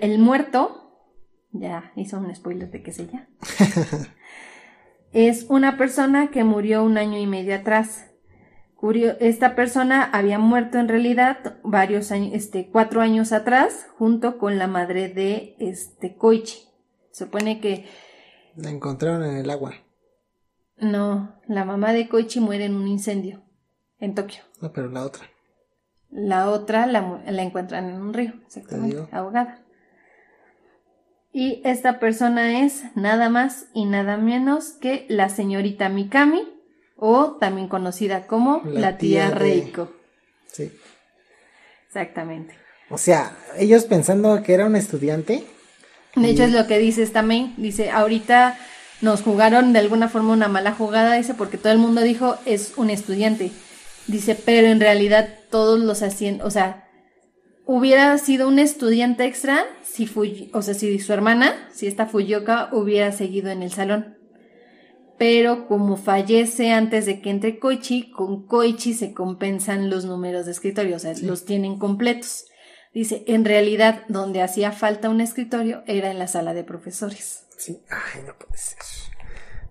el 0.00 0.18
muerto 0.18 0.78
Ya 1.52 1.92
hizo 1.94 2.18
un 2.18 2.34
spoiler 2.34 2.70
de 2.70 2.82
que 2.82 2.90
es 2.90 2.98
ella. 2.98 3.28
es 5.12 5.46
una 5.48 5.76
persona 5.76 6.30
que 6.30 6.42
murió 6.42 6.82
un 6.82 6.98
año 6.98 7.18
y 7.18 7.26
medio 7.26 7.54
atrás. 7.54 8.11
Esta 9.20 9.54
persona 9.54 10.02
había 10.02 10.40
muerto 10.40 10.78
en 10.78 10.88
realidad 10.88 11.58
varios 11.62 12.10
años, 12.10 12.34
este, 12.34 12.68
cuatro 12.68 13.00
años 13.00 13.32
atrás, 13.32 13.86
junto 13.96 14.38
con 14.38 14.58
la 14.58 14.66
madre 14.66 15.08
de 15.08 15.54
este 15.60 16.16
Koichi. 16.16 16.68
Se 17.12 17.24
supone 17.24 17.60
que. 17.60 17.86
La 18.56 18.70
encontraron 18.70 19.22
en 19.22 19.36
el 19.36 19.50
agua. 19.50 19.74
No, 20.78 21.38
la 21.46 21.64
mamá 21.64 21.92
de 21.92 22.08
Koichi 22.08 22.40
muere 22.40 22.64
en 22.64 22.74
un 22.74 22.88
incendio 22.88 23.42
en 24.00 24.16
Tokio. 24.16 24.42
No, 24.60 24.72
pero 24.72 24.90
la 24.90 25.04
otra. 25.04 25.26
La 26.10 26.50
otra 26.50 26.86
la, 26.86 27.22
la 27.24 27.42
encuentran 27.42 27.88
en 27.88 28.02
un 28.02 28.12
río, 28.12 28.34
exactamente, 28.44 29.06
ahogada. 29.12 29.62
Y 31.32 31.62
esta 31.64 32.00
persona 32.00 32.60
es 32.64 32.84
nada 32.96 33.30
más 33.30 33.68
y 33.72 33.86
nada 33.86 34.18
menos 34.18 34.72
que 34.72 35.06
la 35.08 35.30
señorita 35.30 35.88
Mikami, 35.88 36.42
o 37.04 37.32
también 37.32 37.66
conocida 37.66 38.28
como 38.28 38.62
la, 38.64 38.96
tía, 38.96 39.28
Reiko. 39.30 39.92
Sí. 40.52 40.70
Exactamente. 41.88 42.54
O 42.90 42.96
sea, 42.96 43.36
ellos 43.58 43.86
pensando 43.86 44.40
que 44.44 44.54
era 44.54 44.66
un 44.66 44.76
estudiante. 44.76 45.44
De 46.14 46.30
hecho, 46.30 46.44
es 46.44 46.52
lo 46.52 46.68
que 46.68 46.78
dices 46.78 47.12
también. 47.12 47.54
Dice, 47.56 47.90
ahorita 47.90 48.56
nos 49.00 49.22
jugaron 49.22 49.72
de 49.72 49.80
alguna 49.80 50.08
forma 50.08 50.32
una 50.32 50.46
mala 50.46 50.74
jugada, 50.74 51.16
dice, 51.16 51.34
porque 51.34 51.58
todo 51.58 51.72
el 51.72 51.80
mundo 51.80 52.02
dijo 52.02 52.36
es 52.46 52.74
un 52.76 52.88
estudiante. 52.88 53.50
Dice, 54.06 54.36
pero 54.36 54.68
en 54.68 54.78
realidad 54.78 55.28
todos 55.50 55.80
los 55.80 56.02
hacían, 56.04 56.40
o 56.40 56.50
sea, 56.50 56.88
hubiera 57.66 58.16
sido 58.18 58.46
un 58.46 58.60
estudiante 58.60 59.24
extra 59.24 59.64
si 59.82 60.08
o 60.52 60.62
sea, 60.62 60.74
si 60.74 61.00
su 61.00 61.12
hermana, 61.12 61.68
si 61.74 61.88
esta 61.88 62.06
Fuyoka 62.06 62.68
hubiera 62.70 63.10
seguido 63.10 63.50
en 63.50 63.64
el 63.64 63.72
salón. 63.72 64.21
Pero 65.22 65.68
como 65.68 65.96
fallece 65.96 66.72
antes 66.72 67.06
de 67.06 67.20
que 67.20 67.30
entre 67.30 67.60
Koichi, 67.60 68.10
con 68.10 68.44
Koichi 68.44 68.92
se 68.92 69.14
compensan 69.14 69.88
los 69.88 70.04
números 70.04 70.46
de 70.46 70.50
escritorio, 70.50 70.96
o 70.96 70.98
sea, 70.98 71.14
los 71.22 71.44
tienen 71.44 71.78
completos. 71.78 72.46
Dice, 72.92 73.22
en 73.28 73.44
realidad, 73.44 74.02
donde 74.08 74.42
hacía 74.42 74.72
falta 74.72 75.08
un 75.10 75.20
escritorio 75.20 75.84
era 75.86 76.10
en 76.10 76.18
la 76.18 76.26
sala 76.26 76.54
de 76.54 76.64
profesores. 76.64 77.46
Sí, 77.56 77.80
ay, 77.88 78.22
no 78.26 78.36
puede 78.36 78.58
ser. 78.58 78.78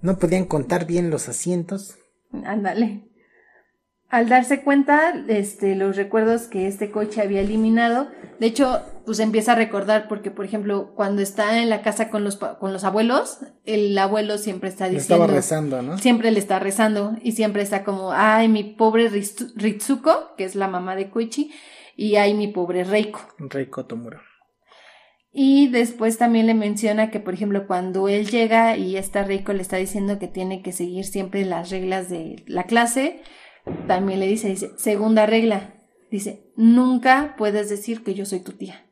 No 0.01 0.17
podían 0.19 0.45
contar 0.45 0.85
bien 0.85 1.09
los 1.09 1.27
asientos. 1.27 1.97
Ándale. 2.45 3.10
Al 4.11 4.27
darse 4.27 4.61
cuenta, 4.61 5.13
este, 5.29 5.73
los 5.77 5.95
recuerdos 5.95 6.41
que 6.43 6.67
este 6.67 6.91
coche 6.91 7.21
había 7.21 7.39
eliminado, 7.39 8.09
de 8.41 8.47
hecho, 8.47 8.81
pues 9.05 9.19
empieza 9.19 9.53
a 9.53 9.55
recordar 9.55 10.09
porque, 10.09 10.31
por 10.31 10.43
ejemplo, 10.43 10.91
cuando 10.95 11.21
está 11.21 11.59
en 11.61 11.69
la 11.69 11.81
casa 11.81 12.09
con 12.09 12.25
los, 12.25 12.35
con 12.35 12.73
los 12.73 12.83
abuelos, 12.83 13.39
el 13.63 13.97
abuelo 13.97 14.37
siempre 14.37 14.67
está 14.67 14.89
diciendo... 14.89 15.15
estaba 15.15 15.27
rezando, 15.27 15.81
¿no? 15.81 15.97
Siempre 15.97 16.29
le 16.31 16.39
está 16.39 16.59
rezando 16.59 17.15
y 17.23 17.31
siempre 17.31 17.61
está 17.61 17.85
como, 17.85 18.11
ay, 18.11 18.49
mi 18.49 18.65
pobre 18.65 19.07
Ritsuko, 19.07 20.35
que 20.35 20.43
es 20.43 20.55
la 20.55 20.67
mamá 20.67 20.97
de 20.97 21.09
Koichi, 21.09 21.49
y 21.95 22.17
ay, 22.17 22.33
mi 22.33 22.49
pobre 22.49 22.83
Reiko. 22.83 23.21
Reiko 23.37 23.85
Tomura. 23.85 24.21
Y 25.31 25.69
después 25.69 26.17
también 26.17 26.47
le 26.47 26.53
menciona 26.53 27.11
que, 27.11 27.21
por 27.21 27.33
ejemplo, 27.33 27.65
cuando 27.65 28.09
él 28.09 28.29
llega 28.29 28.75
y 28.75 28.97
esta 28.97 29.23
Reiko 29.23 29.53
le 29.53 29.61
está 29.61 29.77
diciendo 29.77 30.19
que 30.19 30.27
tiene 30.27 30.61
que 30.61 30.73
seguir 30.73 31.05
siempre 31.05 31.45
las 31.45 31.69
reglas 31.69 32.09
de 32.09 32.43
la 32.47 32.63
clase, 32.63 33.21
también 33.87 34.19
le 34.19 34.27
dice, 34.27 34.47
dice, 34.47 34.71
segunda 34.77 35.25
regla, 35.25 35.73
dice, 36.09 36.51
nunca 36.55 37.35
puedes 37.37 37.69
decir 37.69 38.03
que 38.03 38.13
yo 38.13 38.25
soy 38.25 38.39
tu 38.39 38.53
tía. 38.53 38.85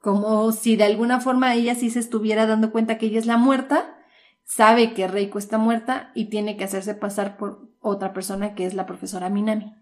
Como 0.00 0.52
si 0.52 0.76
de 0.76 0.84
alguna 0.84 1.20
forma 1.20 1.54
ella 1.54 1.74
sí 1.74 1.90
se 1.90 1.98
estuviera 1.98 2.46
dando 2.46 2.70
cuenta 2.70 2.98
que 2.98 3.06
ella 3.06 3.18
es 3.18 3.26
la 3.26 3.36
muerta, 3.36 3.96
sabe 4.44 4.94
que 4.94 5.08
Reiko 5.08 5.38
está 5.38 5.58
muerta 5.58 6.12
y 6.14 6.26
tiene 6.26 6.56
que 6.56 6.64
hacerse 6.64 6.94
pasar 6.94 7.36
por 7.36 7.68
otra 7.80 8.12
persona 8.12 8.54
que 8.54 8.66
es 8.66 8.74
la 8.74 8.86
profesora 8.86 9.28
Minami. 9.28 9.74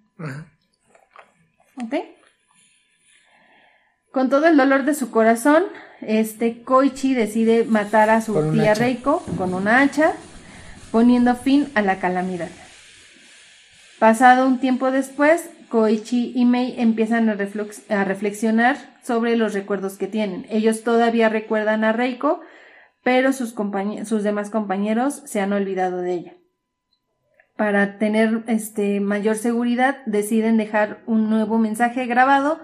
¿Ok? 1.83 1.95
Con 4.13 4.31
todo 4.31 4.47
el 4.47 4.57
dolor 4.57 4.85
de 4.85 4.95
su 4.95 5.11
corazón, 5.11 5.65
este 6.01 6.63
Koichi 6.63 7.15
decide 7.15 7.65
matar 7.65 8.11
a 8.11 8.21
su 8.21 8.53
tía 8.53 8.75
Reiko 8.75 9.23
con 9.37 9.55
una 9.55 9.81
hacha, 9.81 10.15
poniendo 10.91 11.35
fin 11.35 11.71
a 11.75 11.83
la 11.83 11.99
calamidad. 11.99 12.49
Pasado 13.99 14.47
un 14.47 14.59
tiempo 14.59 14.91
después, 14.91 15.51
Koichi 15.69 16.33
y 16.35 16.45
Mei 16.45 16.75
empiezan 16.79 17.29
a, 17.29 18.05
reflexionar 18.05 18.77
sobre 19.03 19.37
los 19.37 19.55
recuerdos 19.55 19.97
que 19.97 20.07
tienen. 20.07 20.47
Ellos 20.51 20.83
todavía 20.83 21.29
recuerdan 21.29 21.85
a 21.85 21.93
Reiko, 21.93 22.41
pero 23.03 23.33
sus, 23.33 23.55
demás 24.23 24.51
compañeros 24.51 25.23
se 25.27 25.41
han 25.41 25.53
olvidado 25.53 25.99
de 25.99 26.13
ella. 26.13 26.35
Para 27.57 27.99
tener 27.99 28.43
este, 28.49 29.01
mayor 29.01 29.37
seguridad, 29.37 29.99
deciden 30.07 30.57
dejar 30.57 31.03
un 31.07 31.31
nuevo 31.31 31.59
mensaje 31.59 32.07
grabado 32.07 32.61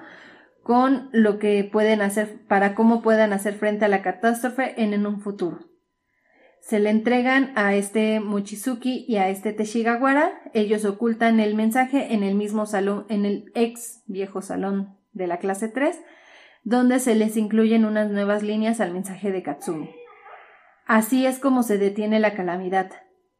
con 0.65 1.11
lo 1.13 1.39
que 1.39 1.63
pueden 1.65 2.03
hacer, 2.03 2.41
para 2.49 2.75
cómo 2.75 3.03
puedan 3.03 3.33
hacer 3.33 3.55
frente 3.55 3.85
a 3.85 3.89
la 3.89 4.03
catástrofe 4.03 4.83
en 4.83 5.07
un 5.07 5.21
futuro 5.21 5.70
se 6.71 6.79
le 6.79 6.91
entregan 6.91 7.51
a 7.57 7.75
este 7.75 8.21
Mochizuki 8.21 9.05
y 9.09 9.17
a 9.17 9.29
este 9.29 9.53
Teshigawara. 9.53 10.41
Ellos 10.55 10.85
ocultan 10.85 11.41
el 11.41 11.57
mensaje 11.57 12.15
en 12.15 12.23
el 12.23 12.37
mismo 12.37 12.65
salón, 12.65 13.07
en 13.09 13.25
el 13.25 13.51
ex 13.57 14.05
viejo 14.07 14.41
salón 14.41 14.97
de 15.13 15.27
la 15.27 15.39
clase 15.41 15.67
3, 15.67 16.01
donde 16.63 17.01
se 17.01 17.17
les 17.17 17.37
incluyen 17.37 17.85
unas 17.85 18.13
nuevas 18.13 18.45
líneas 18.45 18.81
al 18.81 18.93
mensaje 18.93 19.33
de 19.33 19.43
Katsumi. 19.43 19.91
Así 20.87 21.27
es 21.27 21.41
como 21.41 21.65
se 21.65 21.77
detiene 21.77 22.21
la 22.21 22.35
calamidad. 22.35 22.93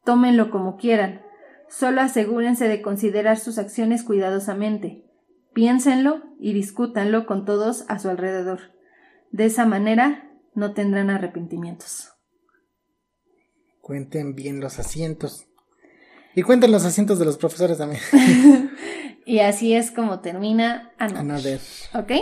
Tómenlo 0.03 0.51
como 0.51 0.77
quieran. 0.77 1.23
Solo 1.69 2.01
asegúrense 2.01 2.67
de 2.67 2.83
considerar 2.83 3.39
sus 3.39 3.59
acciones 3.59 4.03
cuidadosamente. 4.03 5.05
Piénsenlo 5.55 6.21
y 6.41 6.53
discútanlo 6.53 7.27
con 7.27 7.45
todos 7.45 7.85
a 7.89 8.01
su 8.01 8.09
alrededor. 8.09 8.59
De 9.31 9.45
esa 9.45 9.67
manera 9.67 10.29
no 10.57 10.75
tendrán 10.75 11.11
arrepentimientos. 11.11 12.20
Cuenten 13.91 14.37
bien 14.37 14.61
los 14.61 14.79
asientos. 14.79 15.49
Y 16.37 16.43
cuenten 16.43 16.71
los 16.71 16.85
asientos 16.85 17.19
de 17.19 17.25
los 17.25 17.37
profesores 17.39 17.77
también. 17.77 18.01
y 19.27 19.41
así 19.41 19.75
es 19.75 19.91
como 19.91 20.21
termina 20.21 20.93
Another. 20.97 21.59
¿Ok? 21.95 22.13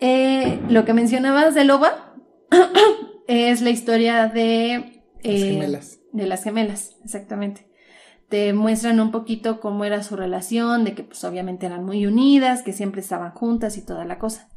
Eh, 0.00 0.60
lo 0.68 0.84
que 0.84 0.94
mencionabas 0.94 1.54
de 1.54 1.64
Loba 1.64 2.16
es 3.28 3.60
la 3.60 3.70
historia 3.70 4.26
de... 4.26 5.04
las 5.22 5.32
eh, 5.32 5.38
gemelas. 5.52 6.00
De 6.12 6.26
las 6.26 6.42
gemelas, 6.42 6.96
exactamente. 7.04 7.70
Te 8.28 8.52
muestran 8.52 8.98
un 8.98 9.12
poquito 9.12 9.60
cómo 9.60 9.84
era 9.84 10.02
su 10.02 10.16
relación, 10.16 10.82
de 10.82 10.96
que 10.96 11.04
pues 11.04 11.22
obviamente 11.22 11.66
eran 11.66 11.84
muy 11.84 12.04
unidas, 12.04 12.62
que 12.62 12.72
siempre 12.72 13.00
estaban 13.00 13.30
juntas 13.30 13.76
y 13.76 13.86
toda 13.86 14.04
la 14.04 14.18
cosa. 14.18 14.48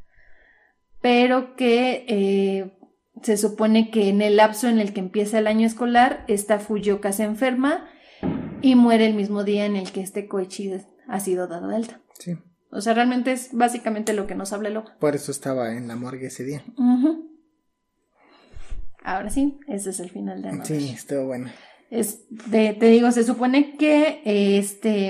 Pero 0.99 1.55
que 1.55 2.07
eh, 2.07 2.75
se 3.21 3.37
supone 3.37 3.89
que 3.91 4.09
en 4.09 4.21
el 4.21 4.37
lapso 4.37 4.67
en 4.67 4.79
el 4.79 4.93
que 4.93 4.99
empieza 4.99 5.39
el 5.39 5.47
año 5.47 5.65
escolar, 5.65 6.23
esta 6.27 6.59
Fuyoka 6.59 7.11
se 7.11 7.23
enferma 7.23 7.89
y 8.61 8.75
muere 8.75 9.05
el 9.05 9.13
mismo 9.13 9.43
día 9.43 9.65
en 9.65 9.75
el 9.75 9.91
que 9.91 10.01
este 10.01 10.27
Koichi 10.27 10.73
ha 11.07 11.19
sido 11.19 11.47
dado 11.47 11.67
de 11.67 11.75
alta. 11.75 12.01
Sí. 12.19 12.37
O 12.71 12.81
sea, 12.81 12.93
realmente 12.93 13.31
es 13.31 13.49
básicamente 13.53 14.13
lo 14.13 14.27
que 14.27 14.35
nos 14.35 14.51
habla 14.51 14.69
el 14.69 14.83
Por 14.99 15.15
eso 15.15 15.31
estaba 15.31 15.73
en 15.75 15.87
la 15.87 15.95
morgue 15.95 16.27
ese 16.27 16.43
día. 16.43 16.63
Ahora 19.03 19.29
sí, 19.29 19.59
ese 19.67 19.91
es 19.91 19.99
el 19.99 20.09
final 20.09 20.41
de 20.41 20.49
Another. 20.49 20.81
Sí, 20.81 20.89
estuvo 20.89 21.27
bueno. 21.27 21.49
Es 21.89 22.25
te 22.51 22.73
digo, 22.73 23.11
se 23.11 23.23
supone 23.23 23.77
que 23.77 24.21
este. 24.25 25.07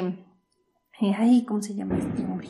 Eh, 1.01 1.13
ay, 1.17 1.43
¿cómo 1.45 1.61
se 1.61 1.73
llama 1.73 1.97
este 1.97 2.23
hombre? 2.23 2.49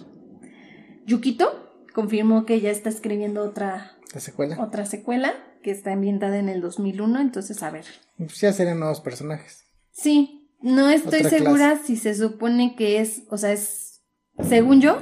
Yukito 1.05 1.65
confirmó 1.93 2.45
que 2.45 2.59
ya 2.59 2.71
está 2.71 2.89
escribiendo 2.89 3.41
otra 3.41 3.94
secuela? 4.19 4.61
Otra 4.61 4.85
secuela 4.85 5.33
que 5.63 5.71
está 5.71 5.93
ambientada 5.93 6.37
en 6.37 6.49
el 6.49 6.61
2001, 6.61 7.19
entonces 7.21 7.61
a 7.63 7.71
ver. 7.71 7.85
Pues 8.17 8.39
ya 8.39 8.53
serían 8.53 8.79
nuevos 8.79 9.01
personajes. 9.01 9.65
Sí, 9.91 10.51
no 10.61 10.89
estoy 10.89 11.23
segura 11.23 11.79
si 11.83 11.95
se 11.95 12.15
supone 12.15 12.75
que 12.75 12.99
es, 12.99 13.23
o 13.29 13.37
sea, 13.37 13.51
es, 13.51 14.01
según 14.47 14.81
yo, 14.81 14.99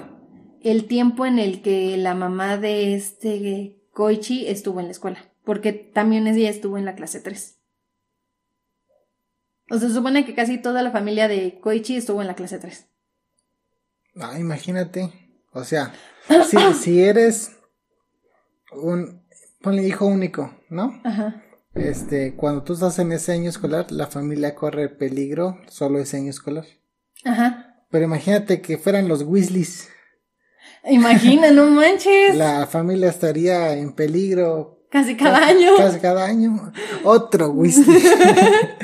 el 0.61 0.87
tiempo 0.87 1.25
en 1.25 1.39
el 1.39 1.61
que 1.61 1.97
la 1.97 2.15
mamá 2.15 2.57
de 2.57 2.95
este 2.95 3.81
Koichi 3.91 4.47
estuvo 4.47 4.79
en 4.79 4.87
la 4.87 4.91
escuela, 4.91 5.19
porque 5.43 5.73
también 5.73 6.27
ella 6.27 6.49
estuvo 6.49 6.77
en 6.77 6.85
la 6.85 6.95
clase 6.95 7.19
3. 7.19 7.59
O 9.69 9.79
sea, 9.79 9.87
se 9.87 9.95
supone 9.95 10.25
que 10.25 10.35
casi 10.35 10.57
toda 10.57 10.83
la 10.83 10.91
familia 10.91 11.27
de 11.27 11.59
Koichi 11.59 11.95
estuvo 11.95 12.21
en 12.21 12.27
la 12.27 12.35
clase 12.35 12.59
3. 12.59 12.87
Ah, 14.15 14.39
imagínate. 14.39 15.11
O 15.51 15.63
sea, 15.63 15.93
si, 16.49 16.57
si 16.73 17.01
eres 17.01 17.57
un, 18.75 19.23
ponle 19.61 19.87
hijo 19.87 20.05
único, 20.05 20.53
¿no? 20.69 20.99
Ajá. 21.03 21.43
Este, 21.75 22.35
cuando 22.35 22.63
tú 22.63 22.73
estás 22.73 22.99
en 22.99 23.11
ese 23.11 23.31
año 23.31 23.49
escolar, 23.49 23.91
la 23.91 24.07
familia 24.07 24.53
corre 24.53 24.89
peligro 24.89 25.57
solo 25.67 25.99
ese 25.99 26.17
año 26.17 26.29
escolar. 26.29 26.65
Ajá. 27.25 27.83
Pero 27.89 28.05
imagínate 28.05 28.61
que 28.61 28.77
fueran 28.77 29.07
los 29.07 29.23
Weasleys. 29.23 29.89
Imagina, 30.85 31.51
no 31.51 31.65
manches. 31.71 32.35
La 32.35 32.67
familia 32.67 33.09
estaría 33.09 33.73
en 33.73 33.93
peligro 33.93 34.83
Casi 34.93 35.15
cada 35.15 35.47
año. 35.47 35.75
Casi 35.75 35.99
cada 35.99 36.23
año. 36.23 36.71
Otro 37.03 37.49
Weasley. 37.49 37.99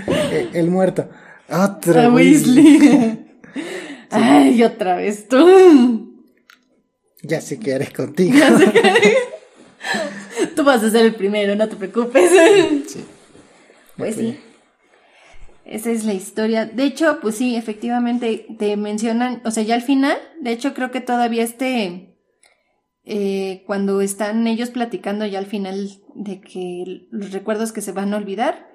el, 0.53 0.71
muerto. 0.71 1.07
Otro 1.47 2.01
ah, 2.01 2.09
Weasley. 2.09 3.27
Ay, 4.09 4.63
otra 4.63 4.95
vez 4.95 5.27
tú. 5.27 6.25
Ya 7.21 7.41
sé 7.41 7.59
que 7.59 7.73
eres 7.73 7.91
contigo. 7.91 8.35
Ya 8.39 8.57
sé 8.57 8.71
Tú 10.56 10.64
vas 10.64 10.84
a 10.84 10.89
ser 10.89 11.06
el 11.06 11.15
primero, 11.15 11.56
no 11.56 11.68
te 11.68 11.76
preocupes. 11.76 12.31
Sí. 12.88 13.06
Pues 13.97 14.15
sí. 14.15 14.39
Esa 15.65 15.91
es 15.91 16.06
la 16.06 16.14
historia. 16.14 16.65
De 16.65 16.84
hecho, 16.85 17.19
pues 17.22 17.35
sí, 17.35 17.56
efectivamente 17.56 18.47
te 18.57 18.77
mencionan, 18.77 19.41
o 19.43 19.51
sea, 19.51 19.61
ya 19.61 19.76
al 19.76 19.81
final, 19.81 20.18
de 20.39 20.51
hecho 20.51 20.73
creo 20.73 20.89
que 20.89 21.01
todavía 21.01 21.43
este, 21.43 22.18
eh, 23.03 23.64
cuando 23.68 24.01
están 24.01 24.47
ellos 24.47 24.69
platicando 24.69 25.26
ya 25.26 25.38
al 25.38 25.45
final 25.45 25.89
de 26.15 26.41
que 26.41 27.07
los 27.11 27.34
recuerdos 27.34 27.72
que 27.72 27.81
se 27.81 27.91
van 27.91 28.14
a 28.14 28.18
olvidar, 28.18 28.69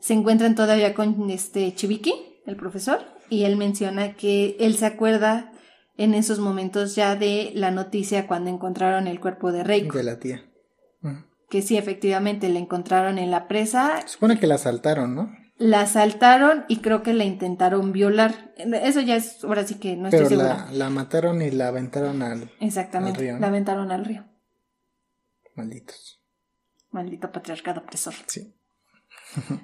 se 0.00 0.14
encuentran 0.14 0.54
todavía 0.54 0.92
con 0.92 1.30
este 1.30 1.72
Chibiki, 1.74 2.14
el 2.46 2.56
profesor, 2.56 3.00
y 3.28 3.44
él 3.44 3.56
menciona 3.56 4.14
que 4.14 4.56
él 4.58 4.76
se 4.76 4.86
acuerda 4.86 5.52
en 5.96 6.14
esos 6.14 6.40
momentos 6.40 6.96
ya 6.96 7.14
de 7.14 7.52
la 7.54 7.70
noticia 7.70 8.26
cuando 8.26 8.50
encontraron 8.50 9.06
el 9.06 9.20
cuerpo 9.20 9.52
de 9.52 9.62
Reiko. 9.62 9.98
De 9.98 10.04
la 10.04 10.18
tía. 10.18 10.49
Que 11.50 11.62
sí, 11.62 11.76
efectivamente, 11.76 12.48
la 12.48 12.60
encontraron 12.60 13.18
en 13.18 13.30
la 13.30 13.48
presa. 13.48 14.06
Supone 14.06 14.38
que 14.38 14.46
la 14.46 14.54
asaltaron, 14.54 15.14
¿no? 15.14 15.30
la 15.60 15.82
asaltaron 15.82 16.64
y 16.68 16.78
creo 16.78 17.02
que 17.02 17.12
la 17.12 17.24
intentaron 17.24 17.92
violar. 17.92 18.54
Eso 18.56 19.02
ya 19.02 19.16
es, 19.16 19.44
ahora 19.44 19.66
sí 19.66 19.74
que 19.74 19.94
no 19.94 20.08
estoy 20.08 20.24
Pero 20.24 20.42
La, 20.42 20.70
la 20.72 20.88
mataron 20.88 21.42
y 21.42 21.50
la 21.50 21.68
aventaron 21.68 22.22
al, 22.22 22.50
Exactamente, 22.60 23.20
río. 23.20 23.38
La 23.38 23.48
aventaron 23.48 23.92
al 23.92 24.06
río. 24.06 24.24
Malditos. 25.54 26.22
Maldito 26.90 27.30
patriarcado 27.30 27.82
opresor. 27.82 28.14
Sí. 28.26 28.54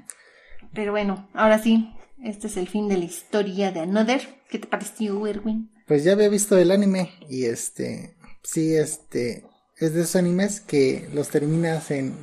Pero 0.75 0.93
bueno, 0.93 1.31
ahora 1.33 1.59
sí, 1.59 1.91
este 2.23 2.49
es 2.49 2.59
el 2.59 2.69
fin 2.69 2.89
de 2.89 2.99
la 2.99 3.05
historia 3.07 3.73
de 3.73 3.81
Another. 3.81 4.21
¿Qué 4.51 4.59
te 4.59 4.67
pareció, 4.67 5.27
Erwin? 5.27 5.73
Pues 5.87 6.05
ya 6.05 6.13
había 6.13 6.29
visto 6.29 6.59
el 6.59 6.73
anime 6.73 7.13
y 7.27 7.47
este, 7.47 8.19
sí, 8.43 8.75
este, 8.77 9.47
es 9.79 9.95
de 9.95 10.03
esos 10.03 10.17
animes 10.17 10.61
que 10.61 11.09
los 11.13 11.29
terminas 11.29 11.91
en 11.91 12.15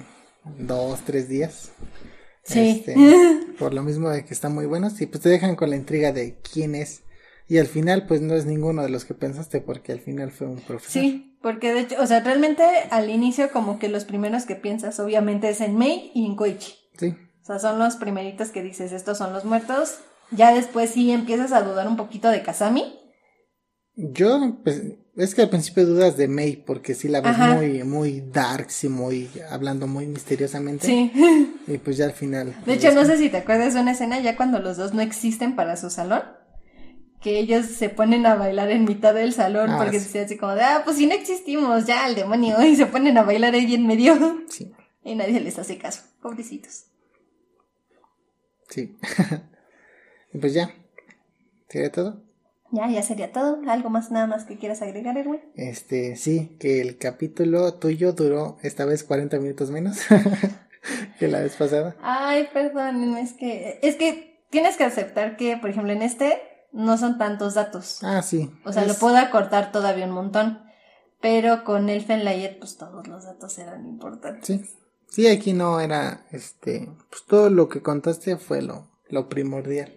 dos, 0.58 1.02
tres 1.06 1.30
días. 1.30 1.72
Sí. 2.44 2.84
Este, 2.86 2.96
por 3.60 3.74
lo 3.74 3.84
mismo 3.84 4.10
de 4.10 4.26
que 4.26 4.34
están 4.34 4.54
muy 4.54 4.66
buenos 4.66 5.00
y 5.02 5.06
pues 5.06 5.22
te 5.22 5.30
dejan 5.30 5.56
con 5.56 5.70
la 5.70 5.76
intriga 5.76 6.12
de 6.12 6.38
quién 6.40 6.76
es. 6.76 7.04
Y 7.48 7.58
al 7.58 7.68
final 7.68 8.08
pues 8.08 8.22
no 8.22 8.36
es 8.36 8.46
ninguno 8.46 8.82
de 8.82 8.90
los 8.90 9.06
que 9.06 9.14
pensaste 9.14 9.62
porque 9.62 9.92
al 9.92 10.00
final 10.00 10.32
fue 10.32 10.48
un 10.48 10.62
profesor. 10.62 11.02
Sí, 11.02 11.38
porque 11.42 11.74
de 11.74 11.82
hecho, 11.82 11.96
o 12.02 12.08
sea, 12.08 12.22
realmente 12.22 12.64
al 12.90 13.10
inicio 13.10 13.52
como 13.52 13.80
que 13.80 13.90
los 13.90 14.06
primeros 14.06 14.46
que 14.46 14.56
piensas 14.56 15.00
obviamente 15.00 15.50
es 15.50 15.62
en 15.62 15.78
Mei 15.78 16.12
y 16.14 16.26
en 16.26 16.36
Koichi. 16.36 16.74
Sí. 16.98 17.16
O 17.42 17.46
sea, 17.46 17.60
son 17.60 17.78
los 17.78 17.98
primeritos 17.98 18.50
que 18.50 18.64
dices, 18.64 18.94
estos 18.94 19.18
son 19.18 19.34
los 19.34 19.44
muertos. 19.44 20.00
Ya 20.32 20.54
después 20.54 20.92
sí 20.92 21.12
empiezas 21.12 21.52
a 21.52 21.62
dudar 21.62 21.88
un 21.88 21.98
poquito 21.98 22.30
de 22.30 22.42
Kazami. 22.42 23.00
Yo, 23.96 24.58
pues, 24.64 24.82
es 25.16 25.36
que 25.36 25.44
al 25.44 25.50
principio 25.50 25.86
dudas 25.86 26.18
de 26.18 26.28
May, 26.28 26.56
porque 26.56 26.96
sí 26.96 27.08
la 27.08 27.22
ves 27.22 27.38
muy, 27.38 27.84
muy 27.84 28.22
dark, 28.22 28.70
y 28.82 28.88
muy, 28.88 29.30
hablando 29.50 29.86
muy 29.88 30.08
misteriosamente. 30.08 30.88
Sí. 30.88 31.12
Y 31.66 31.78
pues 31.78 31.96
ya 31.96 32.06
al 32.06 32.12
final. 32.12 32.54
De 32.66 32.74
hecho, 32.74 32.92
no 32.92 33.06
sé 33.06 33.18
si 33.18 33.30
te 33.30 33.38
acuerdas 33.38 33.74
de 33.74 33.80
una 33.80 33.92
escena 33.92 34.20
ya 34.20 34.36
cuando 34.36 34.60
los 34.60 34.76
dos 34.76 34.94
no 34.94 35.02
existen 35.02 35.56
para 35.56 35.78
su 35.78 35.90
salón. 35.90 36.24
Que 37.22 37.40
ellos 37.40 37.68
se 37.68 37.88
ponen 37.88 38.26
a 38.26 38.36
bailar 38.36 38.70
en 38.70 38.84
mitad 38.84 39.14
del 39.14 39.32
salón 39.32 39.70
ah, 39.70 39.78
porque 39.78 40.02
se 40.02 40.20
así 40.20 40.36
como 40.36 40.56
de, 40.56 40.64
ah, 40.64 40.82
pues 40.84 40.98
si 40.98 41.06
no 41.06 41.14
existimos, 41.14 41.86
ya 41.86 42.06
el 42.06 42.16
demonio. 42.16 42.62
Y 42.66 42.76
se 42.76 42.86
ponen 42.86 43.18
a 43.18 43.24
bailar 43.24 43.54
ahí 43.54 43.74
en 43.74 43.88
medio. 43.88 44.42
Sí. 44.50 44.74
Y 45.06 45.16
nadie 45.16 45.40
les 45.40 45.58
hace 45.58 45.78
caso. 45.78 46.02
Pobrecitos. 46.22 46.88
Sí. 48.68 48.98
y 50.34 50.38
pues 50.38 50.54
ya. 50.54 50.70
¿Sería 51.70 51.94
todo? 51.94 52.23
Ya, 52.74 52.90
ya 52.90 53.04
sería 53.04 53.32
todo. 53.32 53.62
¿Algo 53.68 53.92
más, 53.92 54.10
nada 54.10 54.26
más 54.26 54.46
que 54.46 54.58
quieras 54.58 54.82
agregar, 54.82 55.16
Erwin? 55.16 55.42
Este, 55.54 56.16
sí, 56.16 56.58
que 56.60 56.82
el 56.82 56.98
capítulo 56.98 57.76
tuyo 57.76 58.14
duró 58.14 58.58
esta 58.64 58.84
vez 58.86 59.04
40 59.04 59.38
minutos 59.38 59.70
menos 59.70 60.00
que 61.20 61.28
la 61.28 61.42
vez 61.42 61.56
pasada. 61.56 61.96
Ay, 62.02 62.48
perdón, 62.52 63.16
es 63.16 63.34
que, 63.34 63.80
es 63.84 63.96
que 63.96 64.44
tienes 64.50 64.76
que 64.76 64.86
aceptar 64.86 65.38
que, 65.38 65.56
por 65.58 65.70
ejemplo, 65.70 65.94
en 65.94 66.02
este 66.02 66.42
no 66.72 66.98
son 66.98 67.20
tantos 67.20 67.54
datos. 67.54 68.00
Ah, 68.04 68.24
sí. 68.24 68.50
O 68.66 68.74
sea, 68.74 68.86
lo 68.86 68.96
puedo 68.96 69.18
acortar 69.18 69.72
todavía 69.72 70.08
un 70.08 70.12
montón. 70.14 70.64
Pero 71.22 71.64
con 71.64 71.90
el 71.90 72.04
Fenlayet, 72.04 72.58
pues 72.58 72.78
todos 72.78 73.08
los 73.08 73.24
datos 73.24 73.58
eran 73.60 73.86
importantes. 73.86 74.48
Sí. 74.48 74.66
Sí, 75.10 75.28
aquí 75.28 75.54
no 75.54 75.80
era, 75.80 76.26
este, 76.32 76.90
pues 77.12 77.24
todo 77.28 77.52
lo 77.52 77.70
que 77.70 77.84
contaste 77.84 78.36
fue 78.38 78.64
lo, 78.64 78.88
lo 79.10 79.30
primordial. 79.30 79.94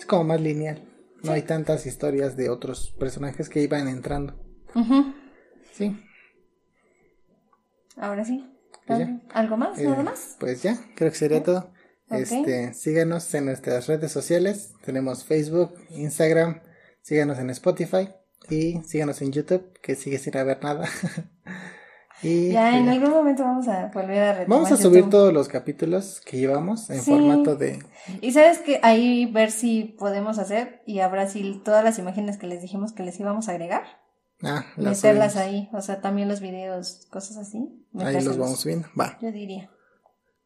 Es 0.00 0.04
como 0.04 0.24
más 0.24 0.40
lineal. 0.40 0.82
No 1.22 1.32
hay 1.32 1.42
tantas 1.42 1.86
historias 1.86 2.36
de 2.36 2.48
otros 2.48 2.94
personajes 2.98 3.48
que 3.48 3.62
iban 3.62 3.88
entrando. 3.88 4.34
Sí. 5.72 5.96
Ahora 7.96 8.24
sí. 8.24 8.48
Pues 8.86 9.08
¿Algo 9.34 9.56
más? 9.56 9.78
¿Nada 9.78 10.00
eh, 10.00 10.04
más? 10.04 10.36
Pues 10.40 10.62
ya, 10.62 10.78
creo 10.94 11.10
que 11.10 11.18
sería 11.18 11.42
todo. 11.42 11.70
Este, 12.10 12.72
síganos 12.72 13.34
en 13.34 13.46
nuestras 13.46 13.86
redes 13.86 14.10
sociales. 14.12 14.72
Tenemos 14.84 15.24
Facebook, 15.24 15.74
Instagram, 15.90 16.62
síganos 17.02 17.38
en 17.38 17.50
Spotify 17.50 18.08
y 18.48 18.80
síganos 18.84 19.20
en 19.20 19.32
YouTube, 19.32 19.78
que 19.82 19.94
sigue 19.94 20.18
sin 20.18 20.36
haber 20.36 20.62
nada. 20.62 20.88
Y 22.22 22.52
ya 22.52 22.76
en 22.76 22.88
algún 22.88 23.10
momento 23.10 23.44
vamos 23.44 23.68
a 23.68 23.90
volver 23.94 24.18
a 24.18 24.32
retomar 24.32 24.58
Vamos 24.60 24.72
a 24.72 24.76
subir 24.76 25.08
todos 25.08 25.32
los 25.32 25.48
capítulos 25.48 26.20
que 26.24 26.38
llevamos 26.38 26.90
en 26.90 27.02
formato 27.02 27.56
de... 27.56 27.82
Y 28.20 28.32
sabes 28.32 28.58
que 28.58 28.80
ahí 28.82 29.26
ver 29.26 29.50
si 29.50 29.84
podemos 29.98 30.38
hacer 30.38 30.82
y 30.86 31.00
habrá 31.00 31.28
si 31.28 31.60
todas 31.64 31.84
las 31.84 31.98
imágenes 31.98 32.36
que 32.36 32.46
les 32.46 32.62
dijimos 32.62 32.92
que 32.92 33.02
les 33.02 33.18
íbamos 33.20 33.48
a 33.48 33.52
agregar. 33.52 33.84
Ah, 34.42 34.64
las 34.76 35.02
meterlas 35.02 35.36
ahí, 35.36 35.68
o 35.72 35.80
sea, 35.80 36.00
también 36.00 36.28
los 36.28 36.40
videos, 36.40 37.06
cosas 37.10 37.36
así. 37.38 37.84
Ahí 37.98 38.22
los 38.22 38.38
vamos 38.38 38.60
subiendo, 38.60 38.88
va. 38.98 39.18
Yo 39.20 39.32
diría. 39.32 39.70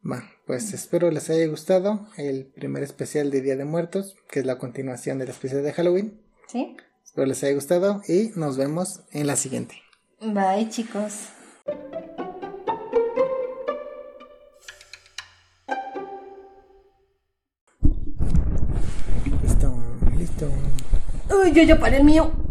Va, 0.09 0.23
pues 0.45 0.73
espero 0.73 1.11
les 1.11 1.29
haya 1.29 1.47
gustado 1.47 2.07
el 2.17 2.47
primer 2.47 2.83
especial 2.83 3.31
de 3.31 3.41
Día 3.41 3.55
de 3.55 3.65
Muertos, 3.65 4.15
que 4.29 4.39
es 4.39 4.45
la 4.45 4.57
continuación 4.57 5.19
del 5.19 5.29
especial 5.29 5.63
de 5.63 5.73
Halloween. 5.73 6.21
Sí. 6.47 6.75
Espero 7.03 7.27
les 7.27 7.43
haya 7.43 7.53
gustado 7.53 8.01
y 8.07 8.31
nos 8.35 8.57
vemos 8.57 9.03
en 9.11 9.27
la 9.27 9.35
siguiente. 9.35 9.75
Bye 10.19 10.69
chicos. 10.69 11.29
Listo, 19.41 19.73
listo. 20.17 20.49
Uy, 21.29 21.53
yo 21.53 21.63
ya 21.63 21.79
paré 21.79 21.97
el 21.97 22.03
mío. 22.03 22.42